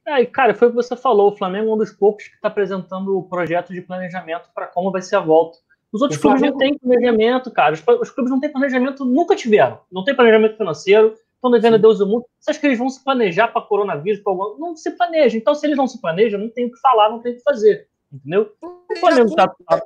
É, 0.05 0.21
e, 0.21 0.25
cara, 0.25 0.53
foi 0.53 0.67
o 0.67 0.71
que 0.71 0.75
você 0.75 0.95
falou. 0.95 1.31
O 1.31 1.35
Flamengo 1.37 1.69
é 1.71 1.73
um 1.73 1.77
dos 1.77 1.91
poucos 1.91 2.27
que 2.27 2.35
está 2.35 2.47
apresentando 2.49 3.17
o 3.17 3.23
projeto 3.23 3.71
de 3.73 3.81
planejamento 3.81 4.49
para 4.53 4.67
como 4.67 4.91
vai 4.91 5.01
ser 5.01 5.15
a 5.15 5.19
volta. 5.21 5.57
Os 5.91 6.01
outros 6.01 6.17
O 6.19 6.21
clubes 6.21 6.39
Flamengo- 6.41 6.59
não 6.59 6.67
têm 6.67 6.77
planejamento, 6.77 7.51
cara. 7.51 7.73
Os, 7.73 7.83
os 8.01 8.09
clubes 8.11 8.31
não 8.31 8.39
têm 8.39 8.51
planejamento, 8.51 9.05
nunca 9.05 9.35
tiveram. 9.35 9.79
Não 9.91 10.03
tem 10.03 10.15
planejamento 10.15 10.57
financeiro, 10.57 11.13
estão 11.35 11.51
devendo 11.51 11.75
a 11.75 11.77
Deus 11.77 11.99
do 11.99 12.07
mundo. 12.07 12.25
Você 12.39 12.51
acha 12.51 12.59
que 12.59 12.65
eles 12.67 12.79
vão 12.79 12.89
se 12.89 13.03
planejar 13.03 13.47
para 13.49 13.61
coronavírus? 13.61 14.19
Pra 14.21 14.31
alguma... 14.33 14.57
Não 14.57 14.75
se 14.75 14.91
planeja. 14.91 15.37
Então, 15.37 15.53
se 15.55 15.65
eles 15.65 15.77
não 15.77 15.87
se 15.87 16.01
planejam, 16.01 16.39
não 16.39 16.49
tem 16.49 16.65
o 16.65 16.71
que 16.71 16.79
falar, 16.79 17.09
não 17.09 17.19
tem 17.19 17.33
o 17.33 17.35
que 17.35 17.43
fazer. 17.43 17.87
Entendeu? 18.11 18.51
O 18.61 18.95
Flamengo 18.99 19.33
tá. 19.35 19.47
tá- 19.67 19.83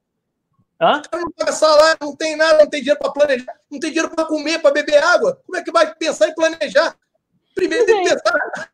Hã? 0.80 1.02
O 1.06 1.10
cara 1.10 1.24
não 1.24 1.32
paga 1.32 1.52
salário, 1.52 1.98
não 2.02 2.16
tem 2.16 2.36
nada, 2.36 2.60
não 2.60 2.70
tem 2.70 2.82
dinheiro 2.82 3.00
para 3.00 3.12
planejar, 3.12 3.56
não 3.70 3.80
tem 3.80 3.90
dinheiro 3.90 4.14
para 4.14 4.26
comer, 4.26 4.60
para 4.60 4.72
beber 4.72 5.04
água. 5.04 5.42
Como 5.46 5.58
é 5.58 5.64
que 5.64 5.72
vai 5.72 5.92
pensar 5.96 6.28
em 6.30 6.36
planejar? 6.36 6.96
Primeiro 7.58 7.86
tem 7.86 8.04
que 8.04 8.10
pensar. 8.10 8.70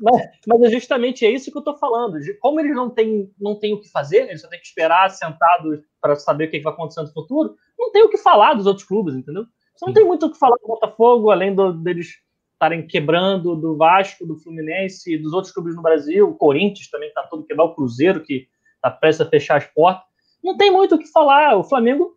Mas, 0.00 0.22
mas 0.46 0.62
é 0.62 0.70
justamente 0.70 1.24
é 1.26 1.30
isso 1.30 1.52
que 1.52 1.58
eu 1.58 1.62
tô 1.62 1.76
falando. 1.76 2.18
De 2.20 2.34
como 2.34 2.58
eles 2.60 2.74
não 2.74 2.90
têm, 2.90 3.30
não 3.38 3.58
têm 3.58 3.74
o 3.74 3.80
que 3.80 3.90
fazer, 3.90 4.28
eles 4.28 4.40
só 4.40 4.48
têm 4.48 4.58
que 4.60 4.66
esperar 4.66 5.10
sentados 5.10 5.80
para 6.00 6.16
saber 6.16 6.48
o 6.48 6.50
que 6.50 6.60
vai 6.60 6.72
acontecer 6.72 7.02
no 7.02 7.12
futuro, 7.12 7.54
não 7.78 7.92
tem 7.92 8.02
o 8.02 8.08
que 8.08 8.18
falar 8.18 8.54
dos 8.54 8.66
outros 8.66 8.86
clubes, 8.86 9.14
entendeu? 9.14 9.44
Você 9.76 9.86
não 9.86 9.92
tem 9.92 10.04
muito 10.04 10.26
o 10.26 10.32
que 10.32 10.38
falar 10.38 10.56
do 10.56 10.66
Botafogo, 10.66 11.30
além 11.30 11.54
do- 11.54 11.72
deles 11.72 12.08
estarem 12.52 12.86
quebrando, 12.86 13.56
do 13.56 13.76
Vasco, 13.76 14.26
do 14.26 14.38
Fluminense, 14.38 15.18
dos 15.18 15.32
outros 15.32 15.52
clubes 15.52 15.74
no 15.74 15.82
Brasil, 15.82 16.28
o 16.28 16.34
Corinthians 16.34 16.88
também 16.88 17.08
está 17.08 17.22
todo 17.24 17.44
quebrado, 17.44 17.70
o 17.70 17.74
Cruzeiro 17.74 18.22
que 18.22 18.48
está 18.76 18.90
prestes 18.90 19.26
a 19.26 19.30
fechar 19.30 19.56
as 19.56 19.66
portas. 19.66 20.04
Não 20.42 20.56
tem 20.56 20.70
muito 20.70 20.94
o 20.94 20.98
que 20.98 21.06
falar. 21.10 21.56
O 21.56 21.64
Flamengo, 21.64 22.16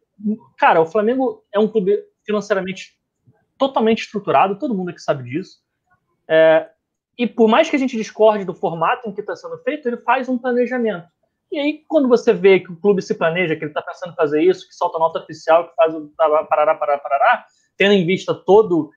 cara, 0.58 0.82
o 0.82 0.86
Flamengo 0.86 1.44
é 1.54 1.60
um 1.60 1.68
clube 1.68 1.98
financeiramente 2.26 2.97
totalmente 3.58 4.04
estruturado, 4.04 4.60
todo 4.60 4.76
mundo 4.76 4.90
aqui 4.90 5.00
sabe 5.02 5.24
disso. 5.30 5.58
É, 6.28 6.70
e 7.18 7.26
por 7.26 7.48
mais 7.48 7.70
que 7.70 7.76
a 7.76 7.80
gente 7.80 7.98
discorde 7.98 8.46
do 8.46 8.54
formato 8.54 9.10
em 9.10 9.14
que 9.14 9.22
está 9.22 9.36
sendo 9.36 9.58
feito, 9.60 9.88
ele 9.88 9.98
faz 9.98 10.30
um 10.30 10.38
planejamento. 10.38 11.08
E 11.52 11.58
aí, 11.58 11.84
quando 11.88 12.08
você 12.10 12.34
vê 12.34 12.60
que 12.60 12.72
o 12.72 12.76
clube 12.76 13.02
se 13.02 13.16
planeja, 13.16 13.56
que 13.56 13.64
ele 13.64 13.72
está 13.72 13.82
pensando 13.82 14.12
em 14.12 14.16
fazer 14.16 14.42
isso, 14.44 14.68
que 14.68 14.76
solta 14.76 15.00
nota 15.00 15.20
oficial, 15.20 15.70
que 15.70 15.76
faz 15.76 15.96
o 15.96 16.12
parará, 16.18 16.44
parará, 16.46 16.98
parará, 16.98 17.46
tendo 17.78 17.94
em 17.94 18.06
vista 18.06 18.34
todo 18.36 18.92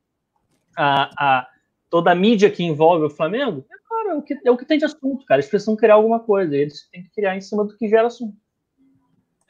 a, 0.76 1.10
a- 1.16 1.48
toda 1.88 2.10
a 2.10 2.14
mídia 2.14 2.50
que 2.50 2.62
envolve 2.62 3.06
o 3.06 3.10
Flamengo, 3.10 3.64
é 3.70 3.76
claro, 3.88 4.08
é 4.10 4.14
o 4.14 4.22
que, 4.22 4.38
é 4.44 4.50
o 4.50 4.56
que 4.56 4.64
tem 4.64 4.78
de 4.78 4.84
assunto, 4.84 5.24
cara. 5.24 5.40
Eles 5.40 5.48
precisam 5.50 5.76
criar 5.76 5.94
alguma 5.94 6.20
coisa, 6.20 6.56
eles 6.56 6.88
têm 6.90 7.04
que 7.04 7.10
criar 7.10 7.36
em 7.36 7.40
cima 7.40 7.64
do 7.64 7.76
que 7.76 7.88
gera 7.88 8.06
assunto. 8.08 8.36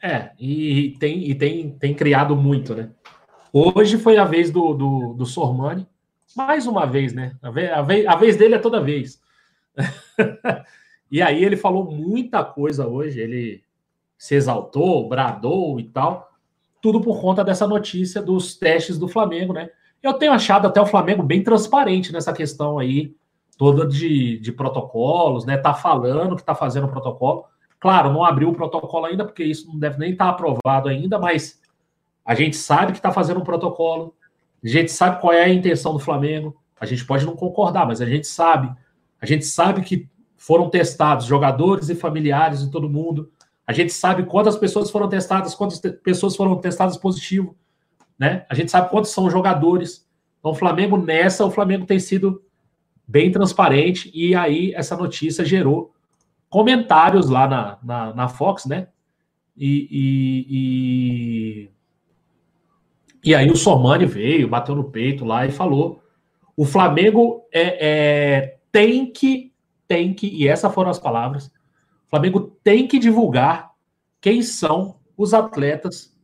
É, 0.01 0.31
e 0.39 0.95
tem, 0.99 1.29
e 1.29 1.35
tem, 1.35 1.77
tem 1.77 1.93
criado 1.93 2.35
muito, 2.35 2.73
né? 2.75 2.91
Hoje 3.53 3.97
foi 3.97 4.17
a 4.17 4.23
vez 4.23 4.49
do, 4.49 4.73
do, 4.73 5.13
do 5.13 5.25
Sormani, 5.25 5.85
mais 6.35 6.65
uma 6.65 6.85
vez, 6.85 7.13
né? 7.13 7.35
A 7.41 7.51
vez, 7.51 7.71
a 7.71 7.81
vez, 7.81 8.07
a 8.07 8.15
vez 8.15 8.37
dele 8.37 8.55
é 8.55 8.59
toda 8.59 8.81
vez. 8.81 9.21
e 11.11 11.21
aí 11.21 11.43
ele 11.43 11.57
falou 11.57 11.91
muita 11.91 12.45
coisa 12.45 12.87
hoje, 12.87 13.19
ele 13.19 13.61
se 14.17 14.35
exaltou, 14.35 15.09
bradou 15.09 15.79
e 15.79 15.83
tal, 15.83 16.31
tudo 16.81 17.01
por 17.01 17.19
conta 17.19 17.43
dessa 17.43 17.67
notícia 17.67 18.21
dos 18.21 18.55
testes 18.55 18.97
do 18.97 19.09
Flamengo, 19.09 19.51
né? 19.51 19.69
Eu 20.01 20.13
tenho 20.13 20.31
achado 20.31 20.67
até 20.67 20.79
o 20.81 20.85
Flamengo 20.85 21.21
bem 21.21 21.43
transparente 21.43 22.13
nessa 22.13 22.31
questão 22.31 22.79
aí, 22.79 23.13
toda 23.57 23.85
de, 23.85 24.39
de 24.39 24.51
protocolos, 24.51 25.45
né? 25.45 25.57
Tá 25.57 25.73
falando 25.73 26.37
que 26.37 26.43
tá 26.43 26.55
fazendo 26.55 26.87
protocolo. 26.87 27.45
Claro, 27.79 28.13
não 28.13 28.23
abriu 28.23 28.49
o 28.49 28.55
protocolo 28.55 29.05
ainda, 29.05 29.25
porque 29.25 29.43
isso 29.43 29.67
não 29.67 29.77
deve 29.77 29.99
nem 29.99 30.13
estar 30.13 30.29
aprovado 30.29 30.87
ainda, 30.87 31.19
mas 31.19 31.60
a 32.31 32.33
gente 32.33 32.55
sabe 32.55 32.93
que 32.93 32.99
está 32.99 33.11
fazendo 33.11 33.41
um 33.41 33.43
protocolo, 33.43 34.15
a 34.63 34.67
gente 34.67 34.89
sabe 34.89 35.19
qual 35.19 35.33
é 35.33 35.43
a 35.43 35.49
intenção 35.49 35.91
do 35.91 35.99
Flamengo, 35.99 36.55
a 36.79 36.85
gente 36.85 37.05
pode 37.05 37.25
não 37.25 37.35
concordar, 37.35 37.85
mas 37.85 37.99
a 37.99 38.05
gente 38.05 38.25
sabe. 38.25 38.73
A 39.21 39.25
gente 39.25 39.43
sabe 39.43 39.81
que 39.81 40.09
foram 40.37 40.69
testados 40.69 41.25
jogadores 41.25 41.89
e 41.89 41.95
familiares 41.95 42.63
de 42.63 42.71
todo 42.71 42.89
mundo, 42.89 43.29
A 43.67 43.73
gente 43.73 43.91
sabe 43.91 44.23
quantas 44.23 44.57
pessoas 44.57 44.89
foram 44.89 45.09
testadas, 45.09 45.53
quantas 45.53 45.79
pessoas 46.03 46.35
foram 46.35 46.57
testadas 46.57 46.95
positivo, 46.97 47.55
né? 48.17 48.45
A 48.49 48.55
gente 48.55 48.71
sabe 48.71 48.89
quantos 48.89 49.11
são 49.11 49.29
jogadores. 49.29 50.07
Então, 50.39 50.51
o 50.51 50.55
Flamengo 50.55 50.97
nessa, 50.97 51.45
o 51.45 51.51
Flamengo 51.51 51.85
tem 51.85 51.99
sido 51.99 52.41
bem 53.05 53.29
transparente 53.29 54.09
e 54.13 54.33
aí 54.35 54.73
essa 54.73 54.95
notícia 54.95 55.43
gerou 55.43 55.93
comentários 56.49 57.29
lá 57.29 57.47
na, 57.47 57.77
na, 57.83 58.13
na 58.13 58.27
Fox, 58.29 58.65
né? 58.65 58.87
E, 59.55 59.87
e, 59.91 61.71
e, 63.23 63.35
aí 63.35 63.49
o 63.49 63.55
Sormani 63.55 64.05
veio, 64.05 64.47
bateu 64.47 64.75
no 64.75 64.91
peito 64.91 65.23
lá 65.25 65.45
e 65.45 65.51
falou: 65.51 66.03
o 66.55 66.65
Flamengo 66.65 67.45
é, 67.51 67.87
é, 67.87 68.57
tem 68.71 69.11
que, 69.11 69.53
tem 69.87 70.13
que, 70.13 70.27
e 70.27 70.47
essas 70.47 70.73
foram 70.73 70.89
as 70.89 70.99
palavras, 70.99 71.47
o 71.47 72.09
Flamengo 72.09 72.57
tem 72.63 72.87
que 72.87 72.99
divulgar 72.99 73.71
quem 74.19 74.41
são 74.41 74.99
os 75.17 75.33
atletas 75.33 76.15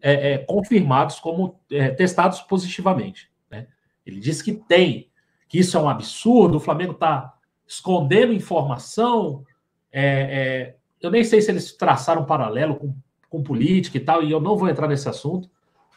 é, 0.00 0.32
é 0.32 0.38
confirmados 0.38 1.20
como 1.20 1.60
é, 1.70 1.90
testados 1.90 2.40
positivamente. 2.40 3.30
Né? 3.50 3.66
Ele 4.04 4.20
disse 4.20 4.42
que 4.42 4.52
tem, 4.52 5.10
que 5.48 5.58
isso 5.58 5.76
é 5.76 5.80
um 5.80 5.88
absurdo, 5.88 6.56
o 6.56 6.60
Flamengo 6.60 6.92
está 6.92 7.34
escondendo 7.66 8.32
informação, 8.32 9.44
é, 9.90 10.74
eu 11.00 11.10
nem 11.10 11.24
sei 11.24 11.40
se 11.42 11.50
eles 11.50 11.72
traçaram 11.72 12.22
um 12.22 12.26
paralelo 12.26 12.76
com, 12.76 12.94
com 13.28 13.42
política 13.42 13.96
e 13.96 14.00
tal, 14.00 14.22
e 14.22 14.30
eu 14.30 14.40
não 14.40 14.56
vou 14.56 14.68
entrar 14.68 14.86
nesse 14.86 15.08
assunto, 15.08 15.50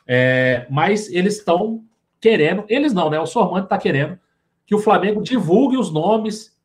é, 0.07 0.67
mas 0.69 1.09
eles 1.09 1.37
estão 1.37 1.83
querendo, 2.19 2.63
eles 2.67 2.93
não, 2.93 3.09
né? 3.09 3.19
O 3.19 3.25
Sormante 3.25 3.65
está 3.65 3.77
querendo 3.77 4.19
que 4.65 4.75
o 4.75 4.79
Flamengo 4.79 5.21
divulgue 5.21 5.77
os 5.77 5.91
nomes 5.91 6.55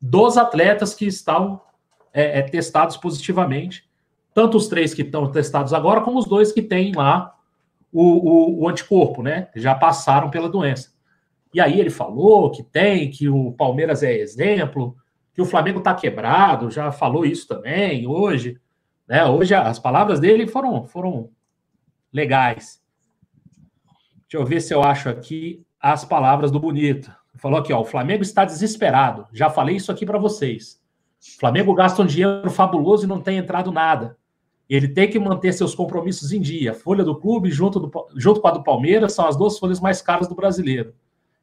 dos 0.00 0.36
atletas 0.36 0.94
que 0.94 1.06
estão 1.06 1.60
é, 2.12 2.40
é, 2.40 2.42
testados 2.42 2.96
positivamente, 2.96 3.88
tanto 4.34 4.56
os 4.56 4.68
três 4.68 4.92
que 4.92 5.02
estão 5.02 5.30
testados 5.30 5.72
agora, 5.72 6.02
como 6.02 6.18
os 6.18 6.26
dois 6.26 6.52
que 6.52 6.60
têm 6.62 6.92
lá 6.92 7.34
o, 7.92 8.02
o, 8.02 8.62
o 8.62 8.68
anticorpo, 8.68 9.22
né? 9.22 9.48
Já 9.56 9.74
passaram 9.74 10.30
pela 10.30 10.48
doença. 10.48 10.94
E 11.54 11.60
aí 11.60 11.80
ele 11.80 11.88
falou 11.88 12.50
que 12.50 12.62
tem, 12.62 13.10
que 13.10 13.28
o 13.28 13.52
Palmeiras 13.52 14.02
é 14.02 14.12
exemplo, 14.12 14.96
que 15.32 15.40
o 15.40 15.46
Flamengo 15.46 15.78
está 15.78 15.94
quebrado, 15.94 16.70
já 16.70 16.92
falou 16.92 17.24
isso 17.24 17.48
também 17.48 18.06
hoje. 18.06 18.60
Né? 19.08 19.24
Hoje 19.24 19.54
as 19.54 19.78
palavras 19.78 20.20
dele 20.20 20.46
foram, 20.46 20.86
foram 20.86 21.30
legais. 22.12 22.82
Deixa 24.28 24.42
eu 24.42 24.44
ver 24.44 24.60
se 24.60 24.74
eu 24.74 24.82
acho 24.82 25.08
aqui 25.08 25.64
as 25.80 26.04
palavras 26.04 26.50
do 26.50 26.58
Bonito. 26.58 27.12
Falou 27.36 27.60
aqui, 27.60 27.72
ó, 27.72 27.80
o 27.80 27.84
Flamengo 27.84 28.22
está 28.22 28.44
desesperado. 28.44 29.26
Já 29.32 29.48
falei 29.50 29.76
isso 29.76 29.92
aqui 29.92 30.04
para 30.04 30.18
vocês. 30.18 30.80
O 31.20 31.38
Flamengo 31.38 31.74
gasta 31.74 32.02
um 32.02 32.06
dinheiro 32.06 32.50
fabuloso 32.50 33.04
e 33.04 33.08
não 33.08 33.20
tem 33.20 33.38
entrado 33.38 33.70
nada. 33.70 34.16
Ele 34.68 34.88
tem 34.88 35.08
que 35.08 35.18
manter 35.18 35.52
seus 35.52 35.74
compromissos 35.74 36.32
em 36.32 36.40
dia. 36.40 36.74
Folha 36.74 37.04
do 37.04 37.14
clube 37.14 37.50
junto, 37.50 37.78
do, 37.78 38.06
junto 38.16 38.40
com 38.40 38.48
a 38.48 38.50
do 38.50 38.64
Palmeiras 38.64 39.12
são 39.12 39.26
as 39.26 39.36
duas 39.36 39.58
folhas 39.58 39.80
mais 39.80 40.02
caras 40.02 40.26
do 40.26 40.34
brasileiro. 40.34 40.92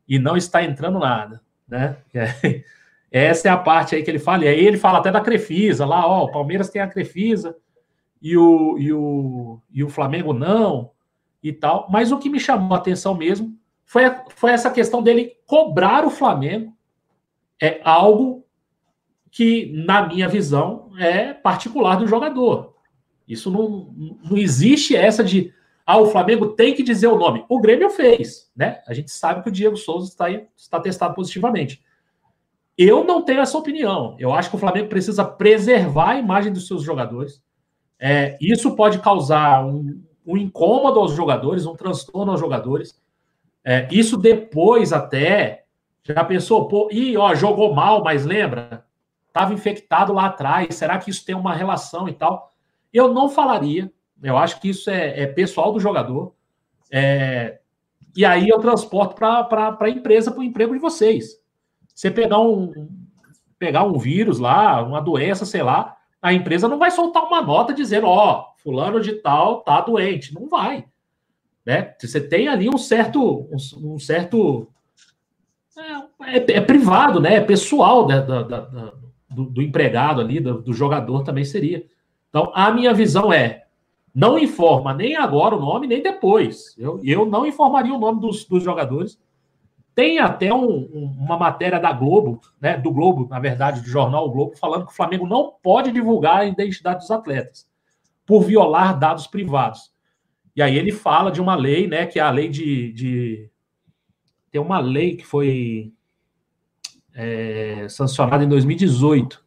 E 0.07 0.19
não 0.19 0.35
está 0.35 0.63
entrando 0.63 0.99
nada, 0.99 1.41
né? 1.67 1.97
Essa 3.09 3.47
é 3.47 3.51
a 3.51 3.57
parte 3.57 3.95
aí 3.95 4.03
que 4.03 4.11
ele 4.11 4.19
fala. 4.19 4.43
E 4.43 4.47
aí 4.47 4.65
ele 4.65 4.77
fala 4.77 4.97
até 4.97 5.11
da 5.11 5.21
Crefisa, 5.21 5.85
lá, 5.85 6.05
ó, 6.05 6.25
o 6.25 6.31
Palmeiras 6.31 6.69
tem 6.69 6.81
a 6.81 6.87
Crefisa 6.87 7.55
e 8.21 8.35
o, 8.35 8.77
e 8.77 8.91
o, 8.91 9.61
e 9.71 9.83
o 9.83 9.89
Flamengo 9.89 10.33
não, 10.33 10.89
e 11.43 11.51
tal. 11.51 11.87
Mas 11.91 12.11
o 12.11 12.17
que 12.17 12.29
me 12.29 12.39
chamou 12.39 12.73
a 12.73 12.79
atenção 12.79 13.13
mesmo 13.13 13.55
foi, 13.85 14.03
foi 14.29 14.51
essa 14.51 14.71
questão 14.71 15.03
dele 15.03 15.33
cobrar 15.45 16.05
o 16.05 16.09
Flamengo. 16.09 16.73
É 17.61 17.81
algo 17.83 18.45
que, 19.29 19.71
na 19.85 20.07
minha 20.07 20.27
visão, 20.27 20.91
é 20.97 21.33
particular 21.33 21.97
do 21.97 22.07
jogador. 22.07 22.73
Isso 23.27 23.51
não, 23.51 23.93
não 24.23 24.37
existe 24.37 24.95
essa 24.95 25.23
de 25.23 25.53
ah, 25.85 25.97
o 25.97 26.05
Flamengo 26.05 26.49
tem 26.49 26.73
que 26.73 26.83
dizer 26.83 27.07
o 27.07 27.17
nome. 27.17 27.45
O 27.49 27.59
Grêmio 27.59 27.89
fez, 27.89 28.49
né? 28.55 28.81
A 28.87 28.93
gente 28.93 29.11
sabe 29.11 29.43
que 29.43 29.49
o 29.49 29.51
Diego 29.51 29.75
Souza 29.75 30.07
está, 30.07 30.25
aí, 30.25 30.47
está 30.55 30.79
testado 30.79 31.13
positivamente. 31.13 31.83
Eu 32.77 33.03
não 33.03 33.21
tenho 33.21 33.41
essa 33.41 33.57
opinião. 33.57 34.15
Eu 34.17 34.33
acho 34.33 34.49
que 34.49 34.55
o 34.55 34.59
Flamengo 34.59 34.87
precisa 34.87 35.25
preservar 35.25 36.11
a 36.11 36.19
imagem 36.19 36.53
dos 36.53 36.67
seus 36.67 36.83
jogadores. 36.83 37.41
É, 37.99 38.37
isso 38.39 38.75
pode 38.75 38.99
causar 38.99 39.65
um, 39.65 40.01
um, 40.25 40.37
incômodo 40.37 40.99
aos 40.99 41.13
jogadores, 41.13 41.65
um 41.65 41.75
transtorno 41.75 42.31
aos 42.31 42.39
jogadores. 42.39 42.99
É, 43.63 43.87
isso 43.91 44.17
depois 44.17 44.91
até 44.91 45.65
já 46.03 46.23
pensou, 46.23 46.67
pô, 46.67 46.89
e 46.91 47.15
ó, 47.15 47.33
jogou 47.33 47.73
mal, 47.73 48.03
mas 48.03 48.25
lembra? 48.25 48.85
Estava 49.27 49.53
infectado 49.53 50.13
lá 50.13 50.25
atrás. 50.25 50.75
Será 50.75 50.97
que 50.97 51.09
isso 51.09 51.25
tem 51.25 51.35
uma 51.35 51.53
relação 51.53 52.07
e 52.07 52.13
tal? 52.13 52.53
Eu 52.91 53.13
não 53.13 53.29
falaria. 53.29 53.91
Eu 54.21 54.37
acho 54.37 54.59
que 54.59 54.69
isso 54.69 54.89
é, 54.89 55.21
é 55.21 55.27
pessoal 55.27 55.71
do 55.71 55.79
jogador. 55.79 56.33
É, 56.91 57.59
e 58.15 58.23
aí 58.25 58.47
eu 58.47 58.59
transporto 58.59 59.15
para 59.15 59.77
a 59.79 59.89
empresa, 59.89 60.31
para 60.31 60.41
o 60.41 60.43
emprego 60.43 60.73
de 60.73 60.79
vocês. 60.79 61.41
Você 61.93 62.11
pegar 62.11 62.39
um, 62.39 62.87
pegar 63.57 63.83
um 63.83 63.97
vírus 63.97 64.39
lá, 64.39 64.83
uma 64.83 65.01
doença, 65.01 65.45
sei 65.45 65.63
lá, 65.63 65.97
a 66.21 66.33
empresa 66.33 66.67
não 66.67 66.77
vai 66.77 66.91
soltar 66.91 67.23
uma 67.23 67.41
nota 67.41 67.73
dizendo, 67.73 68.07
ó, 68.07 68.52
fulano 68.63 68.99
de 69.01 69.13
tal 69.13 69.61
tá 69.61 69.81
doente. 69.81 70.33
Não 70.33 70.47
vai. 70.47 70.85
Né? 71.65 71.93
Você 71.99 72.19
tem 72.19 72.47
ali 72.47 72.69
um 72.69 72.77
certo. 72.77 73.47
Um, 73.51 73.93
um 73.93 73.99
certo. 73.99 74.67
É, 76.21 76.37
é, 76.37 76.57
é, 76.57 76.61
privado, 76.61 77.19
né? 77.19 77.35
É 77.35 77.41
pessoal 77.41 78.07
né? 78.07 78.21
da, 78.21 78.43
da, 78.43 78.61
da, 78.61 78.93
do, 79.29 79.45
do, 79.45 79.61
empregado 79.61 80.21
ali, 80.21 80.39
do, 80.39 80.61
do 80.61 80.73
jogador 80.73 81.23
também 81.23 81.43
seria. 81.43 81.85
Então, 82.29 82.51
a 82.53 82.71
minha 82.71 82.93
visão 82.93 83.33
é: 83.33 83.65
não 84.13 84.37
informa 84.37 84.93
nem 84.93 85.15
agora 85.15 85.55
o 85.55 85.59
nome, 85.59 85.87
nem 85.87 86.01
depois. 86.01 86.75
Eu, 86.77 86.99
eu 87.03 87.25
não 87.25 87.45
informaria 87.45 87.93
o 87.93 87.99
nome 87.99 88.21
dos, 88.21 88.45
dos 88.45 88.63
jogadores 88.63 89.19
tem 89.95 90.17
até 90.17 90.51
um, 90.51 90.85
uma 91.19 91.37
matéria 91.37 91.79
da 91.79 91.91
Globo, 91.93 92.41
né, 92.59 92.75
do 92.75 92.91
Globo, 92.91 93.27
na 93.29 93.39
verdade, 93.39 93.79
do 93.79 93.87
jornal 93.87 94.25
o 94.25 94.31
Globo, 94.31 94.57
falando 94.57 94.87
que 94.87 94.91
o 94.91 94.95
Flamengo 94.95 95.27
não 95.27 95.53
pode 95.61 95.91
divulgar 95.91 96.37
a 96.37 96.45
identidade 96.45 97.01
dos 97.01 97.11
atletas 97.11 97.67
por 98.25 98.43
violar 98.43 98.97
dados 98.97 99.27
privados. 99.27 99.91
E 100.55 100.61
aí 100.61 100.77
ele 100.77 100.91
fala 100.91 101.31
de 101.31 101.41
uma 101.41 101.55
lei, 101.55 101.87
né, 101.87 102.05
que 102.05 102.19
é 102.19 102.21
a 102.21 102.29
lei 102.29 102.49
de. 102.49 102.91
de... 102.93 103.49
Tem 104.51 104.61
uma 104.61 104.79
lei 104.79 105.15
que 105.15 105.25
foi 105.25 105.91
é, 107.13 107.87
sancionada 107.89 108.43
em 108.43 108.49
2018, 108.49 109.43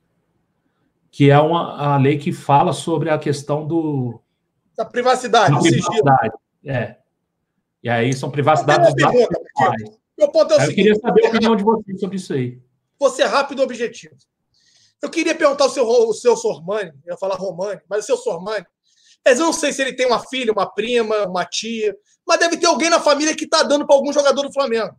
que 1.11 1.31
é 1.31 1.39
uma 1.39 1.95
a 1.95 1.97
lei 1.97 2.19
que 2.19 2.33
fala 2.33 2.73
sobre 2.73 3.11
a 3.11 3.19
questão 3.19 3.67
do. 3.67 4.21
Da 4.77 4.85
privacidade, 4.85 5.55
da 5.55 5.61
privacidade. 5.61 6.35
É. 6.65 6.97
E 7.83 7.89
aí 7.89 8.13
são 8.13 8.31
privacidades 8.31 8.93
dos 8.93 9.03
dados 9.03 9.99
meu 10.19 10.31
ponto 10.31 10.55
é 10.55 10.57
o 10.57 10.61
eu 10.61 10.67
seguinte. 10.67 10.89
Eu 10.89 10.95
queria 10.95 11.01
saber 11.01 11.27
a 11.27 11.29
opinião 11.29 11.57
de 11.57 11.63
vocês 11.63 12.01
sobre 12.01 12.17
isso 12.17 12.33
aí. 12.33 12.59
Você 12.99 13.23
é 13.23 13.27
rápido 13.27 13.61
e 13.61 13.65
objetivo. 13.65 14.15
Eu 15.03 15.11
queria 15.11 15.35
perguntar 15.35 15.67
o 15.67 15.71
seu, 15.71 15.87
o 15.87 16.13
seu 16.15 16.37
Sormani, 16.37 16.91
eu 17.05 17.13
ia 17.13 17.19
falar 17.19 17.37
Romani, 17.37 17.81
mas 17.89 18.05
o 18.05 18.07
seu 18.07 18.17
Sormani. 18.17 18.67
Mas 19.25 19.39
eu 19.39 19.47
não 19.47 19.53
sei 19.53 19.73
se 19.73 19.83
ele 19.83 19.93
tem 19.93 20.07
uma 20.07 20.25
filha, 20.27 20.53
uma 20.53 20.73
prima, 20.73 21.27
uma 21.27 21.45
tia, 21.45 21.97
mas 22.27 22.39
deve 22.39 22.57
ter 22.57 22.67
alguém 22.67 22.89
na 22.89 23.01
família 23.01 23.35
que 23.35 23.45
está 23.45 23.63
dando 23.63 23.87
para 23.87 23.95
algum 23.95 24.13
jogador 24.13 24.43
do 24.43 24.53
Flamengo. 24.53 24.97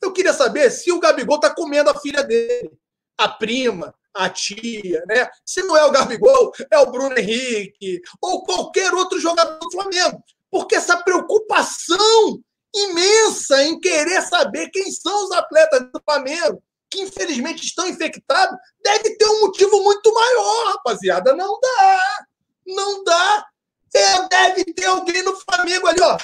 Eu 0.00 0.12
queria 0.12 0.32
saber 0.32 0.70
se 0.70 0.92
o 0.92 1.00
Gabigol 1.00 1.36
está 1.36 1.54
comendo 1.54 1.90
a 1.90 1.98
filha 1.98 2.22
dele, 2.22 2.70
a 3.18 3.28
prima, 3.28 3.94
a 4.14 4.28
tia, 4.28 5.02
né? 5.06 5.28
Se 5.44 5.62
não 5.62 5.76
é 5.76 5.84
o 5.84 5.90
Gabigol, 5.90 6.52
é 6.70 6.78
o 6.78 6.90
Bruno 6.90 7.18
Henrique 7.18 8.00
ou 8.20 8.44
qualquer 8.44 8.92
outro 8.94 9.18
jogador 9.18 9.58
do 9.58 9.70
Flamengo. 9.70 10.22
Porque 10.50 10.74
essa 10.74 10.96
preocupação 11.02 12.40
imensa 12.74 13.64
em 13.64 13.78
querer 13.80 14.22
saber 14.22 14.70
quem 14.70 14.90
são 14.90 15.24
os 15.24 15.32
atletas 15.32 15.80
do 15.92 16.00
Flamengo 16.04 16.62
que 16.90 17.00
infelizmente 17.00 17.64
estão 17.64 17.86
infectados, 17.86 18.58
deve 18.82 19.16
ter 19.16 19.26
um 19.26 19.40
motivo 19.42 19.82
muito 19.82 20.12
maior, 20.12 20.72
rapaziada. 20.72 21.34
Não 21.34 21.58
dá. 21.60 22.26
Não 22.66 23.04
dá. 23.04 23.46
É, 23.94 24.28
deve 24.28 24.64
ter 24.72 24.86
alguém 24.86 25.22
no 25.22 25.36
Flamengo 25.36 25.86
ali, 25.86 26.00
ó, 26.00 26.16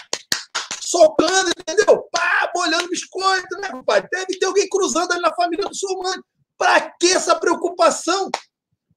socando, 0.81 1.51
entendeu? 1.51 2.09
Pá, 2.13 2.51
molhando 2.55 2.89
biscoito, 2.89 3.57
né, 3.61 3.71
pai? 3.85 4.07
Deve 4.11 4.39
ter 4.39 4.47
alguém 4.47 4.69
cruzando 4.69 5.13
ali 5.13 5.21
na 5.21 5.35
família 5.35 5.69
do 5.69 5.75
seu 5.75 5.97
mãe. 5.99 6.19
Pra 6.57 6.81
que 6.81 7.13
essa 7.13 7.35
preocupação? 7.35 8.31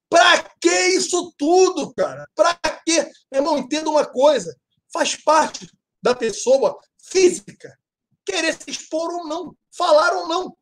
Pra 0.07 0.43
que 0.61 0.87
isso 0.89 1.33
tudo, 1.37 1.93
cara? 1.93 2.27
Pra 2.35 2.53
quê? 2.85 3.11
Meu 3.31 3.41
irmão, 3.41 3.57
entenda 3.57 3.89
uma 3.89 4.05
coisa. 4.05 4.55
Faz 4.93 5.15
parte 5.15 5.69
da 6.01 6.15
pessoa 6.15 6.79
física. 6.97 7.77
Querer 8.25 8.53
se 8.53 8.69
expor 8.69 9.11
ou 9.11 9.27
não, 9.27 9.55
falar 9.75 10.13
ou 10.13 10.27
não. 10.27 10.55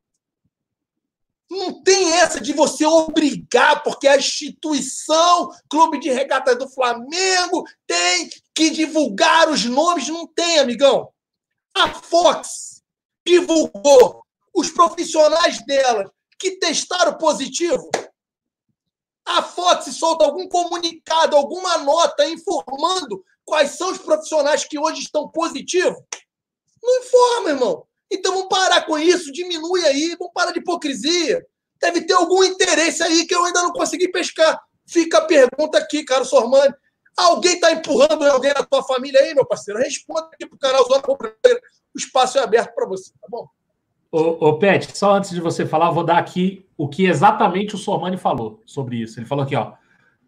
Não 1.49 1.81
tem 1.81 2.11
essa 2.13 2.41
de 2.41 2.51
você 2.51 2.85
obrigar, 2.85 3.81
porque 3.83 4.07
a 4.07 4.17
instituição 4.17 5.49
Clube 5.69 5.99
de 5.99 6.09
Regatas 6.09 6.57
do 6.57 6.69
Flamengo 6.69 7.63
tem 7.85 8.29
que 8.53 8.69
divulgar 8.69 9.49
os 9.49 9.63
nomes. 9.65 10.07
Não 10.09 10.27
tem, 10.27 10.59
amigão. 10.59 11.09
A 11.73 11.93
Fox 11.93 12.81
divulgou 13.25 14.23
os 14.53 14.69
profissionais 14.71 15.63
dela 15.65 16.11
que 16.37 16.57
testaram 16.57 17.17
positivo. 17.17 17.89
A 19.25 19.41
Fox 19.41 19.85
solta 19.95 20.25
algum 20.25 20.47
comunicado, 20.47 21.35
alguma 21.35 21.77
nota 21.79 22.27
informando 22.27 23.23
quais 23.47 23.71
são 23.71 23.91
os 23.91 23.97
profissionais 23.97 24.65
que 24.65 24.77
hoje 24.77 25.01
estão 25.01 25.29
positivos? 25.29 25.97
Não 26.83 26.99
informa, 26.99 27.49
irmão. 27.49 27.87
Então 28.11 28.33
vamos 28.33 28.49
parar 28.49 28.85
com 28.85 28.97
isso, 28.97 29.31
diminui 29.31 29.85
aí, 29.85 30.15
vamos 30.17 30.33
parar 30.33 30.51
de 30.51 30.59
hipocrisia. 30.59 31.45
Deve 31.79 32.01
ter 32.01 32.13
algum 32.13 32.43
interesse 32.43 33.03
aí 33.03 33.25
que 33.25 33.35
eu 33.35 33.43
ainda 33.45 33.61
não 33.61 33.71
consegui 33.71 34.09
pescar. 34.09 34.59
Fica 34.85 35.19
a 35.19 35.25
pergunta 35.25 35.77
aqui, 35.77 36.03
cara 36.03 36.23
Sormani. 36.23 36.73
Alguém 37.17 37.55
está 37.55 37.71
empurrando 37.71 38.23
alguém 38.25 38.53
na 38.53 38.63
tua 38.63 38.83
família 38.83 39.19
aí, 39.19 39.33
meu 39.33 39.45
parceiro? 39.45 39.79
Responda 39.79 40.29
aqui 40.33 40.45
pro 40.45 40.57
canal 40.57 40.83
Zona 40.85 41.01
Rubro 41.05 41.33
O 41.45 41.97
espaço 41.97 42.37
é 42.37 42.43
aberto 42.43 42.73
para 42.73 42.87
você, 42.87 43.11
tá 43.19 43.27
bom? 43.29 43.47
Ô, 44.11 44.47
ô, 44.47 44.59
Pet, 44.59 44.97
só 44.97 45.15
antes 45.15 45.31
de 45.31 45.41
você 45.41 45.65
falar, 45.65 45.91
vou 45.91 46.03
dar 46.03 46.17
aqui 46.17 46.65
o 46.77 46.87
que 46.87 47.05
exatamente 47.05 47.75
o 47.75 47.77
Sormani 47.77 48.17
falou 48.17 48.61
sobre 48.65 48.97
isso. 48.97 49.19
Ele 49.19 49.25
falou 49.25 49.43
aqui, 49.43 49.55
ó. 49.55 49.73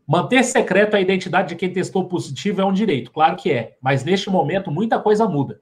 Manter 0.06 0.44
secreto 0.44 0.96
a 0.96 1.00
identidade 1.00 1.50
de 1.50 1.56
quem 1.56 1.72
testou 1.72 2.10
positivo 2.10 2.60
é 2.60 2.66
um 2.66 2.74
direito, 2.74 3.12
claro 3.12 3.36
que 3.36 3.52
é, 3.52 3.78
mas 3.80 4.04
neste 4.04 4.28
momento 4.28 4.72
muita 4.72 5.00
coisa 5.00 5.28
muda. 5.28 5.62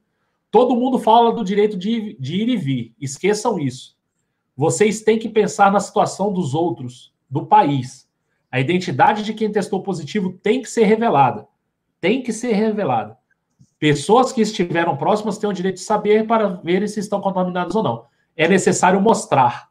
Todo 0.49 0.75
mundo 0.75 0.99
fala 0.99 1.33
do 1.33 1.43
direito 1.43 1.77
de, 1.77 2.15
de 2.19 2.35
ir 2.35 2.49
e 2.49 2.57
vir, 2.57 2.95
esqueçam 2.99 3.59
isso. 3.59 3.97
Vocês 4.55 5.01
têm 5.01 5.19
que 5.19 5.29
pensar 5.29 5.71
na 5.71 5.79
situação 5.79 6.33
dos 6.33 6.55
outros, 6.55 7.13
do 7.29 7.45
país. 7.45 8.07
A 8.51 8.59
identidade 8.59 9.23
de 9.23 9.33
quem 9.33 9.51
testou 9.51 9.83
positivo 9.83 10.33
tem 10.41 10.61
que 10.61 10.69
ser 10.69 10.85
revelada. 10.85 11.47
Tem 11.99 12.23
que 12.23 12.31
ser 12.31 12.53
revelada. 12.53 13.17
Pessoas 13.77 14.31
que 14.31 14.41
estiveram 14.41 14.97
próximas 14.97 15.37
têm 15.37 15.49
o 15.49 15.53
direito 15.53 15.75
de 15.75 15.81
saber 15.81 16.25
para 16.25 16.47
ver 16.47 16.87
se 16.87 16.99
estão 16.99 17.21
contaminados 17.21 17.75
ou 17.75 17.83
não. 17.83 18.05
É 18.35 18.47
necessário 18.47 18.99
mostrar. 18.99 19.69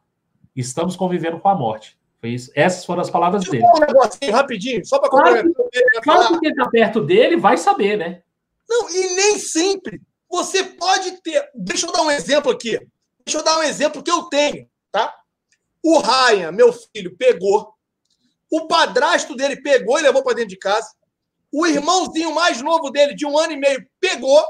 Estamos 0.55 0.95
convivendo 0.95 1.39
com 1.39 1.49
a 1.49 1.55
morte. 1.55 1.97
Foi 2.21 2.29
isso. 2.29 2.51
Essas 2.55 2.85
foram 2.85 3.01
as 3.01 3.09
palavras 3.09 3.43
dele. 3.43 3.65
Um 3.65 3.79
negocinho 3.79 4.31
rapidinho, 4.31 4.85
só 4.85 4.99
para 4.99 5.09
claro, 5.09 5.53
claro 6.01 6.33
que 6.33 6.39
quem 6.39 6.49
está 6.49 6.69
perto 6.69 7.01
dele 7.01 7.37
vai 7.37 7.57
saber, 7.57 7.97
né? 7.97 8.21
Não, 8.67 8.89
e 8.89 9.15
nem 9.15 9.37
sempre. 9.37 10.01
Você 10.29 10.63
pode 10.63 11.21
ter. 11.21 11.49
Deixa 11.55 11.87
eu 11.87 11.91
dar 11.91 12.01
um 12.01 12.11
exemplo 12.11 12.51
aqui. 12.51 12.79
Deixa 13.25 13.39
eu 13.39 13.43
dar 13.43 13.57
um 13.57 13.63
exemplo 13.63 14.03
que 14.03 14.11
eu 14.11 14.23
tenho, 14.23 14.69
tá? 14.91 15.13
O 15.83 15.99
Ryan, 15.99 16.51
meu 16.51 16.73
filho, 16.73 17.15
pegou. 17.17 17.73
O 18.49 18.67
padrasto 18.67 19.35
dele 19.35 19.61
pegou 19.61 19.99
e 19.99 20.01
levou 20.01 20.23
para 20.23 20.35
dentro 20.35 20.49
de 20.49 20.57
casa. 20.57 20.89
O 21.51 21.65
irmãozinho 21.65 22.33
mais 22.33 22.61
novo 22.61 22.89
dele, 22.89 23.15
de 23.15 23.25
um 23.25 23.37
ano 23.37 23.53
e 23.53 23.57
meio, 23.57 23.85
pegou. 23.99 24.43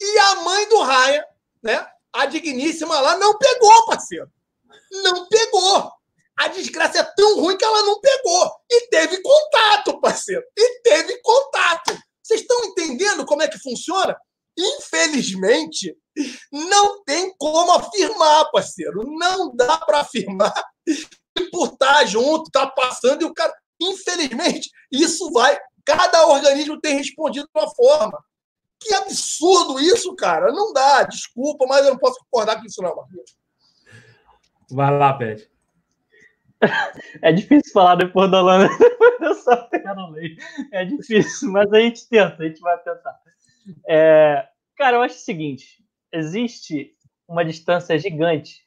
E 0.00 0.18
a 0.18 0.34
mãe 0.36 0.68
do 0.68 0.82
Ryan, 0.82 1.24
né? 1.62 1.86
A 2.12 2.26
digníssima 2.26 3.00
lá, 3.00 3.16
não 3.16 3.38
pegou, 3.38 3.86
parceiro. 3.86 4.30
Não 4.90 5.28
pegou. 5.28 5.92
A 6.36 6.48
desgraça 6.48 6.98
é 6.98 7.02
tão 7.02 7.40
ruim 7.40 7.56
que 7.56 7.64
ela 7.64 7.82
não 7.82 8.00
pegou. 8.00 8.50
E 8.70 8.88
teve 8.88 9.22
contato, 9.22 10.00
parceiro. 10.00 10.42
E 10.56 10.80
teve 10.80 11.20
contato. 11.22 11.96
Vocês 12.22 12.40
estão 12.40 12.64
entendendo 12.64 13.24
como 13.24 13.42
é 13.42 13.48
que 13.48 13.58
funciona? 13.58 14.16
Infelizmente, 14.58 15.96
não 16.50 17.02
tem 17.04 17.34
como 17.38 17.72
afirmar, 17.72 18.50
parceiro. 18.50 19.02
Não 19.06 19.54
dá 19.54 19.78
para 19.78 20.00
afirmar 20.00 20.52
por 21.50 21.72
estar 21.72 22.04
junto, 22.04 22.50
tá 22.50 22.66
passando 22.66 23.22
e 23.22 23.24
o 23.24 23.34
cara. 23.34 23.52
Infelizmente, 23.80 24.70
isso 24.90 25.30
vai. 25.32 25.58
Cada 25.84 26.26
organismo 26.28 26.80
tem 26.80 26.96
respondido 26.96 27.48
de 27.52 27.60
uma 27.60 27.74
forma. 27.74 28.22
Que 28.80 28.94
absurdo 28.94 29.80
isso, 29.80 30.14
cara. 30.14 30.52
Não 30.52 30.72
dá. 30.72 31.04
Desculpa, 31.04 31.66
mas 31.66 31.84
eu 31.84 31.92
não 31.92 31.98
posso 31.98 32.18
concordar 32.20 32.60
com 32.60 32.66
isso, 32.66 32.82
não, 32.82 32.94
Marquinhos. 32.94 33.36
Vai 34.70 34.96
lá, 34.96 35.12
Pede. 35.14 35.50
É 37.20 37.32
difícil 37.32 37.72
falar 37.72 37.96
depois 37.96 38.30
da 38.30 38.40
Lana, 38.40 38.68
dessa 39.18 39.56
pena 39.56 40.08
lei. 40.10 40.36
É 40.72 40.84
difícil, 40.84 41.50
mas 41.50 41.72
a 41.72 41.80
gente 41.80 42.08
tenta, 42.08 42.40
a 42.40 42.46
gente 42.46 42.60
vai 42.60 42.78
tentar. 42.78 43.18
É, 43.88 44.46
cara, 44.76 44.96
eu 44.96 45.02
acho 45.02 45.16
o 45.16 45.20
seguinte: 45.20 45.84
existe 46.12 46.94
uma 47.28 47.44
distância 47.44 47.98
gigante 47.98 48.66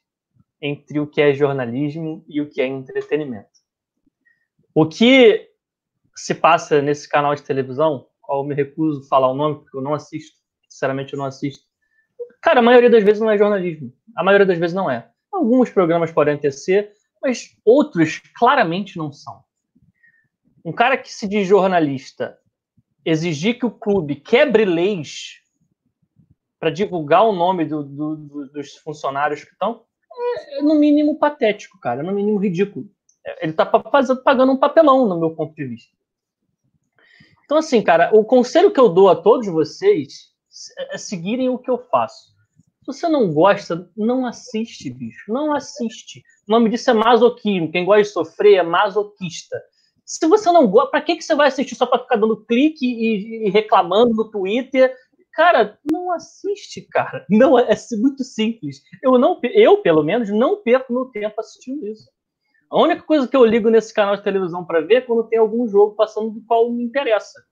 entre 0.60 0.98
o 0.98 1.06
que 1.06 1.20
é 1.20 1.34
jornalismo 1.34 2.24
e 2.28 2.40
o 2.40 2.48
que 2.48 2.60
é 2.60 2.66
entretenimento. 2.66 3.48
O 4.74 4.86
que 4.86 5.48
se 6.14 6.34
passa 6.34 6.80
nesse 6.80 7.08
canal 7.08 7.34
de 7.34 7.42
televisão, 7.42 8.06
qual 8.20 8.40
eu 8.40 8.44
me 8.44 8.54
recuso 8.54 9.02
a 9.02 9.08
falar 9.08 9.30
o 9.30 9.34
nome, 9.34 9.56
porque 9.56 9.76
eu 9.76 9.82
não 9.82 9.94
assisto, 9.94 10.36
sinceramente 10.68 11.12
eu 11.12 11.18
não 11.18 11.26
assisto. 11.26 11.64
Cara, 12.42 12.60
a 12.60 12.62
maioria 12.62 12.90
das 12.90 13.04
vezes 13.04 13.20
não 13.20 13.30
é 13.30 13.38
jornalismo. 13.38 13.92
A 14.16 14.24
maioria 14.24 14.46
das 14.46 14.58
vezes 14.58 14.74
não 14.74 14.90
é. 14.90 15.10
Alguns 15.32 15.70
programas 15.70 16.10
podem 16.12 16.38
ter 16.38 16.52
ser, 16.52 16.92
mas 17.22 17.56
outros 17.64 18.22
claramente 18.36 18.96
não 18.96 19.12
são. 19.12 19.44
Um 20.64 20.72
cara 20.72 20.96
que 20.96 21.12
se 21.12 21.28
diz 21.28 21.46
jornalista 21.46 22.36
exigir 23.06 23.56
que 23.56 23.64
o 23.64 23.70
clube 23.70 24.16
quebre 24.16 24.64
leis 24.64 25.40
para 26.58 26.70
divulgar 26.70 27.24
o 27.24 27.32
nome 27.32 27.64
do, 27.64 27.84
do, 27.84 28.16
do, 28.16 28.48
dos 28.48 28.74
funcionários 28.78 29.44
que 29.44 29.52
estão, 29.52 29.84
é, 30.12 30.58
é, 30.58 30.62
no 30.62 30.74
mínimo 30.74 31.16
patético, 31.16 31.78
cara, 31.78 32.00
é 32.00 32.02
no 32.02 32.12
mínimo 32.12 32.38
ridículo. 32.38 32.90
É, 33.24 33.44
ele 33.44 33.52
está 33.52 33.64
pagando 33.64 34.52
um 34.52 34.56
papelão, 34.56 35.06
no 35.06 35.20
meu 35.20 35.30
ponto 35.36 35.54
de 35.54 35.64
vista. 35.66 35.94
Então, 37.44 37.58
assim, 37.58 37.80
cara, 37.80 38.10
o 38.12 38.24
conselho 38.24 38.72
que 38.72 38.80
eu 38.80 38.88
dou 38.88 39.08
a 39.08 39.14
todos 39.14 39.46
vocês 39.46 40.32
é 40.90 40.98
seguirem 40.98 41.48
o 41.48 41.58
que 41.58 41.70
eu 41.70 41.78
faço. 41.78 42.34
Se 42.80 42.86
você 42.86 43.08
não 43.08 43.32
gosta, 43.32 43.88
não 43.96 44.26
assiste, 44.26 44.90
bicho. 44.90 45.32
Não 45.32 45.54
assiste. 45.54 46.22
O 46.48 46.50
nome 46.50 46.70
disso 46.70 46.90
é 46.90 46.94
masoquismo. 46.94 47.70
Quem 47.70 47.84
gosta 47.84 48.02
de 48.02 48.08
sofrer 48.08 48.54
é 48.56 48.62
masoquista. 48.64 49.60
Se 50.06 50.24
você 50.28 50.52
não 50.52 50.68
gosta, 50.68 50.92
para 50.92 51.00
que, 51.00 51.16
que 51.16 51.22
você 51.22 51.34
vai 51.34 51.48
assistir 51.48 51.74
só 51.74 51.84
para 51.84 51.98
ficar 51.98 52.14
dando 52.14 52.44
clique 52.46 52.86
e, 52.86 53.48
e, 53.48 53.50
reclamando 53.50 54.14
no 54.14 54.30
Twitter? 54.30 54.94
Cara, 55.32 55.76
não 55.90 56.12
assiste, 56.12 56.80
cara. 56.82 57.26
Não 57.28 57.58
é, 57.58 57.64
é 57.64 57.96
muito 57.96 58.22
simples. 58.22 58.82
Eu 59.02 59.18
não, 59.18 59.40
eu 59.42 59.78
pelo 59.78 60.04
menos 60.04 60.30
não 60.30 60.62
perco 60.62 60.92
meu 60.92 61.06
tempo 61.06 61.34
assistindo 61.40 61.84
isso. 61.88 62.08
A 62.70 62.80
única 62.80 63.02
coisa 63.02 63.26
que 63.26 63.36
eu 63.36 63.44
ligo 63.44 63.68
nesse 63.68 63.92
canal 63.92 64.16
de 64.16 64.22
televisão 64.22 64.64
para 64.64 64.80
ver 64.80 64.94
é 64.94 65.00
quando 65.00 65.28
tem 65.28 65.40
algum 65.40 65.66
jogo 65.68 65.96
passando 65.96 66.30
do 66.30 66.40
qual 66.46 66.70
me 66.70 66.84
interessa. 66.84 67.44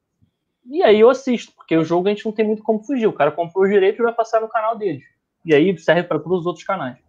E 0.66 0.82
aí 0.82 1.00
eu 1.00 1.10
assisto, 1.10 1.52
porque 1.56 1.76
o 1.76 1.84
jogo 1.84 2.06
a 2.06 2.10
gente 2.10 2.24
não 2.24 2.32
tem 2.32 2.46
muito 2.46 2.62
como 2.62 2.84
fugir. 2.84 3.06
O 3.06 3.12
cara 3.12 3.32
comprou 3.32 3.64
os 3.64 3.70
direitos 3.70 3.98
e 3.98 4.02
vai 4.02 4.14
passar 4.14 4.40
no 4.40 4.48
canal 4.48 4.78
dele. 4.78 5.02
E 5.44 5.52
aí 5.52 5.76
serve 5.76 6.04
para 6.04 6.20
todos 6.20 6.40
os 6.40 6.46
outros 6.46 6.64
canais. 6.64 7.03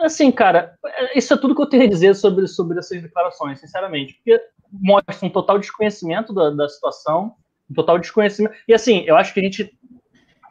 Assim, 0.00 0.30
cara, 0.32 0.76
isso 1.14 1.32
é 1.32 1.36
tudo 1.36 1.54
que 1.54 1.62
eu 1.62 1.68
tenho 1.68 1.84
a 1.84 1.88
dizer 1.88 2.14
sobre, 2.14 2.46
sobre 2.46 2.78
essas 2.78 3.00
declarações, 3.00 3.60
sinceramente. 3.60 4.14
Porque 4.14 4.40
mostra 4.70 5.26
um 5.26 5.30
total 5.30 5.58
desconhecimento 5.58 6.32
da, 6.32 6.50
da 6.50 6.68
situação, 6.68 7.36
um 7.70 7.74
total 7.74 7.98
desconhecimento. 7.98 8.54
E 8.66 8.74
assim, 8.74 9.04
eu 9.06 9.16
acho 9.16 9.32
que 9.32 9.40
a 9.40 9.42
gente, 9.42 9.78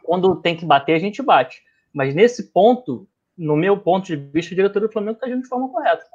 quando 0.03 0.41
tem 0.41 0.55
que 0.55 0.65
bater, 0.65 0.93
a 0.93 0.99
gente 0.99 1.21
bate. 1.21 1.61
Mas 1.93 2.15
nesse 2.15 2.51
ponto, 2.51 3.07
no 3.37 3.55
meu 3.55 3.77
ponto 3.77 4.05
de 4.05 4.15
vista, 4.15 4.53
o 4.53 4.55
diretor 4.55 4.79
do 4.79 4.91
Flamengo 4.91 5.15
está 5.15 5.27
agindo 5.27 5.43
de 5.43 5.49
forma 5.49 5.69
correta. 5.69 6.05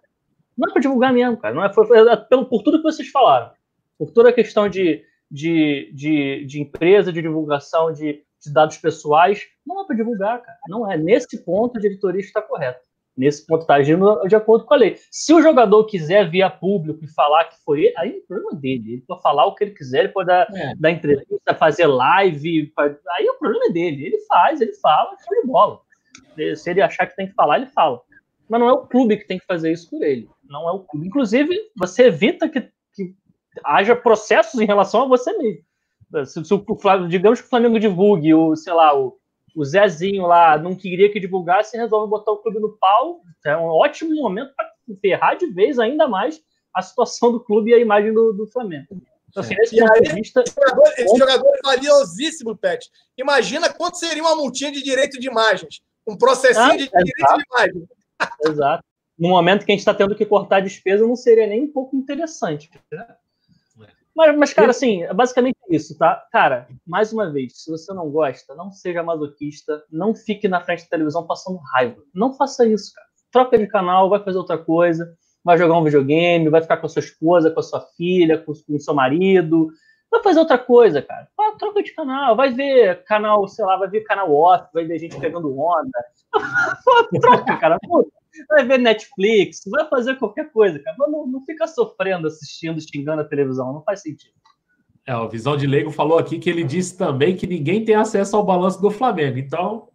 Não 0.56 0.68
é 0.68 0.72
para 0.72 0.82
divulgar 0.82 1.12
mesmo, 1.12 1.36
cara. 1.36 1.54
Não 1.54 1.64
é, 1.64 1.72
foi, 1.72 1.86
é 1.98 2.16
pelo, 2.16 2.46
por 2.46 2.62
tudo 2.62 2.78
que 2.78 2.82
vocês 2.82 3.08
falaram. 3.10 3.52
Por 3.98 4.10
toda 4.10 4.30
a 4.30 4.32
questão 4.32 4.68
de, 4.68 5.04
de, 5.30 5.92
de, 5.94 6.44
de 6.46 6.60
empresa, 6.60 7.12
de 7.12 7.22
divulgação 7.22 7.92
de, 7.92 8.24
de 8.42 8.52
dados 8.52 8.78
pessoais. 8.78 9.42
Não 9.66 9.82
é 9.82 9.86
para 9.86 9.96
divulgar, 9.96 10.40
cara. 10.42 10.58
Não 10.68 10.90
é. 10.90 10.96
Nesse 10.96 11.44
ponto, 11.44 11.76
a 11.76 11.80
diretoria 11.80 12.20
está 12.20 12.40
correta 12.40 12.87
nesse 13.18 13.44
ponto 13.44 13.62
está 13.62 13.74
agindo 13.74 14.22
de 14.28 14.36
acordo 14.36 14.64
com 14.64 14.74
a 14.74 14.76
lei. 14.76 14.96
Se 15.10 15.34
o 15.34 15.42
jogador 15.42 15.84
quiser 15.86 16.30
vir 16.30 16.42
a 16.42 16.48
público 16.48 17.04
e 17.04 17.08
falar 17.08 17.44
que 17.46 17.56
foi 17.64 17.86
ele, 17.86 17.94
aí 17.98 18.10
é 18.10 18.18
o 18.18 18.26
problema 18.26 18.54
dele. 18.54 18.92
Ele 18.92 19.04
pode 19.06 19.20
falar 19.20 19.46
o 19.46 19.54
que 19.54 19.64
ele 19.64 19.72
quiser, 19.72 20.04
ele 20.04 20.08
pode 20.10 20.28
dar, 20.28 20.46
é. 20.54 20.74
dar 20.76 20.90
entrevista, 20.92 21.54
fazer 21.54 21.88
live, 21.88 22.72
aí 22.78 23.28
o 23.28 23.38
problema 23.38 23.66
é 23.66 23.72
dele. 23.72 24.06
Ele 24.06 24.20
faz, 24.20 24.60
ele 24.60 24.72
fala, 24.74 25.16
show 25.18 25.42
de 25.42 25.46
bola. 25.48 25.80
Se 26.56 26.70
ele 26.70 26.80
achar 26.80 27.06
que 27.06 27.16
tem 27.16 27.26
que 27.26 27.34
falar, 27.34 27.56
ele 27.56 27.66
fala. 27.66 28.00
Mas 28.48 28.60
não 28.60 28.68
é 28.68 28.72
o 28.72 28.86
clube 28.86 29.16
que 29.16 29.26
tem 29.26 29.38
que 29.38 29.46
fazer 29.46 29.72
isso 29.72 29.90
por 29.90 30.02
ele. 30.02 30.28
Não 30.48 30.68
é 30.68 30.72
o 30.72 30.80
clube. 30.80 31.08
Inclusive, 31.08 31.54
você 31.76 32.04
evita 32.04 32.48
que, 32.48 32.60
que 32.94 33.14
haja 33.64 33.96
processos 33.96 34.60
em 34.60 34.64
relação 34.64 35.02
a 35.02 35.08
você 35.08 35.36
mesmo. 35.36 35.62
Se, 36.24 36.44
se 36.44 36.54
o, 36.54 36.64
digamos 37.08 37.40
que 37.40 37.46
o 37.46 37.50
Flamengo 37.50 37.78
divulgue 37.78 38.32
o, 38.32 38.56
sei 38.56 38.72
lá, 38.72 38.96
o, 38.96 39.17
o 39.58 39.64
Zezinho 39.64 40.24
lá 40.24 40.56
não 40.56 40.72
queria 40.76 41.10
que 41.10 41.18
divulgasse 41.18 41.76
e 41.76 41.80
resolve 41.80 42.08
botar 42.08 42.30
o 42.30 42.36
clube 42.36 42.60
no 42.60 42.78
pau. 42.78 43.22
É 43.44 43.56
um 43.56 43.64
ótimo 43.64 44.14
momento 44.14 44.52
para 44.54 44.70
ferrar 45.00 45.36
de 45.36 45.46
vez 45.46 45.80
ainda 45.80 46.06
mais 46.06 46.40
a 46.72 46.80
situação 46.80 47.32
do 47.32 47.40
clube 47.40 47.72
e 47.72 47.74
a 47.74 47.78
imagem 47.78 48.12
do, 48.12 48.32
do 48.32 48.46
Flamengo. 48.46 48.86
Então, 49.28 49.42
assim, 49.42 49.56
esse, 49.58 49.76
ponto 49.76 50.00
de 50.00 50.14
vista, 50.14 50.44
esse, 50.46 50.54
jogador, 50.54 50.92
esse 50.96 51.18
jogador 51.18 51.48
é 51.48 51.60
valiosíssimo, 51.64 52.56
Pet. 52.56 52.88
Imagina 53.16 53.72
quanto 53.72 53.98
seria 53.98 54.22
uma 54.22 54.36
multinha 54.36 54.70
de 54.70 54.80
direito 54.80 55.18
de 55.18 55.26
imagens. 55.26 55.80
Um 56.06 56.16
processinho 56.16 56.64
ah, 56.64 56.76
de 56.76 56.84
exato. 56.84 57.04
direito 57.04 57.36
de 57.36 57.44
imagem. 57.52 57.88
Exato. 58.46 58.84
No 59.18 59.28
momento 59.30 59.66
que 59.66 59.72
a 59.72 59.74
gente 59.74 59.80
está 59.80 59.92
tendo 59.92 60.14
que 60.14 60.24
cortar 60.24 60.60
despesa, 60.60 61.04
não 61.04 61.16
seria 61.16 61.48
nem 61.48 61.64
um 61.64 61.72
pouco 61.72 61.96
interessante. 61.96 62.70
Né? 62.92 63.06
Mas, 64.18 64.36
mas, 64.36 64.52
cara, 64.52 64.72
assim, 64.72 65.04
é 65.04 65.14
basicamente 65.14 65.56
isso, 65.70 65.96
tá? 65.96 66.26
Cara, 66.32 66.66
mais 66.84 67.12
uma 67.12 67.30
vez, 67.30 67.62
se 67.62 67.70
você 67.70 67.94
não 67.94 68.10
gosta, 68.10 68.52
não 68.56 68.72
seja 68.72 69.00
masoquista, 69.00 69.84
não 69.92 70.12
fique 70.12 70.48
na 70.48 70.60
frente 70.60 70.82
da 70.82 70.88
televisão 70.88 71.24
passando 71.24 71.60
raiva. 71.72 72.02
Não 72.12 72.32
faça 72.32 72.66
isso, 72.66 72.92
cara. 72.92 73.06
Troca 73.30 73.56
de 73.56 73.68
canal, 73.68 74.10
vai 74.10 74.18
fazer 74.18 74.38
outra 74.38 74.58
coisa. 74.58 75.08
vai 75.44 75.56
jogar 75.56 75.78
um 75.78 75.84
videogame, 75.84 76.48
vai 76.48 76.60
ficar 76.60 76.78
com 76.78 76.86
a 76.86 76.88
sua 76.88 76.98
esposa, 76.98 77.48
com 77.48 77.60
a 77.60 77.62
sua 77.62 77.80
filha, 77.96 78.38
com, 78.38 78.52
com 78.54 78.74
o 78.74 78.80
seu 78.80 78.92
marido, 78.92 79.68
vai 80.10 80.20
fazer 80.20 80.40
outra 80.40 80.58
coisa, 80.58 81.00
cara. 81.00 81.28
Vai, 81.36 81.54
troca 81.56 81.80
de 81.80 81.94
canal, 81.94 82.34
vai 82.34 82.52
ver 82.52 83.04
canal, 83.04 83.46
sei 83.46 83.64
lá, 83.64 83.76
vai 83.76 83.88
ver 83.88 84.00
canal 84.00 84.34
off, 84.34 84.66
vai 84.74 84.84
ver 84.84 84.98
gente 84.98 85.16
pegando 85.20 85.56
onda. 85.56 86.04
troca, 87.20 87.56
cara. 87.56 87.78
Vai 88.48 88.64
ver 88.64 88.78
Netflix, 88.78 89.62
vai 89.66 89.88
fazer 89.88 90.16
qualquer 90.16 90.50
coisa, 90.52 90.78
cara. 90.78 90.96
Não, 90.98 91.26
não 91.26 91.44
fica 91.44 91.66
sofrendo, 91.66 92.26
assistindo, 92.26 92.80
xingando 92.80 93.22
a 93.22 93.24
televisão, 93.24 93.72
não 93.72 93.82
faz 93.82 94.02
sentido. 94.02 94.34
É, 95.06 95.16
o 95.16 95.28
Visão 95.28 95.56
de 95.56 95.66
Leigo 95.66 95.90
falou 95.90 96.18
aqui 96.18 96.38
que 96.38 96.50
ele 96.50 96.62
disse 96.62 96.96
também 96.96 97.34
que 97.34 97.46
ninguém 97.46 97.84
tem 97.84 97.94
acesso 97.94 98.36
ao 98.36 98.44
balanço 98.44 98.80
do 98.80 98.90
Flamengo. 98.90 99.38
Então, 99.38 99.88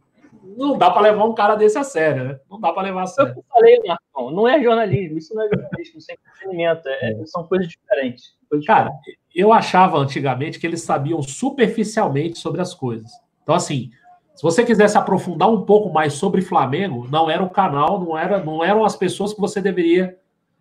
não 0.58 0.78
dá 0.78 0.90
para 0.90 1.04
levar 1.04 1.26
um 1.26 1.36
cara 1.36 1.56
desse 1.56 1.78
a 1.78 1.84
sério, 1.84 2.24
né? 2.24 2.40
Não 2.50 2.60
dá 2.60 2.74
para 2.74 2.84
levar 2.84 3.04
a 3.04 3.08
sério. 3.08 3.34
Eu 3.36 3.44
falei, 3.48 3.80
Marcão, 3.86 4.32
não 4.32 4.48
é 4.48 4.62
jornalismo, 4.62 5.18
isso 5.18 5.34
não 5.36 5.44
é 5.44 5.50
jornalismo, 5.50 6.00
isso 6.00 6.12
é 6.12 6.16
entretenimento, 6.16 6.90
é, 6.90 7.12
é. 7.12 7.26
são 7.26 7.44
coisas 7.46 7.68
diferentes, 7.68 8.36
coisas 8.50 8.66
cara, 8.66 8.90
diferentes. 8.90 9.22
eu 9.36 9.54
achava 9.54 9.98
antigamente 9.98 10.60
que 10.60 10.66
eles 10.66 10.82
sabiam 10.82 11.22
superficialmente 11.22 12.40
sobre 12.40 12.62
as 12.62 12.74
coisas. 12.74 13.12
Então, 13.44 13.56
assim, 13.56 13.92
se 14.36 14.42
você 14.42 14.66
quisesse 14.66 14.98
aprofundar 14.98 15.50
um 15.50 15.64
pouco 15.64 15.92
mais 15.92 16.14
sobre 16.14 16.42
Flamengo, 16.42 17.08
não 17.10 17.30
era 17.30 17.44
o 17.44 17.50
canal, 17.50 18.00
não, 18.00 18.18
era, 18.18 18.44
não 18.44 18.64
eram 18.64 18.84
as 18.84 18.96
pessoas 18.96 19.34
que 19.34 19.40
você 19.40 19.62
deveria 19.62 20.18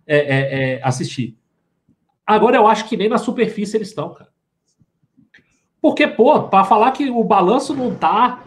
é, 0.06 0.16
é, 0.16 0.74
é 0.74 0.80
assistir. 0.82 1.38
Agora 2.26 2.56
eu 2.56 2.66
acho 2.66 2.88
que 2.88 2.96
nem 2.96 3.08
na 3.08 3.18
superfície 3.18 3.76
eles 3.76 3.88
estão, 3.88 4.12
cara. 4.12 4.30
Porque, 5.80 6.06
pô, 6.06 6.44
para 6.44 6.64
falar 6.64 6.92
que 6.92 7.10
o 7.10 7.24
balanço 7.24 7.74
não 7.74 7.94
tá 7.94 8.44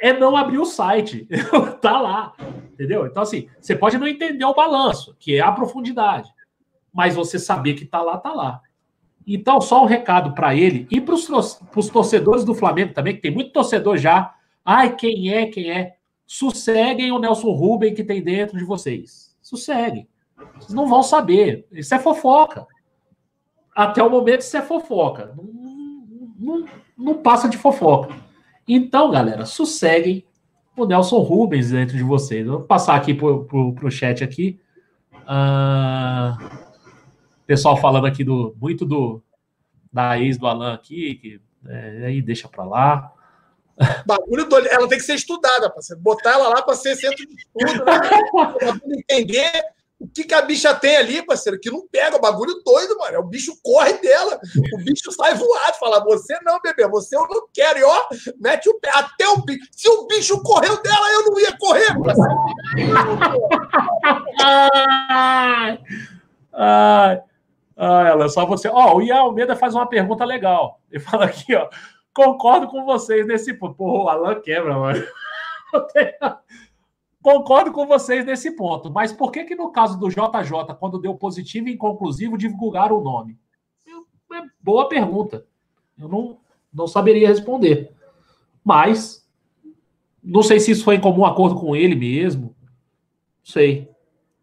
é 0.00 0.12
não 0.12 0.36
abrir 0.36 0.58
o 0.58 0.64
site. 0.64 1.28
tá 1.80 2.00
lá. 2.00 2.34
Entendeu? 2.72 3.06
Então, 3.06 3.22
assim, 3.22 3.48
você 3.60 3.74
pode 3.74 3.98
não 3.98 4.06
entender 4.06 4.44
o 4.44 4.54
balanço, 4.54 5.16
que 5.18 5.34
é 5.34 5.40
a 5.40 5.52
profundidade. 5.52 6.30
Mas 6.92 7.14
você 7.14 7.38
saber 7.38 7.74
que 7.74 7.84
tá 7.84 8.02
lá, 8.02 8.18
tá 8.18 8.32
lá. 8.32 8.60
Então, 9.26 9.60
só 9.60 9.82
um 9.82 9.86
recado 9.86 10.32
para 10.34 10.54
ele 10.54 10.86
e 10.90 11.00
para 11.00 11.14
os 11.14 11.88
torcedores 11.88 12.44
do 12.44 12.54
Flamengo 12.54 12.94
também, 12.94 13.16
que 13.16 13.22
tem 13.22 13.30
muito 13.30 13.52
torcedor 13.52 13.96
já. 13.96 14.32
Ai, 14.64 14.94
quem 14.94 15.32
é, 15.32 15.46
quem 15.46 15.70
é? 15.70 15.96
Sosseguem 16.24 17.10
o 17.10 17.18
Nelson 17.18 17.50
Rubem 17.50 17.94
que 17.94 18.04
tem 18.04 18.22
dentro 18.22 18.56
de 18.56 18.64
vocês. 18.64 19.36
Sosseguem. 19.42 20.08
Vocês 20.54 20.74
não 20.74 20.86
vão 20.86 21.02
saber. 21.02 21.66
Isso 21.72 21.94
é 21.94 21.98
fofoca. 21.98 22.66
Até 23.74 24.02
o 24.02 24.10
momento, 24.10 24.40
isso 24.40 24.56
é 24.56 24.62
fofoca. 24.62 25.34
Não, 25.36 25.96
não, 26.38 26.64
não 26.96 27.14
passa 27.14 27.48
de 27.48 27.56
fofoca. 27.56 28.14
Então, 28.66 29.10
galera, 29.10 29.44
sosseguem 29.44 30.24
o 30.76 30.84
Nelson 30.84 31.18
Rubens 31.18 31.70
dentro 31.70 31.96
de 31.96 32.02
vocês. 32.02 32.46
Vou 32.46 32.60
passar 32.60 32.94
aqui 32.94 33.14
para 33.14 33.26
o 33.26 33.90
chat 33.90 34.22
aqui. 34.22 34.60
Uh, 35.12 36.65
pessoal 37.46 37.76
falando 37.76 38.06
aqui 38.06 38.24
do 38.24 38.54
muito 38.60 38.84
do 38.84 39.22
da 39.92 40.18
ex 40.18 40.36
do 40.36 40.46
Alan 40.46 40.74
aqui, 40.74 41.14
que 41.14 41.40
é, 41.66 42.06
aí 42.06 42.20
deixa 42.20 42.48
para 42.48 42.64
lá. 42.64 43.12
Bagulho 44.06 44.48
do, 44.48 44.58
ela 44.58 44.88
tem 44.88 44.98
que 44.98 45.04
ser 45.04 45.14
estudada, 45.14 45.70
para 45.70 45.82
botar 45.98 46.32
ela 46.32 46.48
lá 46.48 46.62
para 46.62 46.74
ser 46.74 46.96
centro 46.96 47.26
de 47.26 47.34
estudo, 47.34 47.84
né? 47.84 48.00
entender 48.98 49.50
o 49.98 50.06
que, 50.06 50.24
que 50.24 50.34
a 50.34 50.42
bicha 50.42 50.74
tem 50.74 50.96
ali, 50.96 51.24
parceiro, 51.24 51.58
que 51.58 51.70
não 51.70 51.86
pega, 51.88 52.16
o 52.16 52.20
bagulho 52.20 52.62
doido, 52.62 52.98
mano. 52.98 53.14
É 53.14 53.18
o 53.18 53.24
bicho 53.24 53.58
corre 53.62 53.94
dela, 53.94 54.38
o 54.74 54.78
bicho 54.78 55.10
sai 55.10 55.34
voado, 55.34 55.78
fala: 55.80 56.04
Você 56.04 56.38
não, 56.42 56.60
bebê, 56.60 56.86
você 56.86 57.16
eu 57.16 57.26
não 57.26 57.48
quero. 57.52 57.78
E 57.78 57.84
ó, 57.84 58.02
mete 58.38 58.68
o 58.68 58.78
pé, 58.78 58.90
até 58.92 59.26
o 59.28 59.38
bicho. 59.38 59.66
Se 59.72 59.88
o 59.88 60.06
bicho 60.06 60.42
correu 60.42 60.82
dela, 60.82 61.12
eu 61.12 61.24
não 61.24 61.40
ia 61.40 61.56
correr, 61.56 61.98
parceiro. 61.98 62.36
ai, 64.42 65.78
ai, 66.52 67.22
ai, 67.76 68.10
ela, 68.10 68.28
só 68.28 68.46
você. 68.46 68.68
Ó, 68.68 68.92
oh, 68.92 68.96
o 68.96 69.02
Ian 69.02 69.18
Almeida 69.18 69.54
faz 69.54 69.74
uma 69.74 69.86
pergunta 69.86 70.24
legal. 70.24 70.80
Ele 70.90 71.00
fala 71.00 71.26
aqui, 71.26 71.54
ó. 71.54 71.68
Concordo 72.14 72.68
com 72.68 72.84
vocês 72.84 73.26
nesse. 73.26 73.52
Pô, 73.54 73.74
o 73.78 74.08
Alan 74.08 74.40
quebra, 74.40 74.78
mano. 74.78 75.04
Concordo 77.22 77.72
com 77.72 77.86
vocês 77.86 78.24
nesse 78.24 78.52
ponto, 78.52 78.88
mas 78.88 79.12
por 79.12 79.32
que 79.32 79.42
que 79.42 79.56
no 79.56 79.72
caso 79.72 79.98
do 79.98 80.08
JJ, 80.08 80.76
quando 80.78 81.00
deu 81.00 81.12
positivo 81.16 81.68
e 81.68 81.72
inconclusivo, 81.72 82.38
divulgaram 82.38 82.98
o 82.98 83.02
nome? 83.02 83.36
É 84.32 84.42
boa 84.62 84.88
pergunta. 84.88 85.44
Eu 85.98 86.08
não, 86.08 86.38
não 86.72 86.86
saberia 86.86 87.26
responder. 87.26 87.92
Mas, 88.62 89.28
não 90.22 90.40
sei 90.40 90.60
se 90.60 90.70
isso 90.70 90.84
foi 90.84 90.94
em 90.94 91.00
comum 91.00 91.24
acordo 91.24 91.58
com 91.58 91.74
ele 91.74 91.96
mesmo. 91.96 92.54
Não 92.64 93.44
sei. 93.44 93.90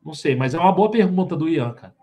Não 0.04 0.14
sei, 0.14 0.36
mas 0.36 0.54
é 0.54 0.60
uma 0.60 0.74
boa 0.74 0.92
pergunta 0.92 1.38
do 1.38 1.48
Ian, 1.48 1.74
cara. 1.74 1.96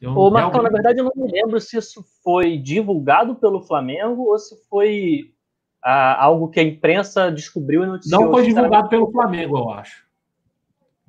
Eu, 0.00 0.10
Ô, 0.12 0.30
Marcão, 0.30 0.50
realmente... 0.50 0.62
na 0.62 0.76
verdade, 0.76 1.00
eu 1.00 1.04
não 1.04 1.12
me 1.16 1.30
lembro 1.30 1.60
se 1.60 1.76
isso 1.76 2.04
foi 2.22 2.58
divulgado 2.58 3.34
pelo 3.36 3.62
Flamengo 3.62 4.24
ou 4.24 4.38
se 4.38 4.56
foi 4.68 5.32
algo 5.82 6.48
que 6.48 6.60
a 6.60 6.62
imprensa 6.62 7.30
descobriu 7.30 7.84
e 7.84 7.86
noticiou. 7.86 8.20
Não 8.20 8.30
foi 8.30 8.44
divulgado 8.44 8.88
pelo 8.88 9.10
Flamengo, 9.10 9.58
eu 9.58 9.70
acho. 9.70 10.06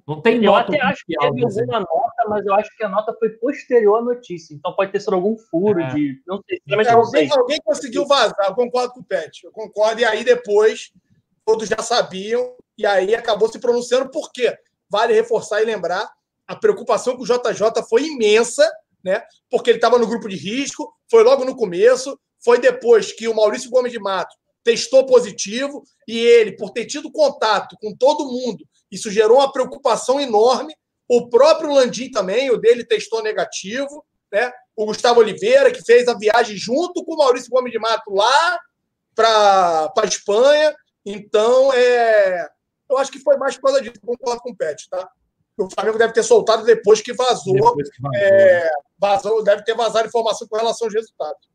Não 0.07 0.21
tem 0.21 0.37
eu 0.37 0.43
nota. 0.43 0.71
Eu 0.71 0.75
até 0.75 0.85
acho 0.85 1.05
que 1.05 1.17
teve 1.17 1.43
alguma 1.43 1.79
nota, 1.79 2.29
mas 2.29 2.45
eu 2.45 2.53
acho 2.53 2.69
que 2.77 2.83
a 2.83 2.87
nota 2.87 3.13
foi 3.19 3.29
posterior 3.31 3.97
à 3.97 4.01
notícia. 4.01 4.53
Então 4.53 4.73
pode 4.73 4.91
ter 4.91 5.01
sido 5.01 5.15
algum 5.15 5.37
furo 5.37 5.81
é. 5.81 5.87
de. 5.87 6.21
Não 6.25 6.41
sei. 6.47 6.61
É, 6.65 6.91
alguém, 6.91 7.29
alguém, 7.31 7.59
conseguiu 7.63 8.07
vazar, 8.07 8.45
eu 8.47 8.55
concordo 8.55 8.93
com 8.93 9.01
o 9.01 9.03
Pet. 9.03 9.43
Eu 9.43 9.51
concordo, 9.51 9.99
e 9.99 10.05
aí 10.05 10.23
depois 10.23 10.93
todos 11.45 11.67
já 11.67 11.79
sabiam, 11.79 12.55
e 12.77 12.85
aí 12.85 13.13
acabou 13.15 13.49
se 13.49 13.59
pronunciando, 13.59 14.09
por 14.09 14.31
quê? 14.31 14.57
Vale 14.89 15.13
reforçar 15.13 15.61
e 15.61 15.65
lembrar, 15.65 16.09
a 16.47 16.55
preocupação 16.55 17.15
com 17.15 17.23
o 17.23 17.25
JJ 17.25 17.83
foi 17.89 18.03
imensa, 18.05 18.69
né? 19.03 19.23
Porque 19.49 19.69
ele 19.69 19.77
estava 19.77 19.99
no 19.99 20.07
grupo 20.07 20.29
de 20.29 20.35
risco, 20.35 20.93
foi 21.09 21.23
logo 21.23 21.43
no 21.43 21.55
começo, 21.55 22.17
foi 22.43 22.59
depois 22.59 23.11
que 23.11 23.27
o 23.27 23.35
Maurício 23.35 23.69
Gomes 23.69 23.91
de 23.91 23.99
Mato 23.99 24.35
testou 24.63 25.05
positivo 25.05 25.83
e 26.07 26.17
ele, 26.19 26.55
por 26.55 26.71
ter 26.71 26.85
tido 26.85 27.11
contato 27.11 27.77
com 27.81 27.95
todo 27.95 28.25
mundo, 28.25 28.65
isso 28.91 29.09
gerou 29.09 29.37
uma 29.37 29.51
preocupação 29.51 30.19
enorme. 30.19 30.75
O 31.07 31.29
próprio 31.29 31.71
Landim 31.71 32.11
também, 32.11 32.51
o 32.51 32.57
dele 32.57 32.85
testou 32.85 33.23
negativo, 33.23 34.05
né? 34.31 34.51
O 34.75 34.85
Gustavo 34.85 35.19
Oliveira, 35.19 35.71
que 35.71 35.83
fez 35.83 36.07
a 36.07 36.17
viagem 36.17 36.57
junto 36.57 37.03
com 37.03 37.13
o 37.13 37.17
Maurício 37.17 37.49
Gomes 37.49 37.71
de 37.71 37.79
Mato 37.79 38.13
lá 38.13 38.59
para 39.15 39.91
a 39.97 40.05
Espanha. 40.05 40.75
Então, 41.05 41.71
é, 41.73 42.47
eu 42.89 42.97
acho 42.97 43.11
que 43.11 43.19
foi 43.19 43.37
mais 43.37 43.55
por 43.55 43.63
causa 43.63 43.81
disso, 43.81 44.01
concordo 44.05 44.41
com 44.41 44.51
o 44.51 44.55
Pet, 44.55 44.89
tá? 44.89 45.09
O 45.57 45.69
Flamengo 45.69 45.97
deve 45.97 46.13
ter 46.13 46.23
soltado 46.23 46.63
depois 46.63 47.01
que 47.01 47.13
vazou. 47.13 47.53
Depois 47.53 47.89
que 47.89 48.01
vazou. 48.01 48.19
É, 48.19 48.69
vazou. 48.99 49.43
Deve 49.43 49.63
ter 49.63 49.75
vazado 49.75 50.07
informação 50.07 50.47
com 50.47 50.55
relação 50.55 50.87
aos 50.87 50.93
resultados. 50.93 51.49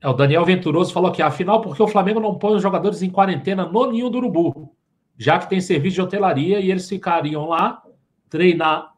É, 0.00 0.08
o 0.08 0.12
Daniel 0.12 0.44
Venturoso 0.44 0.92
falou 0.92 1.10
que, 1.10 1.20
afinal, 1.20 1.60
porque 1.60 1.82
o 1.82 1.88
Flamengo 1.88 2.20
não 2.20 2.38
põe 2.38 2.54
os 2.54 2.62
jogadores 2.62 3.02
em 3.02 3.10
quarentena 3.10 3.66
no 3.66 3.90
ninho 3.90 4.08
do 4.08 4.18
urubu, 4.18 4.72
já 5.16 5.38
que 5.38 5.48
tem 5.48 5.60
serviço 5.60 5.96
de 5.96 6.02
hotelaria 6.02 6.60
e 6.60 6.70
eles 6.70 6.88
ficariam 6.88 7.46
lá, 7.46 7.82
treinar, 8.30 8.94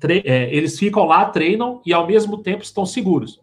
tre 0.00 0.22
é, 0.26 0.52
eles 0.52 0.76
ficam 0.76 1.04
lá, 1.04 1.26
treinam 1.26 1.80
e 1.86 1.92
ao 1.92 2.06
mesmo 2.06 2.42
tempo 2.42 2.64
estão 2.64 2.84
seguros. 2.84 3.40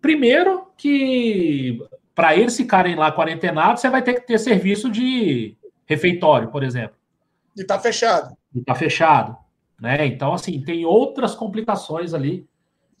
Primeiro 0.00 0.66
que 0.76 1.78
para 2.14 2.36
eles 2.36 2.56
ficarem 2.56 2.96
lá 2.96 3.12
quarentenados, 3.12 3.80
você 3.80 3.88
vai 3.88 4.02
ter 4.02 4.14
que 4.14 4.26
ter 4.26 4.38
serviço 4.38 4.90
de 4.90 5.56
refeitório, 5.86 6.48
por 6.48 6.62
exemplo. 6.62 6.96
E 7.56 7.62
está 7.62 7.78
fechado. 7.78 8.36
E 8.54 8.58
está 8.58 8.74
fechado. 8.74 9.43
Né? 9.80 10.06
Então, 10.06 10.32
assim, 10.32 10.62
tem 10.62 10.84
outras 10.84 11.34
complicações 11.34 12.14
ali 12.14 12.46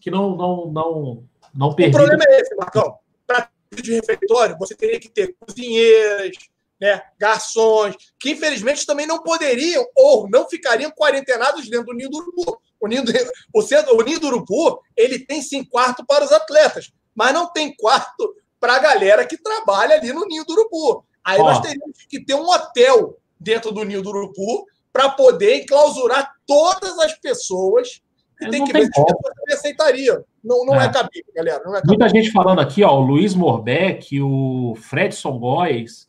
que 0.00 0.10
não, 0.10 0.36
não, 0.36 0.66
não, 0.66 1.24
não 1.54 1.68
O 1.68 1.74
problema 1.74 2.24
é 2.28 2.40
esse, 2.40 2.54
Marcão 2.56 2.98
para 3.26 3.48
de 3.74 3.94
refeitório, 3.94 4.56
você 4.58 4.74
teria 4.74 5.00
que 5.00 5.08
ter 5.08 5.34
cozinheiras, 5.38 6.36
né, 6.80 7.02
garçons, 7.18 7.96
que 8.18 8.30
infelizmente 8.30 8.86
também 8.86 9.06
não 9.06 9.22
poderiam 9.22 9.84
ou 9.96 10.28
não 10.28 10.48
ficariam 10.48 10.90
quarentenados 10.90 11.68
dentro 11.68 11.86
do 11.86 11.94
ninho 11.94 12.10
do 12.10 12.18
urubu. 12.18 12.60
O 12.80 12.86
ninho 12.86 13.04
do, 13.04 13.12
o, 13.52 13.62
centro, 13.62 13.96
o 13.96 14.02
ninho 14.02 14.20
do 14.20 14.26
urubu 14.26 14.80
ele 14.96 15.18
tem 15.18 15.42
sim 15.42 15.64
quarto 15.64 16.04
para 16.06 16.24
os 16.24 16.32
atletas, 16.32 16.92
mas 17.14 17.32
não 17.32 17.50
tem 17.50 17.74
quarto 17.74 18.36
para 18.60 18.76
a 18.76 18.78
galera 18.78 19.26
que 19.26 19.36
trabalha 19.36 19.96
ali 19.96 20.12
no 20.12 20.26
ninho 20.26 20.44
do 20.44 20.52
urubu. 20.52 21.04
Aí 21.24 21.40
Ó. 21.40 21.44
nós 21.44 21.60
teríamos 21.60 21.98
que 22.08 22.24
ter 22.24 22.34
um 22.34 22.46
hotel 22.46 23.18
dentro 23.40 23.72
do 23.72 23.84
ninho 23.84 24.02
do 24.02 24.10
urubu 24.10 24.66
para 24.94 25.08
poder 25.10 25.62
enclausurar 25.62 26.36
todas 26.46 26.96
as 27.00 27.18
pessoas 27.18 28.00
e 28.40 28.48
tem 28.48 28.64
que 28.64 28.72
ver 28.72 28.84
se 28.84 29.00
você 29.00 29.54
aceitaria. 29.54 30.24
Não, 30.42 30.64
não 30.64 30.80
é. 30.80 30.86
é 30.86 30.92
cabível, 30.92 31.32
galera. 31.34 31.64
Não 31.64 31.72
é 31.72 31.80
cabível. 31.80 31.98
Muita 31.98 32.08
gente 32.08 32.30
falando 32.30 32.60
aqui, 32.60 32.84
ó, 32.84 32.96
o 32.96 33.00
Luiz 33.00 33.34
Morbeck, 33.34 34.20
o 34.22 34.76
Fredson 34.76 35.36
Góes, 35.36 36.08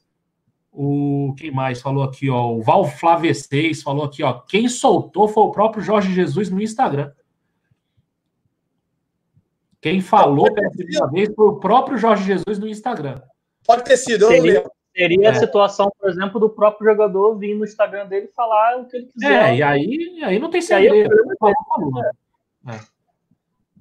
o 0.71 1.33
quem 1.35 1.49
mais 1.49 1.81
falou 1.81 2.03
aqui, 2.03 2.29
ó, 2.29 2.51
o 2.51 2.61
Val 2.61 2.85
Flavesteis 2.85 3.81
falou 3.81 4.05
aqui, 4.05 4.21
ó, 4.21 4.33
quem 4.41 4.69
soltou 4.69 5.27
foi 5.27 5.43
o 5.45 5.51
próprio 5.51 5.83
Jorge 5.83 6.13
Jesus 6.13 6.51
no 6.51 6.61
Instagram. 6.61 7.11
Quem 9.81 9.99
falou 9.99 10.53
pela 10.53 10.69
primeira 10.69 11.07
vez 11.07 11.33
foi 11.33 11.47
o 11.47 11.59
próprio 11.59 11.97
Jorge 11.97 12.23
Jesus 12.23 12.59
no 12.59 12.67
Instagram. 12.67 13.19
Pode 13.65 13.83
ter 13.83 13.97
sido, 13.97 14.25
eu 14.25 14.37
não 14.37 14.45
lembro. 14.45 14.71
Teria 14.95 15.27
é. 15.27 15.31
a 15.31 15.35
situação, 15.35 15.91
por 15.99 16.09
exemplo, 16.09 16.39
do 16.39 16.49
próprio 16.49 16.89
jogador 16.89 17.35
vir 17.35 17.53
no 17.53 17.65
Instagram 17.65 18.07
dele 18.07 18.29
falar 18.33 18.77
o 18.79 18.85
que 18.85 18.95
ele 18.95 19.07
quiser. 19.07 19.49
É, 19.49 19.55
e 19.57 19.61
aí, 19.61 20.23
aí 20.23 20.39
não 20.39 20.49
tem 20.49 20.61
segredo. 20.61 21.11
Aí, 21.43 21.53
é. 22.73 22.79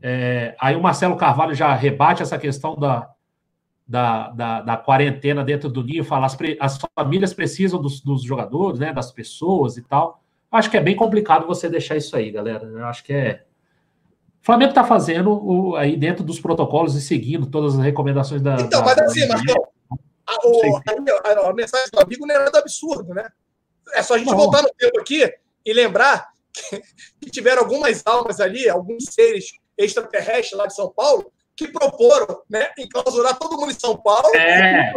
É, 0.02 0.56
aí 0.60 0.74
o 0.74 0.82
Marcelo 0.82 1.16
Carvalho 1.16 1.54
já 1.54 1.72
rebate 1.72 2.20
essa 2.20 2.36
questão 2.36 2.74
da, 2.74 3.08
da, 3.86 4.28
da, 4.30 4.60
da 4.60 4.76
quarentena 4.76 5.44
dentro 5.44 5.68
do 5.68 5.84
ninho, 5.84 6.04
fala 6.04 6.26
as, 6.26 6.36
as 6.58 6.78
famílias 6.98 7.32
precisam 7.32 7.80
dos, 7.80 8.00
dos, 8.00 8.24
jogadores, 8.24 8.80
né, 8.80 8.92
das 8.92 9.12
pessoas 9.12 9.76
e 9.76 9.82
tal. 9.82 10.20
Acho 10.50 10.68
que 10.68 10.76
é 10.76 10.80
bem 10.80 10.96
complicado 10.96 11.46
você 11.46 11.68
deixar 11.68 11.96
isso 11.96 12.16
aí, 12.16 12.30
galera. 12.32 12.64
Eu 12.64 12.84
acho 12.86 13.04
que 13.04 13.12
é. 13.12 13.44
O 14.42 14.44
Flamengo 14.44 14.70
está 14.70 14.82
fazendo 14.82 15.30
o, 15.30 15.76
aí 15.76 15.96
dentro 15.96 16.24
dos 16.24 16.40
protocolos 16.40 16.96
e 16.96 17.00
seguindo 17.00 17.46
todas 17.46 17.78
as 17.78 17.84
recomendações 17.84 18.42
da. 18.42 18.54
Então, 18.54 18.80
da, 18.80 18.84
mas 18.84 18.98
assim, 18.98 19.28
Marcão, 19.28 19.68
a, 20.26 21.30
a, 21.30 21.50
a, 21.50 21.54
mensagem 21.54 21.88
do 21.92 22.00
amigo 22.00 22.26
não 22.26 22.34
é 22.34 22.38
nada 22.38 22.58
absurdo, 22.58 23.14
né? 23.14 23.28
É 23.92 24.02
só 24.02 24.14
a 24.14 24.18
gente 24.18 24.30
não. 24.30 24.36
voltar 24.36 24.62
no 24.62 24.70
tempo 24.70 25.00
aqui 25.00 25.32
e 25.64 25.72
lembrar 25.72 26.28
que, 26.52 26.82
que 27.20 27.30
tiveram 27.30 27.62
algumas 27.62 28.02
almas 28.06 28.40
ali, 28.40 28.68
alguns 28.68 29.04
seres 29.10 29.52
extraterrestres 29.76 30.58
lá 30.58 30.66
de 30.66 30.74
São 30.74 30.90
Paulo, 30.90 31.32
que 31.56 31.68
proporam 31.68 32.42
né, 32.48 32.70
enclausurar 32.78 33.38
todo 33.38 33.56
mundo 33.58 33.70
em 33.70 33.78
São 33.78 33.96
Paulo. 33.96 34.34
É, 34.34 34.92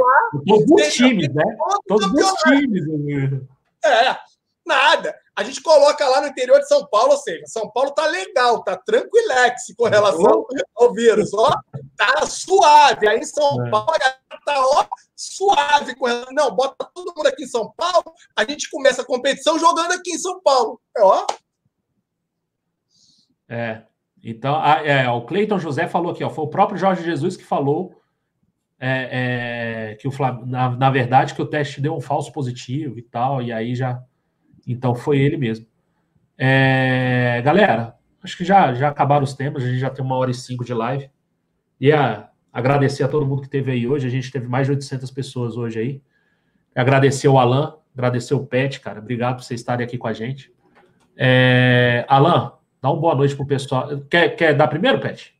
todos 0.47 0.65
os 0.69 0.93
times, 0.93 1.34
né? 1.34 1.43
Todos 1.88 2.11
os 2.11 2.34
times. 2.41 3.41
É, 3.86 4.17
nada. 4.65 5.15
A 5.36 5.43
gente 5.43 5.61
coloca 5.61 6.07
lá 6.07 6.21
no 6.21 6.28
interior 6.28 6.59
de 6.59 6.67
São 6.67 6.86
Paulo, 6.88 7.11
ou 7.11 7.17
seja, 7.17 7.43
São 7.45 7.69
Paulo 7.69 7.91
tá 7.91 8.07
legal, 8.07 8.63
tá 8.63 8.75
tranquilex 8.75 9.71
com 9.78 9.86
relação 9.86 10.47
ao 10.75 10.93
vírus, 10.93 11.32
ó, 11.34 11.53
tá 11.95 12.25
suave. 12.25 13.07
Aí 13.07 13.19
em 13.19 13.23
São 13.23 13.67
é. 13.67 13.69
Paulo 13.69 13.91
tá 14.54 14.62
ó, 14.62 14.86
suave 15.16 15.95
com 15.95 16.06
relação. 16.06 16.34
Não, 16.34 16.56
bota 16.56 16.89
todo 16.93 17.14
mundo 17.16 17.28
aqui 17.28 17.43
em 17.43 17.48
São 17.48 17.72
Paulo, 17.76 18.14
a 18.36 18.43
gente 18.43 18.70
começa 18.70 19.02
a 19.02 19.06
competição 19.06 19.60
jogando 19.60 19.91
aqui 19.91 20.12
em 20.12 20.18
São 20.18 20.41
Paulo. 20.41 20.80
É, 20.95 21.04
ó. 21.04 21.26
É. 23.50 23.84
Então, 24.24 24.56
a, 24.56 24.86
é, 24.86 25.10
o 25.10 25.22
Cleiton 25.26 25.60
José 25.60 25.88
falou 25.88 26.12
aqui, 26.12 26.24
ó, 26.24 26.30
foi 26.30 26.45
o 26.45 26.50
próprio 26.50 26.78
Jorge 26.78 27.04
Jesus 27.04 27.38
que 27.38 27.43
falou 27.43 28.02
é, 28.80 29.89
é, 29.91 29.95
que 29.95 30.08
o 30.08 30.12
na, 30.45 30.70
na 30.70 30.89
verdade 30.89 31.34
que 31.34 31.41
o 31.41 31.48
teste 31.48 31.82
deu 31.82 31.95
um 31.95 32.02
falso 32.02 32.32
positivo 32.32 32.98
e 32.98 33.02
tal, 33.02 33.41
e 33.41 33.52
aí 33.52 33.76
já. 33.76 34.02
Então 34.68 34.93
foi 34.93 35.20
ele 35.20 35.38
mesmo. 35.38 35.66
É, 36.38 37.41
galera, 37.43 37.95
acho 38.24 38.38
que 38.38 38.45
já, 38.45 38.74
já 38.74 38.89
acabaram 38.89 39.24
os 39.24 39.34
temas, 39.34 39.64
a 39.64 39.68
gente 39.68 39.80
já 39.80 39.89
tem 39.89 40.04
uma 40.06 40.18
hora 40.18 40.32
e 40.32 40.34
cinco 40.34 40.64
de 40.64 40.74
live. 40.74 41.10
E 41.80 41.91
a, 41.91 42.30
agradecer 42.60 43.03
a 43.03 43.08
todo 43.08 43.26
mundo 43.26 43.41
que 43.41 43.49
teve 43.49 43.72
aí 43.72 43.88
hoje, 43.88 44.08
a 44.08 44.12
gente 44.12 44.32
teve 44.32 44.47
mais 44.47 44.68
de 44.68 44.74
800 44.74 45.12
pessoas 45.12 45.58
hoje 45.58 45.80
aí. 45.80 46.01
Agradecer 46.76 47.28
o 47.28 47.38
Alan, 47.38 47.76
agradecer 47.93 48.34
o 48.34 48.45
Pet, 48.45 48.80
cara, 48.80 48.99
obrigado 48.99 49.38
por 49.38 49.43
vocês 49.43 49.60
estarem 49.60 49.86
aqui 49.86 49.97
com 49.97 50.08
a 50.08 50.14
gente. 50.14 50.51
É, 51.16 52.05
Alan, 52.08 52.58
Dá 52.82 52.91
uma 52.91 53.01
boa 53.01 53.16
noite 53.16 53.36
pro 53.36 53.45
pessoal. 53.45 53.89
Quer, 54.10 54.36
quer 54.36 54.53
dar 54.53 54.68
primeiro, 54.68 54.99
Pet? 54.99 55.36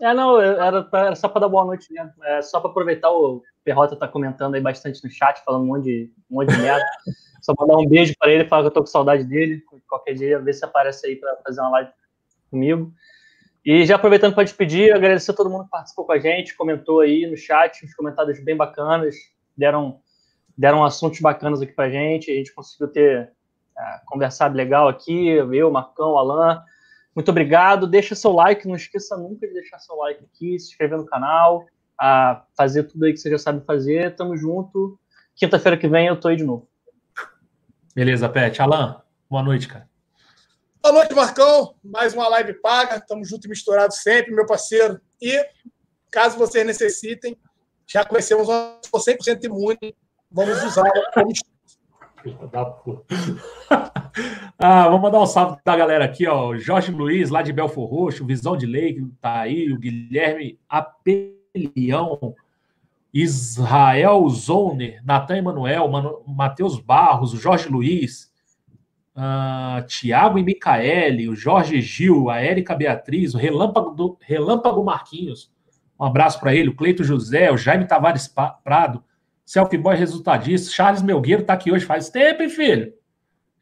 É, 0.00 0.12
não, 0.12 0.38
era, 0.38 0.86
era 0.92 1.14
só 1.14 1.26
para 1.28 1.40
dar 1.40 1.48
boa 1.48 1.64
noite 1.64 1.90
mesmo. 1.90 2.12
É, 2.22 2.42
só 2.42 2.60
para 2.60 2.70
aproveitar, 2.70 3.10
o 3.10 3.42
Perrota 3.64 3.96
tá 3.96 4.06
comentando 4.06 4.54
aí 4.54 4.60
bastante 4.60 5.02
no 5.02 5.10
chat, 5.10 5.42
falando 5.42 5.62
um 5.62 5.66
monte 5.66 5.84
de, 5.84 6.12
um 6.30 6.36
monte 6.36 6.52
de 6.52 6.58
merda. 6.58 6.84
só 7.40 7.54
mandar 7.58 7.78
um 7.78 7.88
beijo 7.88 8.14
para 8.18 8.30
ele, 8.30 8.44
falar 8.44 8.62
que 8.62 8.68
eu 8.68 8.72
tô 8.72 8.80
com 8.80 8.86
saudade 8.86 9.24
dele. 9.24 9.62
Qualquer 9.88 10.14
dia, 10.14 10.38
ver 10.38 10.52
se 10.52 10.64
aparece 10.64 11.06
aí 11.06 11.16
para 11.16 11.36
fazer 11.44 11.60
uma 11.60 11.70
live 11.70 11.90
comigo. 12.50 12.92
E 13.66 13.84
já 13.84 13.96
aproveitando 13.96 14.32
para 14.32 14.44
despedir, 14.44 14.94
agradecer 14.94 15.32
a 15.32 15.34
todo 15.34 15.50
mundo 15.50 15.64
que 15.64 15.70
participou 15.70 16.06
com 16.06 16.12
a 16.12 16.20
gente, 16.20 16.56
comentou 16.56 17.00
aí 17.00 17.26
no 17.26 17.36
chat, 17.36 17.84
uns 17.84 17.92
comentários 17.96 18.38
bem 18.38 18.56
bacanas, 18.56 19.16
deram, 19.56 19.98
deram 20.56 20.84
assuntos 20.84 21.20
bacanas 21.20 21.60
aqui 21.60 21.72
para 21.72 21.90
gente. 21.90 22.30
A 22.30 22.34
gente 22.34 22.54
conseguiu 22.54 22.86
ter 22.86 23.32
é, 23.76 24.00
conversado 24.06 24.56
legal 24.56 24.86
aqui, 24.86 25.30
eu, 25.30 25.68
Marcão, 25.68 26.16
Alan. 26.16 26.62
Muito 27.12 27.28
obrigado. 27.28 27.88
Deixa 27.88 28.14
seu 28.14 28.30
like, 28.30 28.68
não 28.68 28.76
esqueça 28.76 29.16
nunca 29.16 29.48
de 29.48 29.54
deixar 29.54 29.80
seu 29.80 29.96
like 29.96 30.24
aqui, 30.24 30.56
se 30.60 30.68
inscrever 30.68 30.98
no 30.98 31.06
canal, 31.06 31.66
a 32.00 32.44
fazer 32.56 32.84
tudo 32.84 33.04
aí 33.04 33.12
que 33.12 33.18
você 33.18 33.30
já 33.30 33.38
sabe 33.38 33.66
fazer. 33.66 34.14
Tamo 34.14 34.36
junto. 34.36 34.96
Quinta-feira 35.34 35.76
que 35.76 35.88
vem 35.88 36.06
eu 36.06 36.20
tô 36.20 36.28
aí 36.28 36.36
de 36.36 36.44
novo. 36.44 36.68
Beleza, 37.96 38.28
Pet. 38.28 38.62
Alan, 38.62 39.02
boa 39.28 39.42
noite, 39.42 39.66
cara. 39.66 39.88
Boa 40.86 40.98
noite, 40.98 41.16
Marcão. 41.16 41.74
Mais 41.82 42.14
uma 42.14 42.28
live 42.28 42.54
paga. 42.60 43.00
Tamo 43.00 43.24
junto 43.24 43.48
e 43.48 43.50
misturado 43.50 43.92
sempre, 43.92 44.32
meu 44.32 44.46
parceiro. 44.46 45.00
E 45.20 45.36
caso 46.12 46.38
vocês 46.38 46.64
necessitem, 46.64 47.36
já 47.84 48.04
conhecemos 48.04 48.46
uma 48.46 48.78
100% 48.94 49.46
imune. 49.46 49.96
Vamos 50.30 50.62
usá-la 50.62 50.88
ah, 54.56 54.84
vamos 54.84 55.02
mandar 55.02 55.20
um 55.20 55.26
salve 55.26 55.60
da 55.64 55.76
galera 55.76 56.04
aqui, 56.04 56.24
ó. 56.24 56.56
Jorge 56.56 56.92
Luiz, 56.92 57.30
lá 57.30 57.42
de 57.42 57.52
Belfor 57.52 57.90
Roxo, 57.90 58.24
Visão 58.24 58.56
de 58.56 58.64
Lei, 58.64 58.94
que 58.94 59.04
tá 59.20 59.40
aí, 59.40 59.72
o 59.72 59.78
Guilherme 59.80 60.56
Apelião, 60.68 62.32
Israel 63.12 64.28
Zoner, 64.28 65.04
Natan 65.04 65.38
Emanuel, 65.38 65.88
Matheus 66.28 66.78
Barros, 66.78 67.34
o 67.34 67.38
Jorge 67.38 67.68
Luiz, 67.68 68.30
uh, 69.16 69.84
Tiago 69.86 70.38
e 70.38 70.42
Micaele, 70.42 71.28
o 71.28 71.34
Jorge 71.34 71.80
Gil, 71.80 72.30
a 72.30 72.40
Érica 72.40 72.74
Beatriz, 72.74 73.34
o 73.34 73.38
Relâmpago, 73.38 73.90
do, 73.90 74.18
Relâmpago 74.20 74.84
Marquinhos, 74.84 75.50
um 75.98 76.04
abraço 76.04 76.38
para 76.38 76.54
ele, 76.54 76.68
o 76.68 76.76
Cleito 76.76 77.02
José, 77.02 77.50
o 77.50 77.56
Jaime 77.56 77.86
Tavares 77.86 78.32
Prado, 78.62 79.02
Selfie 79.44 79.78
Boy 79.78 79.96
resultadista. 79.96 80.70
Charles 80.70 81.02
Melgueiro 81.02 81.44
tá 81.44 81.54
aqui 81.54 81.72
hoje 81.72 81.86
faz 81.86 82.10
tempo, 82.10 82.42
hein, 82.42 82.50
filho? 82.50 82.92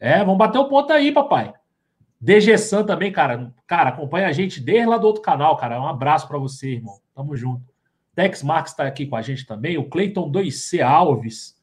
É, 0.00 0.18
vamos 0.18 0.38
bater 0.38 0.58
o 0.58 0.68
ponto 0.68 0.92
aí, 0.92 1.12
papai. 1.12 1.52
DG 2.20 2.56
San 2.58 2.84
também, 2.84 3.12
cara. 3.12 3.52
Cara, 3.66 3.90
acompanha 3.90 4.26
a 4.26 4.32
gente 4.32 4.60
desde 4.60 4.86
lá 4.86 4.96
do 4.96 5.06
outro 5.06 5.22
canal, 5.22 5.56
cara. 5.56 5.80
Um 5.80 5.86
abraço 5.86 6.26
para 6.26 6.38
você, 6.38 6.72
irmão. 6.72 6.98
Tamo 7.14 7.36
junto. 7.36 7.62
Tex 8.14 8.42
Marques 8.42 8.72
está 8.72 8.86
aqui 8.86 9.06
com 9.06 9.14
a 9.14 9.22
gente 9.22 9.46
também. 9.46 9.76
O 9.76 9.88
Cleiton 9.88 10.30
2C 10.32 10.80
Alves. 10.80 11.54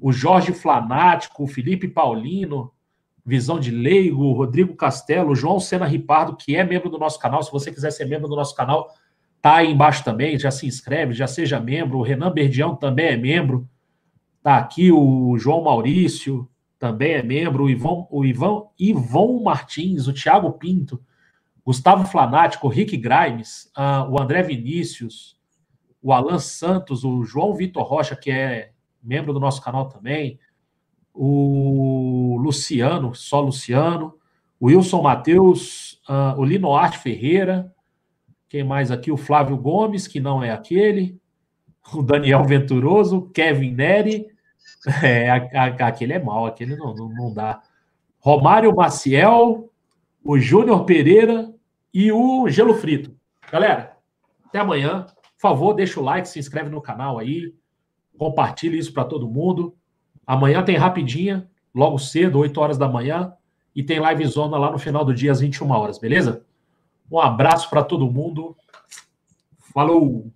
O 0.00 0.12
Jorge 0.12 0.52
Flanático. 0.52 1.42
O 1.42 1.48
Felipe 1.48 1.88
Paulino. 1.88 2.72
Visão 3.26 3.58
de 3.58 3.70
Leigo. 3.70 4.32
Rodrigo 4.32 4.74
Castelo. 4.76 5.34
João 5.34 5.60
Sena 5.60 5.84
Ripardo, 5.84 6.36
que 6.36 6.56
é 6.56 6.64
membro 6.64 6.88
do 6.88 6.98
nosso 6.98 7.18
canal. 7.18 7.42
Se 7.42 7.50
você 7.50 7.72
quiser 7.72 7.90
ser 7.90 8.06
membro 8.06 8.28
do 8.28 8.36
nosso 8.36 8.54
canal, 8.54 8.94
Tá 9.46 9.58
aí 9.58 9.70
embaixo 9.70 10.02
também, 10.02 10.36
já 10.36 10.50
se 10.50 10.66
inscreve, 10.66 11.14
já 11.14 11.28
seja 11.28 11.60
membro. 11.60 11.98
O 11.98 12.02
Renan 12.02 12.32
Berdião 12.32 12.74
também 12.74 13.06
é 13.06 13.16
membro. 13.16 13.68
Tá 14.42 14.56
aqui 14.56 14.90
o 14.90 15.38
João 15.38 15.62
Maurício, 15.62 16.48
também 16.80 17.12
é 17.12 17.22
membro. 17.22 17.62
O 17.62 17.70
Ivan, 17.70 18.06
o 18.10 18.24
Ivan, 18.24 18.64
Ivon 18.76 19.40
Martins, 19.44 20.08
o 20.08 20.12
Thiago 20.12 20.50
Pinto, 20.54 21.00
Gustavo 21.64 22.04
Flanático, 22.06 22.66
o 22.66 22.70
Rick 22.70 22.96
Grimes, 22.96 23.70
uh, 23.78 24.10
o 24.10 24.20
André 24.20 24.42
Vinícius, 24.42 25.38
o 26.02 26.12
Alan 26.12 26.40
Santos, 26.40 27.04
o 27.04 27.22
João 27.22 27.54
Vitor 27.54 27.84
Rocha, 27.84 28.16
que 28.16 28.32
é 28.32 28.72
membro 29.00 29.32
do 29.32 29.38
nosso 29.38 29.62
canal 29.62 29.88
também, 29.88 30.40
o 31.16 32.36
Luciano, 32.38 33.14
só 33.14 33.40
Luciano, 33.40 34.14
o 34.60 34.66
Wilson 34.66 35.02
Matheus, 35.02 36.00
uh, 36.08 36.38
o 36.38 36.44
Linoarte 36.44 36.98
Ferreira, 36.98 37.74
quem 38.48 38.62
mais 38.62 38.90
aqui? 38.90 39.10
O 39.10 39.16
Flávio 39.16 39.56
Gomes, 39.56 40.06
que 40.06 40.20
não 40.20 40.42
é 40.42 40.50
aquele. 40.50 41.20
O 41.92 42.02
Daniel 42.02 42.44
Venturoso, 42.44 43.30
Kevin 43.34 43.72
Neri. 43.72 44.26
É, 45.02 45.28
aquele 45.80 46.12
é 46.12 46.18
mal, 46.22 46.46
aquele 46.46 46.76
não, 46.76 46.94
não, 46.94 47.08
não 47.08 47.34
dá. 47.34 47.60
Romário 48.20 48.72
Maciel, 48.72 49.68
o 50.22 50.38
Júnior 50.38 50.84
Pereira 50.84 51.52
e 51.92 52.12
o 52.12 52.48
Gelo 52.48 52.74
Frito. 52.74 53.12
Galera, 53.50 53.96
até 54.44 54.60
amanhã. 54.60 55.06
Por 55.34 55.40
favor, 55.40 55.74
deixa 55.74 55.98
o 55.98 56.04
like, 56.04 56.28
se 56.28 56.38
inscreve 56.38 56.70
no 56.70 56.80
canal 56.80 57.18
aí, 57.18 57.52
compartilhe 58.16 58.78
isso 58.78 58.92
para 58.92 59.04
todo 59.04 59.28
mundo. 59.28 59.76
Amanhã 60.26 60.62
tem 60.62 60.76
rapidinha, 60.76 61.48
logo 61.74 61.98
cedo, 61.98 62.38
8 62.38 62.60
horas 62.60 62.78
da 62.78 62.88
manhã, 62.88 63.32
e 63.74 63.82
tem 63.82 64.00
live 64.00 64.26
zona 64.26 64.56
lá 64.56 64.70
no 64.70 64.78
final 64.78 65.04
do 65.04 65.14
dia 65.14 65.30
às 65.30 65.40
21 65.40 65.70
horas, 65.70 65.98
beleza? 65.98 66.44
Um 67.10 67.20
abraço 67.20 67.70
para 67.70 67.84
todo 67.84 68.10
mundo. 68.10 68.56
Falou! 69.72 70.32